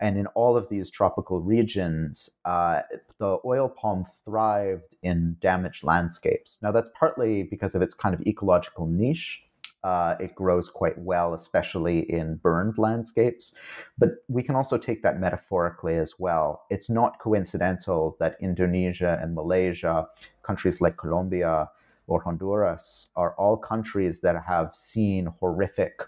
And 0.00 0.16
in 0.16 0.26
all 0.28 0.56
of 0.56 0.68
these 0.68 0.90
tropical 0.90 1.40
regions, 1.40 2.30
uh, 2.44 2.82
the 3.18 3.38
oil 3.44 3.68
palm 3.68 4.06
thrived 4.24 4.94
in 5.02 5.36
damaged 5.40 5.82
landscapes. 5.82 6.58
Now, 6.62 6.70
that's 6.70 6.90
partly 6.94 7.42
because 7.42 7.74
of 7.74 7.82
its 7.82 7.94
kind 7.94 8.14
of 8.14 8.20
ecological 8.26 8.86
niche. 8.86 9.44
Uh, 9.84 10.16
it 10.18 10.34
grows 10.34 10.68
quite 10.68 10.98
well, 10.98 11.34
especially 11.34 12.00
in 12.10 12.34
burned 12.36 12.78
landscapes. 12.78 13.54
But 13.96 14.10
we 14.28 14.42
can 14.42 14.56
also 14.56 14.76
take 14.76 15.02
that 15.02 15.20
metaphorically 15.20 15.96
as 15.96 16.18
well. 16.18 16.64
It's 16.68 16.90
not 16.90 17.20
coincidental 17.20 18.16
that 18.18 18.36
Indonesia 18.40 19.18
and 19.22 19.34
Malaysia, 19.34 20.08
countries 20.42 20.80
like 20.80 20.96
Colombia 20.96 21.70
or 22.08 22.20
Honduras, 22.20 23.08
are 23.14 23.34
all 23.34 23.56
countries 23.56 24.20
that 24.20 24.42
have 24.44 24.74
seen 24.74 25.26
horrific 25.40 26.02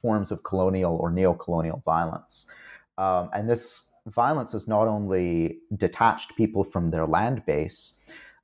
forms 0.00 0.30
of 0.32 0.42
colonial 0.42 0.96
or 0.96 1.10
neo 1.10 1.34
colonial 1.34 1.82
violence. 1.84 2.50
Um, 2.98 3.30
and 3.32 3.48
this 3.48 3.90
violence 4.06 4.52
has 4.52 4.68
not 4.68 4.88
only 4.88 5.58
detached 5.76 6.36
people 6.36 6.64
from 6.64 6.90
their 6.90 7.06
land 7.06 7.44
base, 7.46 8.00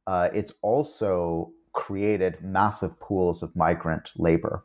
uh, 0.06 0.28
it's 0.34 0.52
also 0.62 1.52
created 1.72 2.42
massive 2.42 2.98
pools 3.00 3.42
of 3.42 3.54
migrant 3.56 4.12
labor. 4.16 4.62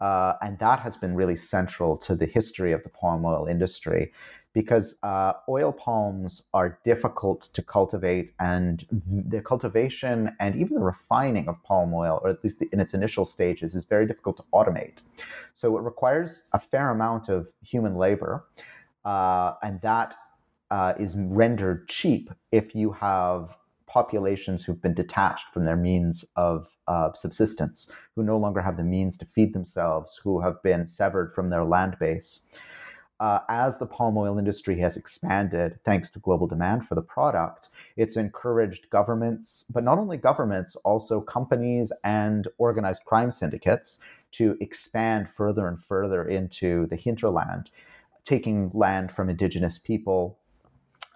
Uh, 0.00 0.34
and 0.42 0.58
that 0.58 0.80
has 0.80 0.96
been 0.96 1.14
really 1.14 1.36
central 1.36 1.96
to 1.96 2.14
the 2.14 2.26
history 2.26 2.72
of 2.72 2.82
the 2.82 2.88
palm 2.90 3.24
oil 3.24 3.46
industry 3.46 4.12
because 4.52 4.98
uh, 5.02 5.32
oil 5.48 5.72
palms 5.72 6.42
are 6.54 6.78
difficult 6.84 7.42
to 7.52 7.60
cultivate, 7.60 8.30
and 8.38 8.86
the 9.08 9.40
cultivation 9.40 10.34
and 10.38 10.54
even 10.54 10.74
the 10.74 10.80
refining 10.80 11.48
of 11.48 11.60
palm 11.64 11.92
oil, 11.92 12.20
or 12.22 12.30
at 12.30 12.42
least 12.44 12.62
in 12.62 12.78
its 12.78 12.94
initial 12.94 13.24
stages, 13.24 13.74
is 13.74 13.84
very 13.84 14.06
difficult 14.06 14.36
to 14.36 14.44
automate. 14.54 14.98
So 15.52 15.76
it 15.76 15.82
requires 15.82 16.44
a 16.52 16.60
fair 16.60 16.90
amount 16.90 17.28
of 17.28 17.48
human 17.62 17.96
labor, 17.96 18.46
uh, 19.04 19.54
and 19.62 19.80
that 19.82 20.14
uh, 20.70 20.94
is 20.98 21.16
rendered 21.16 21.88
cheap 21.88 22.30
if 22.52 22.74
you 22.74 22.92
have 22.92 23.56
populations 23.86 24.64
who've 24.64 24.82
been 24.82 24.94
detached 24.94 25.46
from 25.52 25.64
their 25.64 25.76
means 25.76 26.24
of 26.36 26.68
uh, 26.88 27.12
subsistence, 27.12 27.92
who 28.16 28.22
no 28.22 28.36
longer 28.36 28.60
have 28.60 28.76
the 28.76 28.82
means 28.82 29.16
to 29.16 29.24
feed 29.26 29.52
themselves, 29.54 30.20
who 30.22 30.40
have 30.40 30.60
been 30.62 30.86
severed 30.86 31.32
from 31.34 31.50
their 31.50 31.64
land 31.64 31.96
base. 32.00 32.40
Uh, 33.20 33.38
as 33.48 33.78
the 33.78 33.86
palm 33.86 34.18
oil 34.18 34.38
industry 34.38 34.76
has 34.78 34.96
expanded, 34.96 35.78
thanks 35.84 36.10
to 36.10 36.18
global 36.18 36.48
demand 36.48 36.84
for 36.84 36.96
the 36.96 37.02
product, 37.02 37.68
it's 37.96 38.16
encouraged 38.16 38.90
governments, 38.90 39.64
but 39.70 39.84
not 39.84 39.98
only 39.98 40.16
governments, 40.16 40.74
also 40.84 41.20
companies 41.20 41.92
and 42.02 42.48
organized 42.58 43.04
crime 43.04 43.30
syndicates 43.30 44.00
to 44.32 44.56
expand 44.60 45.28
further 45.36 45.68
and 45.68 45.80
further 45.84 46.28
into 46.28 46.86
the 46.86 46.96
hinterland, 46.96 47.70
taking 48.24 48.70
land 48.72 49.12
from 49.12 49.28
indigenous 49.28 49.78
people 49.78 50.38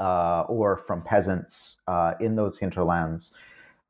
uh, 0.01 0.43
or 0.49 0.77
from 0.77 1.03
peasants 1.03 1.81
uh, 1.89 2.15
in 2.21 2.37
those 2.37 2.59
hinterlands. 2.59 3.35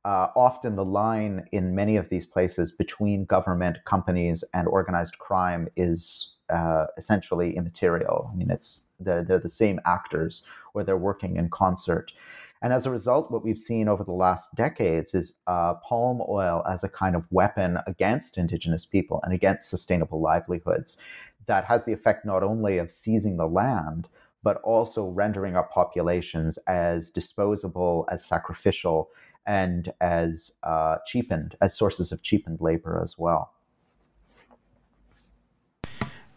Uh, 0.05 0.29
often 0.37 0.77
the 0.77 0.85
line 0.85 1.47
in 1.53 1.75
many 1.75 1.97
of 1.97 2.09
these 2.09 2.25
places 2.25 2.73
between 2.73 3.25
government, 3.25 3.77
companies, 3.85 4.43
and 4.55 4.67
organized 4.69 5.19
crime 5.19 5.69
is 5.77 6.37
uh, 6.51 6.87
essentially 6.97 7.57
immaterial. 7.57 8.31
I 8.33 8.37
mean, 8.37 8.51
it's 8.51 8.85
they're, 9.01 9.23
they're 9.23 9.39
the 9.39 9.49
same 9.49 9.81
actors 9.85 10.45
or 10.73 10.83
they're 10.83 10.97
working 10.97 11.37
in 11.37 11.51
concert. 11.51 12.13
And 12.61 12.73
as 12.73 12.87
a 12.87 12.91
result, 12.91 13.31
what 13.31 13.45
we've 13.45 13.59
seen 13.59 13.89
over 13.89 14.03
the 14.03 14.13
last 14.13 14.55
decades 14.57 15.15
is 15.15 15.35
uh, 15.47 15.75
palm 15.75 16.23
oil 16.29 16.65
as 16.69 16.83
a 16.83 16.89
kind 16.89 17.15
of 17.15 17.31
weapon 17.31 17.79
against 17.87 18.37
indigenous 18.37 18.85
people 18.85 19.21
and 19.23 19.33
against 19.33 19.71
sustainable 19.71 20.21
livelihoods 20.21 20.99
that 21.47 21.65
has 21.65 21.85
the 21.85 21.93
effect 21.93 22.25
not 22.25 22.43
only 22.43 22.79
of 22.79 22.91
seizing 22.91 23.37
the 23.37 23.49
land, 23.49 24.09
but 24.43 24.59
also 24.59 25.09
rendering 25.09 25.57
our 25.57 25.67
populations 25.67 26.59
as 26.69 27.11
disposable, 27.11 28.07
as 28.11 28.25
sacrificial, 28.25 29.11
and 29.47 29.93
as 30.01 30.53
uh, 30.63 30.99
cheapened, 31.07 31.57
as 31.61 31.77
sources 31.77 32.13
of 32.13 32.23
cheapened 32.23 32.61
labor 32.61 33.01
as 33.03 33.19
well. 33.19 33.53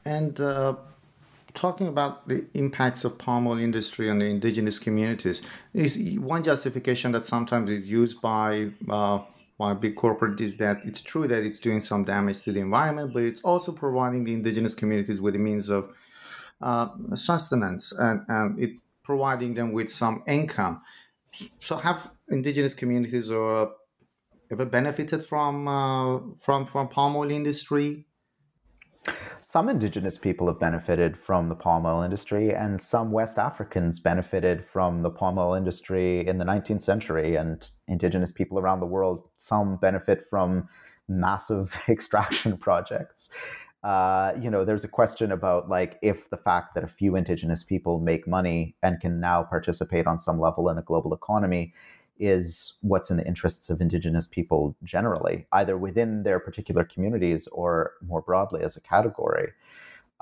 And 0.06 0.40
uh, 0.40 0.76
talking 1.54 1.88
about 1.88 2.28
the 2.28 2.46
impacts 2.54 3.04
of 3.04 3.18
palm 3.18 3.48
oil 3.48 3.58
industry 3.58 4.10
on 4.10 4.20
the 4.20 4.26
indigenous 4.26 4.80
communities, 4.80 5.42
is 5.74 6.20
one 6.20 6.44
justification 6.44 7.12
that 7.12 7.26
sometimes 7.26 7.70
is 7.70 7.90
used 7.90 8.22
by 8.22 8.72
uh, 8.90 9.20
by 9.58 9.74
big 9.76 9.96
corporate 9.96 10.42
is 10.42 10.58
that 10.58 10.78
it's 10.84 11.02
true 11.02 11.28
that 11.28 11.44
it's 11.44 11.60
doing 11.60 11.82
some 11.82 12.04
damage 12.04 12.42
to 12.42 12.52
the 12.52 12.60
environment, 12.60 13.14
but 13.14 13.22
it's 13.22 13.42
also 13.42 13.72
providing 13.72 14.24
the 14.24 14.34
indigenous 14.34 14.74
communities 14.74 15.22
with 15.22 15.34
the 15.34 15.40
means 15.40 15.70
of 15.70 15.94
uh, 16.62 16.88
sustenance 17.14 17.92
and, 17.92 18.22
and 18.28 18.60
it 18.60 18.72
providing 19.04 19.54
them 19.54 19.72
with 19.72 19.90
some 19.90 20.24
income. 20.28 20.82
So, 21.60 21.76
have 21.76 22.10
indigenous 22.30 22.74
communities 22.74 23.30
or 23.30 23.68
uh, 23.68 23.70
ever 24.52 24.66
benefited 24.66 25.24
from 25.24 25.68
uh, 25.68 26.20
from 26.40 26.66
from 26.66 26.88
palm 26.88 27.16
oil 27.16 27.32
industry? 27.32 28.06
Some 29.52 29.68
indigenous 29.68 30.18
people 30.18 30.48
have 30.48 30.62
benefited 30.62 31.18
from 31.18 31.50
the 31.50 31.56
palm 31.56 31.86
oil 31.86 32.04
industry, 32.04 32.56
and 32.56 32.82
some 32.82 33.12
West 33.12 33.38
Africans 33.38 34.00
benefited 34.00 34.64
from 34.64 35.02
the 35.02 35.10
palm 35.10 35.38
oil 35.38 35.56
industry 35.56 36.26
in 36.26 36.38
the 36.38 36.46
19th 36.46 36.82
century. 36.82 37.36
And 37.36 37.70
indigenous 37.86 38.32
people 38.32 38.60
around 38.60 38.80
the 38.80 38.86
world, 38.86 39.28
some 39.36 39.76
benefit 39.76 40.24
from 40.30 40.70
massive 41.10 41.78
extraction 41.90 42.58
projects. 42.58 43.30
Uh, 43.84 44.32
you 44.40 44.50
know, 44.50 44.64
there's 44.64 44.86
a 44.86 44.88
question 44.88 45.34
about 45.34 45.68
like 45.68 46.00
if 46.02 46.30
the 46.30 46.38
fact 46.38 46.74
that 46.76 46.86
a 46.86 46.88
few 46.88 47.18
indigenous 47.18 47.62
people 47.62 48.00
make 48.00 48.26
money 48.26 48.78
and 48.82 49.02
can 49.02 49.20
now 49.20 49.44
participate 49.44 50.08
on 50.08 50.18
some 50.18 50.40
level 50.40 50.70
in 50.70 50.78
a 50.78 50.82
global 50.82 51.14
economy 51.14 51.74
is 52.22 52.78
what's 52.82 53.10
in 53.10 53.18
the 53.18 53.26
interests 53.26 53.70
of 53.70 53.82
indigenous 53.82 54.28
people 54.28 54.76
generally, 54.84 55.48
either 55.52 55.76
within 55.76 56.24
their 56.24 56.40
particular 56.40 56.84
communities 56.84 57.48
or 57.52 57.94
more 58.06 58.22
broadly 58.22 58.62
as 58.62 58.78
a 58.78 58.82
category. 58.82 59.52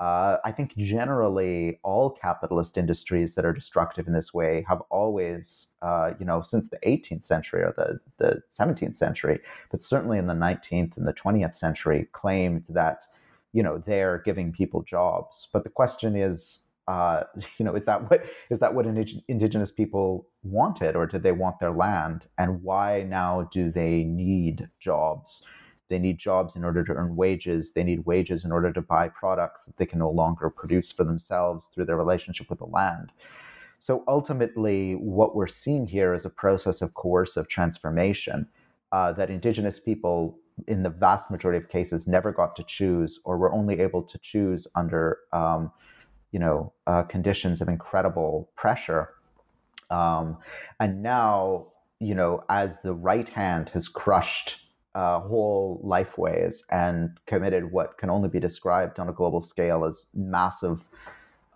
Uh, 0.00 0.38
I 0.46 0.50
think 0.50 0.74
generally 0.78 1.78
all 1.82 2.08
capitalist 2.08 2.78
industries 2.78 3.34
that 3.34 3.44
are 3.44 3.52
destructive 3.52 4.06
in 4.06 4.14
this 4.14 4.32
way 4.32 4.64
have 4.66 4.80
always, 4.88 5.68
uh, 5.82 6.12
you 6.18 6.24
know, 6.24 6.40
since 6.40 6.70
the 6.70 6.78
18th 6.78 7.22
century 7.22 7.60
or 7.62 7.74
the, 7.76 8.00
the 8.16 8.42
17th 8.50 8.94
century, 8.94 9.40
but 9.70 9.82
certainly 9.82 10.16
in 10.16 10.26
the 10.26 10.32
19th 10.32 10.96
and 10.96 11.06
the 11.06 11.12
20th 11.12 11.52
century, 11.52 12.08
claimed 12.12 12.64
that, 12.70 13.02
you 13.52 13.62
know, 13.62 13.76
they're 13.76 14.22
giving 14.24 14.52
people 14.52 14.82
jobs. 14.82 15.48
But 15.52 15.64
the 15.64 15.70
question 15.70 16.16
is, 16.16 16.69
uh, 16.90 17.22
you 17.58 17.64
know, 17.64 17.74
is 17.74 17.84
that 17.84 18.10
what 18.10 18.24
is 18.50 18.58
that 18.58 18.74
what 18.74 18.86
indigenous 18.86 19.70
people 19.70 20.26
wanted, 20.42 20.96
or 20.96 21.06
did 21.06 21.22
they 21.22 21.32
want 21.32 21.60
their 21.60 21.70
land? 21.70 22.26
And 22.36 22.62
why 22.62 23.04
now 23.08 23.48
do 23.52 23.70
they 23.70 24.04
need 24.04 24.66
jobs? 24.80 25.46
They 25.88 25.98
need 25.98 26.18
jobs 26.18 26.56
in 26.56 26.64
order 26.64 26.84
to 26.84 26.92
earn 26.92 27.16
wages. 27.16 27.72
They 27.72 27.84
need 27.84 28.06
wages 28.06 28.44
in 28.44 28.52
order 28.52 28.72
to 28.72 28.80
buy 28.80 29.08
products 29.08 29.64
that 29.64 29.76
they 29.76 29.86
can 29.86 29.98
no 29.98 30.10
longer 30.10 30.50
produce 30.50 30.92
for 30.92 31.04
themselves 31.04 31.68
through 31.72 31.86
their 31.86 31.96
relationship 31.96 32.48
with 32.48 32.60
the 32.60 32.66
land. 32.66 33.12
So 33.78 34.04
ultimately, 34.06 34.94
what 34.94 35.34
we're 35.34 35.48
seeing 35.48 35.86
here 35.86 36.12
is 36.14 36.24
a 36.24 36.30
process 36.30 36.82
of 36.82 36.94
coercive 36.94 37.48
transformation 37.48 38.48
uh, 38.92 39.12
that 39.12 39.30
indigenous 39.30 39.78
people, 39.78 40.38
in 40.68 40.82
the 40.82 40.90
vast 40.90 41.30
majority 41.30 41.58
of 41.62 41.70
cases, 41.70 42.06
never 42.06 42.30
got 42.30 42.54
to 42.56 42.64
choose, 42.64 43.20
or 43.24 43.38
were 43.38 43.52
only 43.52 43.80
able 43.80 44.02
to 44.02 44.18
choose 44.18 44.66
under 44.76 45.18
um, 45.32 45.72
you 46.32 46.38
know 46.38 46.72
uh, 46.86 47.02
conditions 47.02 47.60
of 47.60 47.68
incredible 47.68 48.50
pressure. 48.56 49.10
Um, 49.90 50.38
and 50.78 51.02
now 51.02 51.66
you 51.98 52.14
know 52.14 52.44
as 52.48 52.80
the 52.82 52.94
right 52.94 53.28
hand 53.28 53.68
has 53.70 53.88
crushed 53.88 54.64
uh, 54.94 55.20
whole 55.20 55.80
lifeways 55.84 56.62
and 56.70 57.18
committed 57.26 57.70
what 57.70 57.98
can 57.98 58.10
only 58.10 58.28
be 58.28 58.40
described 58.40 58.98
on 58.98 59.08
a 59.08 59.12
global 59.12 59.40
scale 59.40 59.84
as 59.84 60.06
massive 60.14 60.88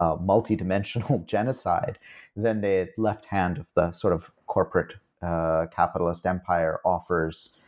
uh, 0.00 0.16
multi-dimensional 0.20 1.18
genocide 1.26 1.98
then 2.36 2.60
the 2.60 2.88
left 2.96 3.24
hand 3.24 3.58
of 3.58 3.66
the 3.74 3.90
sort 3.92 4.12
of 4.12 4.30
corporate 4.46 4.94
uh, 5.22 5.66
capitalist 5.74 6.26
empire 6.26 6.80
offers 6.84 7.58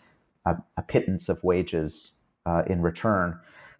a, 0.44 0.56
a 0.76 0.82
pittance 0.82 1.28
of 1.28 1.42
wages 1.42 2.20
uh, 2.44 2.62
in 2.66 2.80
return 2.80 3.38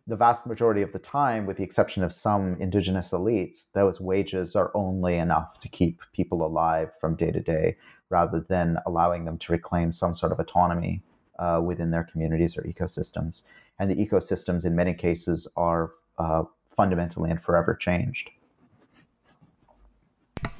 the 0.09 0.16
vast 0.16 0.46
majority 0.46 0.82
of 0.82 0.92
the 0.92 1.00
time, 1.00 1.46
with 1.46 1.57
the 1.57 1.64
exception 1.64 2.04
of 2.04 2.12
some 2.12 2.57
indigenous 2.61 3.11
elites, 3.11 3.72
those 3.72 4.00
wages 4.00 4.54
are 4.54 4.70
only 4.74 5.16
enough 5.16 5.59
to 5.61 5.68
keep 5.68 6.00
people 6.12 6.46
alive 6.46 6.92
from 7.00 7.16
day 7.16 7.32
to 7.32 7.40
day, 7.40 7.76
rather 8.09 8.40
than 8.48 8.78
allowing 8.86 9.24
them 9.24 9.36
to 9.38 9.52
reclaim 9.52 9.90
some 9.90 10.14
sort 10.14 10.30
of 10.30 10.38
autonomy 10.38 11.02
uh, 11.40 11.61
within 11.64 11.90
their 11.90 12.04
communities 12.04 12.57
or 12.57 12.62
ecosystems. 12.62 13.42
And 13.80 13.90
the 13.90 13.96
ecosystems, 13.96 14.64
in 14.64 14.76
many 14.76 14.94
cases, 14.94 15.48
are 15.57 15.90
uh, 16.18 16.44
fundamentally 16.76 17.30
and 17.30 17.42
forever 17.42 17.74
changed. 17.74 18.30
I 20.44 20.50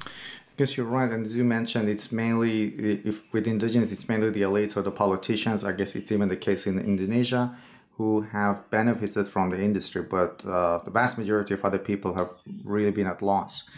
guess 0.57 0.75
you're 0.75 0.87
right, 0.87 1.09
and 1.09 1.25
as 1.25 1.37
you 1.37 1.45
mentioned, 1.45 1.87
it's 1.87 2.11
mainly 2.11 2.69
if 3.05 3.31
with 3.31 3.47
indigenous, 3.47 3.91
it's 3.91 4.09
mainly 4.09 4.31
the 4.31 4.41
elites 4.41 4.75
or 4.75 4.81
the 4.81 4.91
politicians. 4.91 5.63
I 5.63 5.71
guess 5.71 5.95
it's 5.95 6.11
even 6.11 6.27
the 6.27 6.35
case 6.35 6.65
in 6.65 6.79
Indonesia 6.79 7.55
who 7.97 8.21
have 8.21 8.69
benefited 8.69 9.27
from 9.27 9.49
the 9.49 9.61
industry, 9.61 10.03
but 10.03 10.45
uh, 10.45 10.79
the 10.85 10.91
vast 10.91 11.17
majority 11.17 11.53
of 11.55 11.65
other 11.65 11.79
people 11.79 12.15
have 12.17 12.29
really 12.63 12.91
been 12.91 13.07
at 13.07 13.21
loss. 13.21 13.69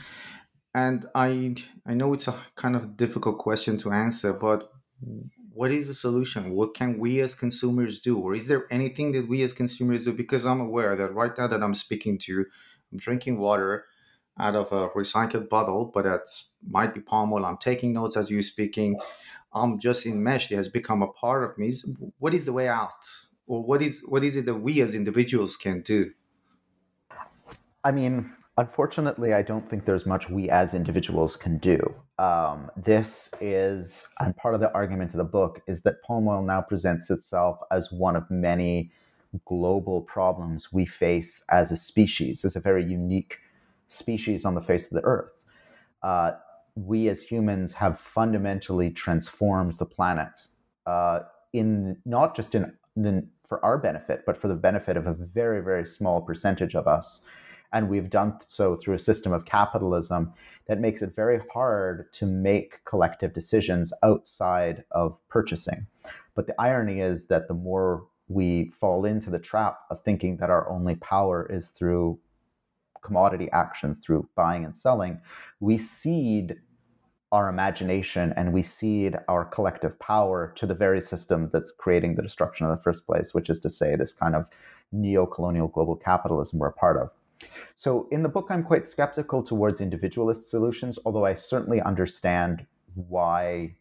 And 0.74 1.05
I 1.15 1.55
I 1.86 1.93
know 1.93 2.13
it's 2.13 2.28
a 2.28 2.36
kind 2.55 2.76
of 2.76 2.97
difficult 2.97 3.38
question 3.39 3.78
to 3.78 3.91
answer, 3.91 4.34
but 4.34 4.72
what 5.53 5.72
is 5.72 5.88
the 5.88 5.93
solution? 5.93 6.51
What 6.51 6.74
can 6.74 6.99
we 6.99 7.22
as 7.22 7.34
consumers 7.34 7.99
do, 7.99 8.17
or 8.20 8.36
is 8.36 8.47
there 8.47 8.67
anything 8.70 9.13
that 9.13 9.28
we 9.28 9.41
as 9.41 9.53
consumers 9.53 10.05
do? 10.05 10.13
Because 10.13 10.45
I'm 10.45 10.61
aware 10.61 10.95
that 10.95 11.13
right 11.13 11.36
now 11.38 11.47
that 11.47 11.63
I'm 11.63 11.74
speaking 11.74 12.17
to 12.20 12.32
you, 12.32 12.45
I'm 12.91 12.97
drinking 12.97 13.39
water 13.39 13.86
out 14.39 14.55
of 14.55 14.72
a 14.72 14.89
recycled 14.89 15.49
bottle, 15.49 15.91
but 15.93 16.03
that 16.03 16.22
might 16.67 16.93
be 16.93 17.01
palm 17.01 17.34
oil. 17.34 17.45
I'm 17.45 17.57
taking 17.57 17.93
notes 17.93 18.15
as 18.15 18.30
you're 18.30 18.41
speaking. 18.41 18.99
I'm 19.53 19.80
just 19.80 20.05
in 20.05 20.24
mesh. 20.24 20.51
It 20.51 20.55
has 20.55 20.70
become 20.70 21.01
a 21.01 21.07
part 21.07 21.43
of 21.43 21.57
me. 21.57 21.72
What 22.20 22.34
is 22.34 22.45
the 22.45 22.53
way 22.53 22.67
out? 22.70 23.03
Or 23.50 23.64
what 23.64 23.82
is 23.82 24.06
what 24.08 24.24
is 24.24 24.38
it 24.38 24.45
that 24.45 24.56
we 24.56 24.80
as 24.82 24.95
individuals 24.95 25.58
can 25.58 25.82
do? 25.82 26.12
I 27.84 27.91
mean, 27.91 28.32
unfortunately, 28.58 29.34
I 29.34 29.41
don't 29.41 29.68
think 29.68 29.86
there's 29.86 30.06
much 30.06 30.30
we 30.30 30.50
as 30.50 30.74
individuals 30.74 31.36
can 31.36 31.58
do. 31.58 31.80
Um, 32.20 32.70
this 32.78 33.34
is, 33.41 34.08
and 34.20 34.36
part 34.38 34.54
of 34.54 34.60
the 34.60 34.72
argument 34.74 35.12
of 35.12 35.18
the 35.18 35.24
book 35.24 35.62
is 35.68 35.82
that 35.82 36.02
palm 36.04 36.28
oil 36.28 36.43
now 36.43 36.62
presents 36.62 37.10
itself 37.10 37.58
as 37.72 37.91
one 37.91 38.16
of 38.16 38.30
many 38.30 38.91
global 39.45 40.02
problems 40.02 40.72
we 40.72 40.86
face 40.86 41.43
as 41.50 41.72
a 41.72 41.78
species, 41.78 42.45
as 42.45 42.56
a 42.56 42.60
very 42.60 42.84
unique 42.84 43.39
species 43.88 44.45
on 44.45 44.54
the 44.54 44.62
face 44.62 44.86
of 44.86 44.91
the 44.91 45.04
earth. 45.04 45.32
Uh, 46.04 46.32
we 46.76 47.10
as 47.10 47.24
humans 47.24 47.74
have 47.74 48.00
fundamentally 48.00 48.91
transformed 48.91 49.76
the 49.78 49.86
planet 49.86 50.47
uh, 50.86 51.22
in 51.54 51.97
not 52.06 52.36
just 52.36 52.56
in, 52.56 52.72
in 52.95 53.28
for 53.50 53.64
our 53.66 53.78
benefit, 53.78 54.24
but 54.26 54.38
for 54.38 54.47
the 54.47 54.56
benefit 54.56 54.95
of 54.95 55.08
a 55.08 55.14
very, 55.14 55.62
very 55.62 55.86
small 55.86 56.22
percentage 56.22 56.76
of 56.76 56.88
us. 56.88 57.26
And 57.74 57.89
we've 57.89 58.10
done 58.10 58.38
so 58.47 58.76
through 58.76 58.95
a 58.95 59.00
system 59.00 59.34
of 59.34 59.45
capitalism 59.45 60.34
that 60.68 60.80
makes 60.80 61.02
it 61.02 61.14
very 61.14 61.41
hard 61.52 62.12
to 62.14 62.26
make 62.26 62.84
collective 62.86 63.34
decisions 63.34 63.91
outside 64.02 64.84
of 64.91 65.18
purchasing. 65.28 65.86
But 66.36 66.47
the 66.47 66.60
irony 66.60 67.02
is 67.02 67.28
that 67.28 67.47
the 67.47 67.54
more 67.54 68.06
we 68.28 68.70
fall 68.80 69.06
into 69.06 69.30
the 69.30 69.39
trap 69.39 69.80
of 69.89 70.02
thinking 70.04 70.38
that 70.38 70.50
our 70.50 70.70
only 70.70 70.95
power 70.95 71.47
is 71.52 71.72
through 71.72 72.20
commodity 73.02 73.50
actions, 73.52 74.00
through 74.00 74.28
buying 74.36 74.66
and 74.66 74.76
selling, 74.76 75.20
we 75.60 75.78
cede 75.78 76.60
our 77.32 77.48
imagination 77.50 78.34
and 78.36 78.54
we 78.54 78.64
cede 78.64 79.16
our 79.28 79.46
collective 79.46 79.98
power 80.00 80.52
to 80.56 80.66
the 80.66 80.74
very 80.74 81.02
system 81.02 81.50
that's 81.54 81.72
creating 81.72 82.16
the 82.16 82.22
destruction 82.22 82.66
in 82.66 82.72
the 82.72 82.82
first 82.82 83.06
place, 83.06 83.34
which 83.34 83.50
is 83.50 83.60
to 83.60 83.70
say, 83.70 83.96
this 83.96 84.14
kind 84.14 84.36
of 84.36 84.46
neo 84.92 85.26
colonial 85.26 85.68
global 85.68 85.96
capitalism 85.96 86.60
we're 86.60 86.68
a 86.68 86.74
part 86.74 86.98
of. 86.98 87.10
So, 87.76 88.08
in 88.12 88.24
the 88.24 88.30
book, 88.30 88.48
I'm 88.50 88.64
quite 88.64 88.86
skeptical 88.86 89.42
towards 89.44 89.80
individualist 89.80 90.50
solutions, 90.50 91.00
although 91.06 91.26
I 91.26 91.36
certainly 91.36 91.82
understand 91.82 92.66
why 92.96 93.76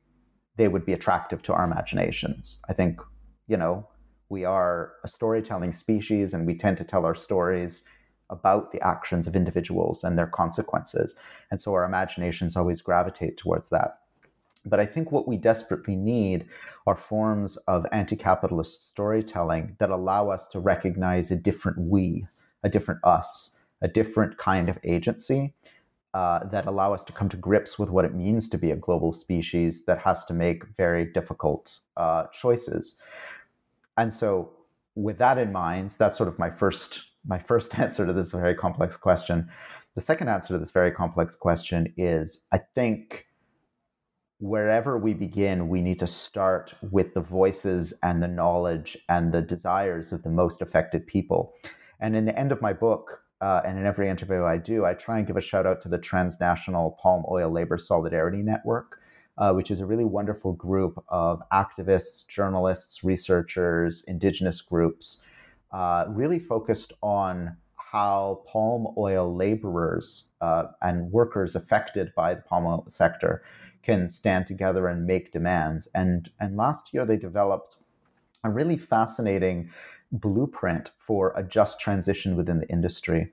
they 0.57 0.69
would 0.69 0.85
be 0.85 0.93
attractive 0.93 1.43
to 1.45 1.53
our 1.53 1.65
imaginations. 1.65 2.63
I 2.69 2.75
think, 2.75 3.01
you 3.49 3.57
know, 3.57 3.89
we 4.29 4.45
are 4.45 4.93
a 5.05 5.09
storytelling 5.09 5.73
species 5.73 6.35
and 6.35 6.47
we 6.47 6.55
tend 6.55 6.77
to 6.79 6.85
tell 6.85 7.07
our 7.07 7.15
stories 7.15 7.85
about 8.31 8.73
the 8.73 8.81
actions 8.81 9.27
of 9.27 9.37
individuals 9.37 10.05
and 10.05 10.19
their 10.19 10.27
consequences. 10.27 11.15
And 11.51 11.61
so 11.61 11.73
our 11.75 11.85
imaginations 11.85 12.57
always 12.57 12.81
gravitate 12.81 13.37
towards 13.37 13.71
that. 13.71 14.01
But 14.65 14.81
I 14.81 14.87
think 14.87 15.13
what 15.13 15.29
we 15.29 15.37
desperately 15.37 15.97
need 15.97 16.47
are 16.87 16.97
forms 16.97 17.57
of 17.69 17.87
anti 17.93 18.17
capitalist 18.17 18.91
storytelling 18.91 19.77
that 19.79 19.91
allow 19.91 20.31
us 20.31 20.49
to 20.49 20.61
recognize 20.61 21.31
a 21.31 21.37
different 21.37 21.79
we, 21.79 22.27
a 22.65 22.69
different 22.69 23.03
us, 23.05 23.59
a 23.83 23.89
different 23.89 24.37
kind 24.37 24.69
of 24.69 24.79
agency 24.85 25.55
uh, 26.15 26.45
that 26.45 26.67
allow 26.67 26.93
us 26.93 27.05
to 27.05 27.13
come 27.13 27.29
to 27.29 27.37
grips 27.37 27.79
with 27.79 27.91
what 27.91 28.05
it 28.05 28.15
means 28.15 28.49
to 28.49 28.59
be 28.59 28.71
a 28.71 28.77
global 28.77 29.13
species 29.13 29.85
that 29.85 29.99
has 29.99 30.25
to 30.25 30.35
make 30.35 30.65
very 30.77 31.05
difficult 31.05 31.81
uh, 31.97 32.25
choices. 32.33 33.01
And 33.97 34.13
so, 34.13 34.51
with 34.95 35.19
that 35.19 35.39
in 35.39 35.53
mind, 35.53 35.93
that's 35.99 36.17
sort 36.17 36.29
of 36.29 36.39
my 36.39 36.51
first 36.51 37.13
my 37.29 37.39
first 37.39 37.79
answer 37.79 38.07
to 38.07 38.13
this 38.13 38.33
very 38.33 38.55
complex 38.55 38.97
question. 38.97 39.49
The 39.95 40.01
second 40.01 40.29
answer 40.29 40.55
to 40.55 40.59
this 40.59 40.71
very 40.71 40.91
complex 40.91 41.37
question 41.37 41.93
is 41.97 42.47
I 42.51 42.59
think 42.59 43.27
wherever 44.41 44.97
we 44.99 45.15
begin, 45.15 45.69
we 45.69 45.83
need 45.83 45.99
to 45.99 46.07
start 46.07 46.75
with 46.91 47.15
the 47.15 47.21
voices 47.21 47.93
and 48.03 48.23
the 48.23 48.29
knowledge 48.29 48.97
and 49.09 49.33
the 49.33 49.43
desires 49.43 50.13
of 50.13 50.23
the 50.23 50.31
most 50.31 50.63
affected 50.63 51.07
people. 51.07 51.55
And 52.01 52.15
in 52.15 52.25
the 52.25 52.39
end 52.39 52.53
of 52.53 52.63
my 52.63 52.73
book, 52.73 53.21
uh, 53.41 53.63
and 53.65 53.79
in 53.79 53.87
every 53.87 54.09
interview 54.09 54.45
I 54.45 54.57
do, 54.57 54.85
I 54.85 54.95
try 54.95 55.19
and 55.19 55.27
give 55.27 55.37
a 55.37 55.41
shout 55.41 55.67
out 55.67 55.83
to 55.83 55.89
the 55.89 55.99
Transnational 55.99 56.97
Palm 57.01 57.25
Oil 57.29 57.51
Labor 57.51 57.79
Solidarity 57.79 58.43
Network, 58.43 59.01
uh, 59.39 59.53
which 59.53 59.71
is 59.71 59.81
a 59.81 59.87
really 59.87 60.05
wonderful 60.05 60.53
group 60.53 61.03
of 61.09 61.43
activists, 61.53 62.27
journalists, 62.27 63.03
researchers, 63.03 64.05
indigenous 64.07 64.61
groups 64.61 65.25
uh, 65.73 66.07
really 66.09 66.39
focused 66.39 66.93
on 67.03 67.57
how 67.77 68.43
palm 68.47 68.95
oil 68.99 69.35
laborers 69.35 70.31
uh, 70.41 70.65
and 70.83 71.11
workers 71.11 71.55
affected 71.55 72.13
by 72.15 72.35
the 72.35 72.43
palm 72.43 72.67
oil 72.67 72.85
sector 72.89 73.43
can 73.83 74.09
stand 74.11 74.47
together 74.47 74.89
and 74.89 75.07
make 75.07 75.33
demands. 75.33 75.89
And, 75.95 76.31
and 76.41 76.57
last 76.57 76.93
year, 76.93 77.07
they 77.07 77.17
developed 77.17 77.77
a 78.45 78.51
really 78.51 78.77
fascinating 78.77 79.71
blueprint 80.13 80.91
for 80.99 81.33
a 81.37 81.43
just 81.43 81.81
transition 81.81 82.37
within 82.37 82.61
the 82.61 82.69
industry. 82.69 83.33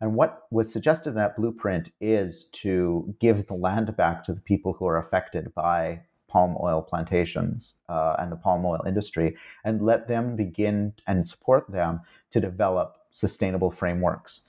And 0.00 0.14
what 0.14 0.42
was 0.50 0.72
suggested 0.72 1.10
in 1.10 1.16
that 1.16 1.36
blueprint 1.36 1.90
is 2.00 2.48
to 2.62 3.14
give 3.20 3.46
the 3.46 3.54
land 3.54 3.96
back 3.96 4.22
to 4.24 4.32
the 4.32 4.40
people 4.40 4.74
who 4.74 4.86
are 4.86 4.98
affected 4.98 5.54
by 5.54 6.00
palm 6.28 6.56
oil 6.62 6.82
plantations 6.82 7.82
uh, 7.88 8.16
and 8.18 8.30
the 8.30 8.36
palm 8.36 8.64
oil 8.64 8.82
industry 8.86 9.36
and 9.64 9.82
let 9.82 10.06
them 10.06 10.36
begin 10.36 10.92
and 11.06 11.26
support 11.26 11.70
them 11.70 12.00
to 12.30 12.40
develop 12.40 12.96
sustainable 13.10 13.70
frameworks 13.70 14.48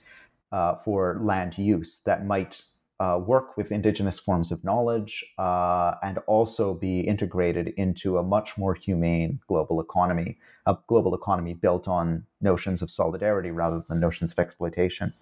uh, 0.52 0.74
for 0.76 1.18
land 1.20 1.56
use 1.56 2.00
that 2.04 2.26
might 2.26 2.62
uh, 3.00 3.20
work 3.24 3.56
with 3.56 3.70
indigenous 3.70 4.18
forms 4.18 4.50
of 4.50 4.64
knowledge 4.64 5.24
uh, 5.38 5.94
and 6.02 6.18
also 6.26 6.74
be 6.74 7.00
integrated 7.00 7.68
into 7.76 8.18
a 8.18 8.22
much 8.22 8.58
more 8.58 8.74
humane 8.74 9.38
global 9.46 9.80
economy, 9.80 10.36
a 10.66 10.76
global 10.88 11.14
economy 11.14 11.54
built 11.54 11.86
on 11.86 12.24
notions 12.40 12.82
of 12.82 12.90
solidarity 12.90 13.52
rather 13.52 13.80
than 13.88 14.00
notions 14.00 14.32
of 14.32 14.38
exploitation 14.38 15.12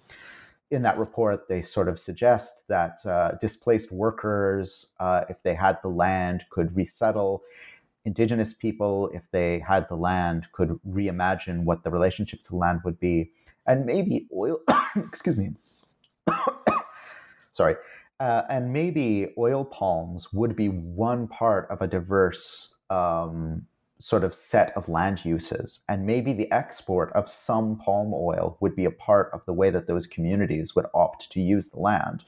in 0.71 0.83
that 0.83 0.99
report, 0.99 1.49
they 1.49 1.63
sort 1.63 1.89
of 1.89 1.99
suggest 1.99 2.63
that 2.69 2.99
uh, 3.07 3.33
displaced 3.41 3.93
workers, 3.93 4.93
uh, 4.99 5.25
if 5.29 5.43
they 5.43 5.55
had 5.55 5.79
the 5.83 5.89
land, 5.89 6.45
could 6.51 6.75
resettle. 6.75 7.43
Indigenous 8.05 8.55
people, 8.55 9.09
if 9.15 9.31
they 9.31 9.59
had 9.61 9.89
the 9.89 9.97
land, 9.97 10.49
could 10.53 10.79
reimagine 10.89 11.65
what 11.65 11.85
the 11.85 11.91
relationship 11.91 12.43
to 12.43 12.57
land 12.57 12.81
would 12.85 12.99
be. 12.99 13.31
And 13.67 13.87
maybe 13.87 14.29
oil, 14.35 14.61
excuse 14.97 15.39
me, 15.39 15.51
sorry, 17.53 17.77
uh, 18.19 18.43
and 18.49 18.73
maybe 18.73 19.35
oil 19.39 19.65
palms 19.65 20.33
would 20.33 20.57
be 20.57 20.69
one 20.69 21.29
part 21.29 21.69
of 21.71 21.83
a 21.83 21.87
diverse 21.87 22.77
um, 22.91 23.67
sort 23.99 24.25
of 24.25 24.35
set 24.35 24.77
of 24.77 24.89
land 24.89 25.25
uses. 25.25 25.83
And 25.89 26.07
maybe 26.07 26.33
the 26.33 26.51
export 26.53 27.13
of 27.13 27.29
some 27.29 27.77
palm 27.79 28.13
oil 28.13 28.57
would 28.61 28.77
be 28.77 28.85
a 28.85 28.91
part 28.91 29.31
of 29.33 29.45
the 29.47 29.53
way 29.53 29.71
that 29.71 29.87
those 29.87 30.07
communities 30.07 30.75
would 30.75 30.87
opt 30.95 31.31
to 31.33 31.41
use 31.41 31.69
the 31.69 31.81
land. 31.81 32.25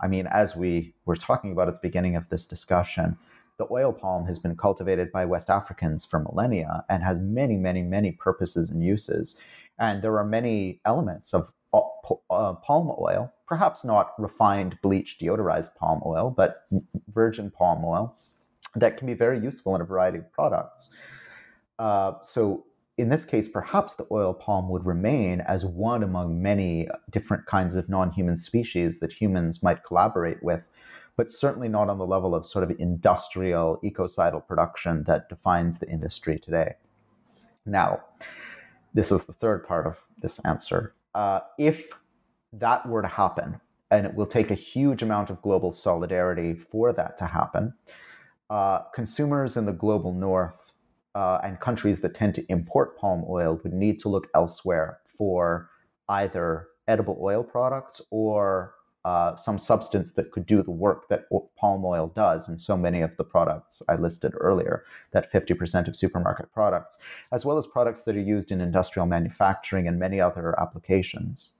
I 0.00 0.08
mean, 0.08 0.26
as 0.26 0.56
we 0.56 0.94
were 1.06 1.16
talking 1.16 1.52
about 1.52 1.68
at 1.68 1.74
the 1.74 1.88
beginning 1.88 2.16
of 2.16 2.28
this 2.28 2.46
discussion, 2.46 3.16
the 3.58 3.68
oil 3.70 3.92
palm 3.92 4.26
has 4.26 4.38
been 4.38 4.56
cultivated 4.56 5.12
by 5.12 5.24
West 5.24 5.48
Africans 5.48 6.04
for 6.04 6.18
millennia 6.18 6.84
and 6.88 7.02
has 7.02 7.18
many, 7.20 7.56
many, 7.56 7.82
many 7.82 8.10
purposes 8.10 8.70
and 8.70 8.82
uses. 8.82 9.38
And 9.78 10.02
there 10.02 10.18
are 10.18 10.24
many 10.24 10.80
elements 10.84 11.32
of 11.32 11.52
uh, 11.72 12.52
palm 12.54 12.92
oil, 13.00 13.32
perhaps 13.46 13.84
not 13.84 14.12
refined, 14.18 14.78
bleached, 14.82 15.20
deodorized 15.20 15.74
palm 15.76 16.02
oil, 16.04 16.30
but 16.30 16.66
virgin 17.08 17.50
palm 17.50 17.84
oil 17.84 18.14
that 18.74 18.96
can 18.96 19.06
be 19.06 19.14
very 19.14 19.38
useful 19.38 19.74
in 19.74 19.80
a 19.80 19.84
variety 19.84 20.18
of 20.18 20.32
products. 20.32 20.96
Uh, 21.78 22.12
so 22.22 22.64
in 22.98 23.08
this 23.08 23.24
case, 23.24 23.48
perhaps 23.48 23.94
the 23.94 24.06
oil 24.10 24.34
palm 24.34 24.68
would 24.68 24.84
remain 24.84 25.40
as 25.42 25.64
one 25.64 26.02
among 26.02 26.42
many 26.42 26.88
different 27.10 27.46
kinds 27.46 27.74
of 27.74 27.88
non-human 27.88 28.36
species 28.36 29.00
that 29.00 29.12
humans 29.12 29.62
might 29.62 29.82
collaborate 29.84 30.42
with, 30.42 30.62
but 31.16 31.30
certainly 31.30 31.68
not 31.68 31.88
on 31.88 31.98
the 31.98 32.06
level 32.06 32.34
of 32.34 32.46
sort 32.46 32.62
of 32.62 32.78
industrial 32.78 33.80
ecocidal 33.82 34.40
production 34.40 35.04
that 35.04 35.28
defines 35.28 35.78
the 35.78 35.88
industry 35.88 36.38
today. 36.38 36.74
Now, 37.64 38.00
this 38.94 39.10
is 39.10 39.24
the 39.24 39.32
third 39.32 39.66
part 39.66 39.86
of 39.86 40.00
this 40.20 40.38
answer. 40.40 40.94
Uh, 41.14 41.40
if 41.58 41.92
that 42.52 42.86
were 42.86 43.02
to 43.02 43.08
happen, 43.08 43.60
and 43.90 44.06
it 44.06 44.14
will 44.14 44.26
take 44.26 44.50
a 44.50 44.54
huge 44.54 45.02
amount 45.02 45.30
of 45.30 45.40
global 45.42 45.72
solidarity 45.72 46.54
for 46.54 46.92
that 46.92 47.16
to 47.18 47.26
happen, 47.26 47.74
uh, 48.52 48.82
consumers 48.94 49.56
in 49.56 49.64
the 49.64 49.72
global 49.72 50.12
north 50.12 50.74
uh, 51.14 51.38
and 51.42 51.58
countries 51.58 52.02
that 52.02 52.14
tend 52.14 52.34
to 52.34 52.44
import 52.52 52.98
palm 52.98 53.24
oil 53.26 53.58
would 53.64 53.72
need 53.72 53.98
to 53.98 54.10
look 54.10 54.28
elsewhere 54.34 54.98
for 55.06 55.70
either 56.10 56.68
edible 56.86 57.18
oil 57.22 57.42
products 57.42 58.02
or 58.10 58.74
uh, 59.06 59.34
some 59.36 59.58
substance 59.58 60.12
that 60.12 60.30
could 60.32 60.44
do 60.44 60.62
the 60.62 60.70
work 60.70 61.08
that 61.08 61.24
palm 61.56 61.82
oil 61.82 62.12
does 62.14 62.46
in 62.46 62.58
so 62.58 62.76
many 62.76 63.00
of 63.00 63.16
the 63.16 63.24
products 63.24 63.80
I 63.88 63.94
listed 63.94 64.34
earlier, 64.38 64.84
that 65.12 65.32
50% 65.32 65.88
of 65.88 65.96
supermarket 65.96 66.52
products, 66.52 66.98
as 67.32 67.46
well 67.46 67.56
as 67.56 67.66
products 67.66 68.02
that 68.02 68.16
are 68.16 68.20
used 68.20 68.52
in 68.52 68.60
industrial 68.60 69.06
manufacturing 69.06 69.88
and 69.88 69.98
many 69.98 70.20
other 70.20 70.60
applications. 70.60 71.54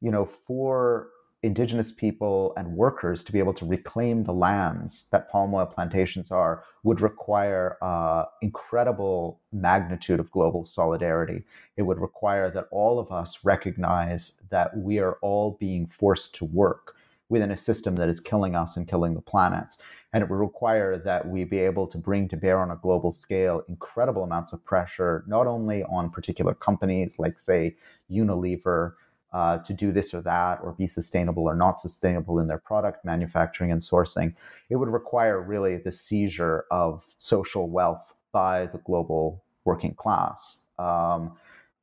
You 0.00 0.12
know, 0.12 0.24
for 0.24 1.08
indigenous 1.42 1.92
people 1.92 2.52
and 2.56 2.76
workers 2.76 3.22
to 3.22 3.32
be 3.32 3.38
able 3.38 3.54
to 3.54 3.64
reclaim 3.64 4.24
the 4.24 4.32
lands 4.32 5.06
that 5.12 5.30
palm 5.30 5.54
oil 5.54 5.66
plantations 5.66 6.32
are 6.32 6.64
would 6.82 7.00
require 7.00 7.76
uh, 7.80 8.24
incredible 8.42 9.40
magnitude 9.52 10.18
of 10.18 10.30
global 10.32 10.64
solidarity. 10.64 11.44
It 11.76 11.82
would 11.82 12.00
require 12.00 12.50
that 12.50 12.66
all 12.72 12.98
of 12.98 13.12
us 13.12 13.44
recognize 13.44 14.42
that 14.50 14.76
we 14.76 14.98
are 14.98 15.16
all 15.22 15.56
being 15.60 15.86
forced 15.86 16.34
to 16.36 16.44
work 16.46 16.96
within 17.28 17.50
a 17.52 17.56
system 17.56 17.94
that 17.96 18.08
is 18.08 18.20
killing 18.20 18.54
us 18.54 18.76
and 18.76 18.88
killing 18.88 19.14
the 19.14 19.20
planet. 19.20 19.76
And 20.12 20.24
it 20.24 20.30
would 20.30 20.40
require 20.40 20.96
that 20.98 21.28
we 21.28 21.44
be 21.44 21.58
able 21.58 21.86
to 21.88 21.98
bring 21.98 22.26
to 22.28 22.36
bear 22.36 22.58
on 22.58 22.70
a 22.70 22.76
global 22.76 23.12
scale 23.12 23.62
incredible 23.68 24.24
amounts 24.24 24.52
of 24.52 24.64
pressure, 24.64 25.24
not 25.26 25.46
only 25.46 25.84
on 25.84 26.10
particular 26.10 26.54
companies 26.54 27.18
like, 27.18 27.38
say, 27.38 27.76
Unilever, 28.10 28.94
uh, 29.32 29.58
to 29.58 29.72
do 29.72 29.92
this 29.92 30.14
or 30.14 30.22
that, 30.22 30.60
or 30.62 30.72
be 30.72 30.86
sustainable 30.86 31.44
or 31.44 31.54
not 31.54 31.80
sustainable 31.80 32.38
in 32.40 32.48
their 32.48 32.58
product 32.58 33.04
manufacturing 33.04 33.70
and 33.70 33.80
sourcing. 33.80 34.34
It 34.70 34.76
would 34.76 34.88
require 34.88 35.40
really 35.40 35.76
the 35.76 35.92
seizure 35.92 36.64
of 36.70 37.04
social 37.18 37.68
wealth 37.68 38.14
by 38.32 38.66
the 38.66 38.78
global 38.78 39.42
working 39.64 39.94
class. 39.94 40.64
Um, 40.78 41.32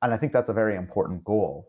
and 0.01 0.13
I 0.13 0.17
think 0.17 0.33
that's 0.33 0.49
a 0.49 0.53
very 0.53 0.75
important 0.75 1.23
goal 1.23 1.67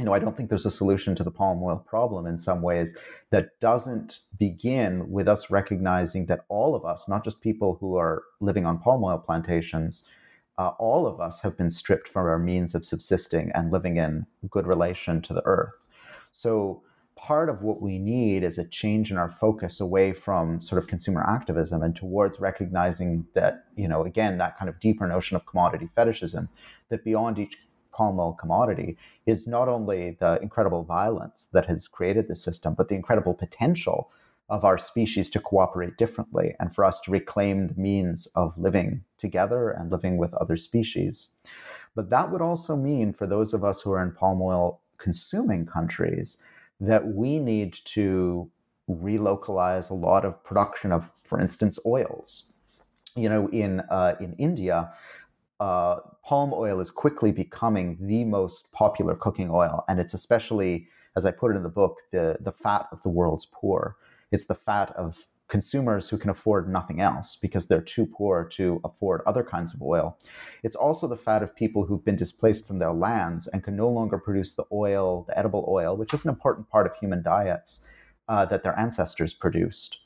you 0.00 0.06
know, 0.06 0.14
I 0.14 0.18
don't 0.18 0.34
think 0.34 0.48
there's 0.48 0.64
a 0.64 0.70
solution 0.70 1.14
to 1.16 1.22
the 1.22 1.30
palm 1.30 1.62
oil 1.62 1.76
problem 1.76 2.26
in 2.26 2.38
some 2.38 2.62
ways 2.62 2.96
that 3.28 3.60
doesn't 3.60 4.20
begin 4.38 5.10
with 5.10 5.28
us 5.28 5.50
recognizing 5.50 6.24
that 6.26 6.46
all 6.48 6.74
of 6.74 6.86
us, 6.86 7.06
not 7.06 7.22
just 7.22 7.42
people 7.42 7.76
who 7.78 7.96
are 7.96 8.22
living 8.40 8.64
on 8.64 8.78
palm 8.78 9.04
oil 9.04 9.18
plantations, 9.18 10.08
uh, 10.60 10.74
all 10.78 11.06
of 11.06 11.22
us 11.22 11.40
have 11.40 11.56
been 11.56 11.70
stripped 11.70 12.06
from 12.06 12.26
our 12.26 12.38
means 12.38 12.74
of 12.74 12.84
subsisting 12.84 13.50
and 13.54 13.72
living 13.72 13.96
in 13.96 14.26
good 14.50 14.66
relation 14.66 15.22
to 15.22 15.32
the 15.32 15.40
earth. 15.46 15.86
So, 16.32 16.82
part 17.16 17.48
of 17.48 17.62
what 17.62 17.80
we 17.80 17.98
need 17.98 18.42
is 18.42 18.58
a 18.58 18.64
change 18.64 19.10
in 19.10 19.16
our 19.16 19.30
focus 19.30 19.80
away 19.80 20.12
from 20.12 20.60
sort 20.60 20.82
of 20.82 20.86
consumer 20.86 21.22
activism 21.22 21.82
and 21.82 21.96
towards 21.96 22.40
recognizing 22.40 23.26
that, 23.32 23.64
you 23.74 23.88
know, 23.88 24.04
again, 24.04 24.36
that 24.36 24.58
kind 24.58 24.68
of 24.68 24.78
deeper 24.80 25.06
notion 25.06 25.34
of 25.34 25.46
commodity 25.46 25.88
fetishism, 25.96 26.46
that 26.90 27.04
beyond 27.04 27.38
each 27.38 27.56
palm 27.90 28.20
oil 28.20 28.34
commodity 28.34 28.98
is 29.24 29.46
not 29.46 29.66
only 29.66 30.18
the 30.20 30.38
incredible 30.42 30.84
violence 30.84 31.48
that 31.54 31.64
has 31.66 31.88
created 31.88 32.28
the 32.28 32.36
system, 32.36 32.74
but 32.74 32.90
the 32.90 32.94
incredible 32.94 33.32
potential 33.32 34.10
of 34.50 34.64
our 34.64 34.78
species 34.78 35.30
to 35.30 35.40
cooperate 35.40 35.96
differently 35.96 36.54
and 36.60 36.74
for 36.74 36.84
us 36.84 37.00
to 37.02 37.10
reclaim 37.10 37.68
the 37.68 37.80
means 37.80 38.26
of 38.34 38.58
living 38.58 39.02
together 39.16 39.70
and 39.70 39.90
living 39.90 40.18
with 40.18 40.34
other 40.34 40.56
species. 40.56 41.30
But 41.94 42.10
that 42.10 42.30
would 42.30 42.42
also 42.42 42.76
mean 42.76 43.12
for 43.12 43.26
those 43.26 43.54
of 43.54 43.64
us 43.64 43.80
who 43.80 43.92
are 43.92 44.02
in 44.02 44.12
palm 44.12 44.42
oil 44.42 44.80
consuming 44.98 45.64
countries 45.66 46.42
that 46.80 47.06
we 47.06 47.38
need 47.38 47.72
to 47.84 48.50
relocalize 48.88 49.90
a 49.90 49.94
lot 49.94 50.24
of 50.24 50.42
production 50.44 50.92
of, 50.92 51.10
for 51.14 51.40
instance, 51.40 51.78
oils. 51.86 52.52
You 53.16 53.28
know, 53.28 53.48
in 53.48 53.80
uh, 53.90 54.14
in 54.20 54.34
India, 54.34 54.92
uh, 55.60 55.96
palm 56.24 56.52
oil 56.54 56.80
is 56.80 56.90
quickly 56.90 57.32
becoming 57.32 57.98
the 58.00 58.24
most 58.24 58.72
popular 58.72 59.14
cooking 59.14 59.50
oil, 59.50 59.84
and 59.88 60.00
it's 60.00 60.14
especially, 60.14 60.88
as 61.20 61.26
I 61.26 61.30
put 61.32 61.52
it 61.52 61.56
in 61.56 61.62
the 61.62 61.68
book, 61.68 61.98
the 62.12 62.36
the 62.40 62.52
fat 62.52 62.86
of 62.92 63.02
the 63.02 63.10
world's 63.10 63.46
poor. 63.52 63.96
It's 64.32 64.46
the 64.46 64.54
fat 64.54 64.90
of 64.96 65.26
consumers 65.48 66.08
who 66.08 66.16
can 66.16 66.30
afford 66.30 66.72
nothing 66.72 67.00
else 67.00 67.36
because 67.36 67.66
they're 67.66 67.82
too 67.96 68.06
poor 68.06 68.44
to 68.44 68.80
afford 68.84 69.20
other 69.26 69.42
kinds 69.42 69.74
of 69.74 69.82
oil. 69.82 70.16
It's 70.62 70.76
also 70.76 71.08
the 71.08 71.16
fat 71.16 71.42
of 71.42 71.54
people 71.54 71.84
who've 71.84 72.04
been 72.04 72.16
displaced 72.16 72.66
from 72.66 72.78
their 72.78 72.92
lands 72.92 73.48
and 73.48 73.62
can 73.62 73.76
no 73.76 73.88
longer 73.88 74.16
produce 74.16 74.54
the 74.54 74.64
oil, 74.72 75.24
the 75.28 75.36
edible 75.36 75.66
oil, 75.68 75.96
which 75.96 76.14
is 76.14 76.24
an 76.24 76.30
important 76.30 76.70
part 76.70 76.86
of 76.86 76.94
human 76.94 77.22
diets 77.22 77.86
uh, 78.28 78.46
that 78.46 78.62
their 78.62 78.78
ancestors 78.78 79.34
produced. 79.34 79.98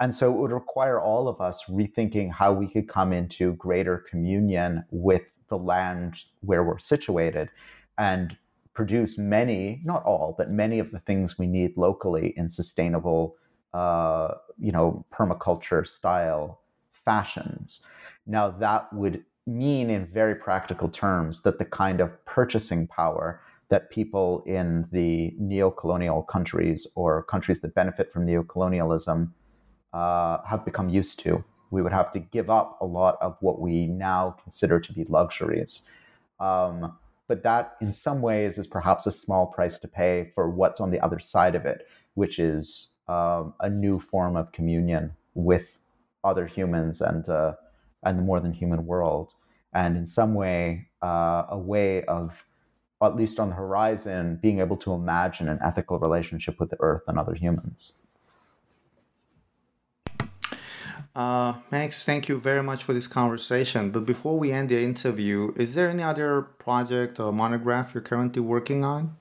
And 0.00 0.14
so 0.14 0.32
it 0.32 0.38
would 0.38 0.52
require 0.52 1.00
all 1.00 1.28
of 1.28 1.40
us 1.40 1.64
rethinking 1.64 2.32
how 2.32 2.52
we 2.52 2.68
could 2.68 2.88
come 2.88 3.12
into 3.12 3.54
greater 3.54 3.98
communion 4.10 4.84
with 4.90 5.34
the 5.48 5.58
land 5.58 6.24
where 6.40 6.64
we're 6.64 6.78
situated 6.78 7.48
and 7.98 8.36
produce 8.78 9.18
many, 9.18 9.80
not 9.82 10.04
all, 10.04 10.36
but 10.38 10.50
many 10.50 10.78
of 10.78 10.92
the 10.92 11.00
things 11.00 11.36
we 11.36 11.48
need 11.48 11.76
locally 11.76 12.32
in 12.36 12.48
sustainable, 12.48 13.34
uh, 13.74 14.28
you 14.56 14.70
know, 14.70 15.04
permaculture 15.12 15.84
style 15.84 16.60
fashions. 16.92 17.82
Now, 18.24 18.50
that 18.50 18.82
would 18.92 19.24
mean, 19.48 19.90
in 19.90 20.06
very 20.06 20.36
practical 20.36 20.88
terms, 20.88 21.42
that 21.42 21.58
the 21.58 21.64
kind 21.64 22.00
of 22.00 22.24
purchasing 22.24 22.86
power 22.86 23.40
that 23.68 23.90
people 23.90 24.44
in 24.46 24.86
the 24.92 25.34
neo-colonial 25.38 26.22
countries 26.22 26.86
or 26.94 27.24
countries 27.24 27.60
that 27.62 27.74
benefit 27.74 28.12
from 28.12 28.24
neo-colonialism 28.26 29.34
uh, 29.92 30.38
have 30.48 30.64
become 30.64 30.88
used 30.88 31.18
to. 31.18 31.42
We 31.72 31.82
would 31.82 31.92
have 32.00 32.12
to 32.12 32.20
give 32.20 32.48
up 32.48 32.78
a 32.80 32.86
lot 32.86 33.18
of 33.20 33.36
what 33.40 33.60
we 33.60 33.86
now 33.86 34.36
consider 34.40 34.78
to 34.78 34.92
be 34.92 35.02
luxuries. 35.18 35.82
Um, 36.38 36.96
but 37.28 37.42
that, 37.42 37.76
in 37.80 37.92
some 37.92 38.22
ways, 38.22 38.58
is 38.58 38.66
perhaps 38.66 39.06
a 39.06 39.12
small 39.12 39.46
price 39.46 39.78
to 39.78 39.88
pay 39.88 40.32
for 40.34 40.50
what's 40.50 40.80
on 40.80 40.90
the 40.90 41.00
other 41.00 41.18
side 41.18 41.54
of 41.54 41.66
it, 41.66 41.86
which 42.14 42.38
is 42.38 42.94
um, 43.06 43.54
a 43.60 43.70
new 43.70 44.00
form 44.00 44.36
of 44.36 44.50
communion 44.52 45.12
with 45.34 45.78
other 46.24 46.46
humans 46.46 47.00
and 47.00 47.28
uh, 47.28 47.52
and 48.04 48.18
the 48.18 48.22
more 48.22 48.40
than 48.40 48.52
human 48.52 48.86
world, 48.86 49.32
and 49.72 49.96
in 49.96 50.06
some 50.06 50.34
way, 50.34 50.88
uh, 51.02 51.44
a 51.48 51.58
way 51.58 52.04
of, 52.04 52.44
at 53.02 53.16
least 53.16 53.40
on 53.40 53.48
the 53.48 53.54
horizon, 53.54 54.38
being 54.40 54.60
able 54.60 54.76
to 54.76 54.92
imagine 54.92 55.48
an 55.48 55.58
ethical 55.62 55.98
relationship 55.98 56.60
with 56.60 56.70
the 56.70 56.76
earth 56.80 57.02
and 57.08 57.18
other 57.18 57.34
humans. 57.34 58.07
Uh, 61.18 61.54
Max, 61.72 62.04
thank 62.04 62.28
you 62.28 62.38
very 62.38 62.62
much 62.62 62.84
for 62.84 62.92
this 62.92 63.08
conversation. 63.08 63.90
But 63.90 64.06
before 64.06 64.38
we 64.38 64.52
end 64.52 64.68
the 64.68 64.80
interview, 64.80 65.52
is 65.56 65.74
there 65.74 65.90
any 65.90 66.04
other 66.04 66.42
project 66.42 67.18
or 67.18 67.32
monograph 67.32 67.92
you're 67.92 68.04
currently 68.04 68.40
working 68.40 68.84
on? 68.84 69.16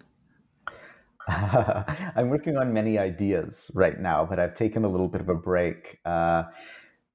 I'm 1.27 2.29
working 2.29 2.55
on 2.55 2.71
many 2.71 2.99
ideas 2.99 3.71
right 3.73 3.99
now, 3.99 4.23
but 4.25 4.37
I've 4.37 4.53
taken 4.53 4.85
a 4.85 4.87
little 4.87 5.07
bit 5.07 5.21
of 5.21 5.29
a 5.29 5.33
break. 5.33 5.97
Uh, 6.05 6.43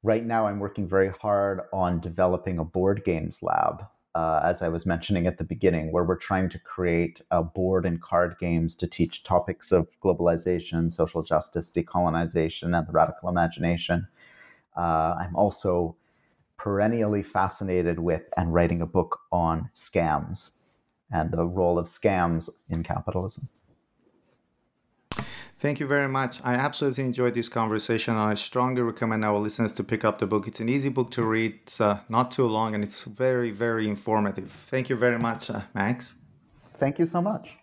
right 0.02 0.26
now, 0.26 0.48
I'm 0.48 0.58
working 0.58 0.88
very 0.88 1.10
hard 1.10 1.60
on 1.72 2.00
developing 2.00 2.58
a 2.58 2.64
board 2.64 3.04
games 3.04 3.40
lab. 3.40 3.84
Uh, 4.16 4.40
as 4.42 4.62
I 4.62 4.68
was 4.68 4.84
mentioning 4.84 5.28
at 5.28 5.38
the 5.38 5.44
beginning, 5.44 5.92
where 5.92 6.02
we're 6.02 6.16
trying 6.16 6.48
to 6.48 6.58
create 6.58 7.22
board 7.54 7.86
and 7.86 8.02
card 8.02 8.34
games 8.40 8.74
to 8.76 8.88
teach 8.88 9.22
topics 9.22 9.70
of 9.70 9.86
globalization, 10.04 10.90
social 10.90 11.22
justice, 11.22 11.70
decolonization, 11.70 12.76
and 12.76 12.88
the 12.88 12.92
radical 12.92 13.28
imagination. 13.28 14.08
Uh, 14.76 15.16
I'm 15.18 15.36
also 15.36 15.96
perennially 16.56 17.22
fascinated 17.22 17.98
with 17.98 18.28
and 18.36 18.54
writing 18.54 18.80
a 18.80 18.86
book 18.86 19.20
on 19.32 19.68
scams 19.74 20.78
and 21.10 21.30
the 21.30 21.44
role 21.44 21.78
of 21.78 21.86
scams 21.86 22.48
in 22.70 22.82
capitalism. 22.82 23.48
Thank 25.56 25.78
you 25.78 25.86
very 25.86 26.08
much. 26.08 26.40
I 26.42 26.54
absolutely 26.54 27.04
enjoyed 27.04 27.34
this 27.34 27.48
conversation, 27.48 28.14
and 28.14 28.22
I 28.22 28.34
strongly 28.34 28.82
recommend 28.82 29.24
our 29.24 29.38
listeners 29.38 29.72
to 29.74 29.84
pick 29.84 30.04
up 30.04 30.18
the 30.18 30.26
book. 30.26 30.48
It's 30.48 30.58
an 30.58 30.68
easy 30.68 30.88
book 30.88 31.12
to 31.12 31.22
read, 31.22 31.60
it's, 31.62 31.80
uh, 31.80 32.00
not 32.08 32.32
too 32.32 32.48
long, 32.48 32.74
and 32.74 32.82
it's 32.82 33.04
very, 33.04 33.52
very 33.52 33.88
informative. 33.88 34.50
Thank 34.50 34.88
you 34.88 34.96
very 34.96 35.20
much, 35.20 35.50
uh, 35.50 35.60
Max. 35.72 36.16
Thank 36.80 36.98
you 36.98 37.06
so 37.06 37.22
much. 37.22 37.61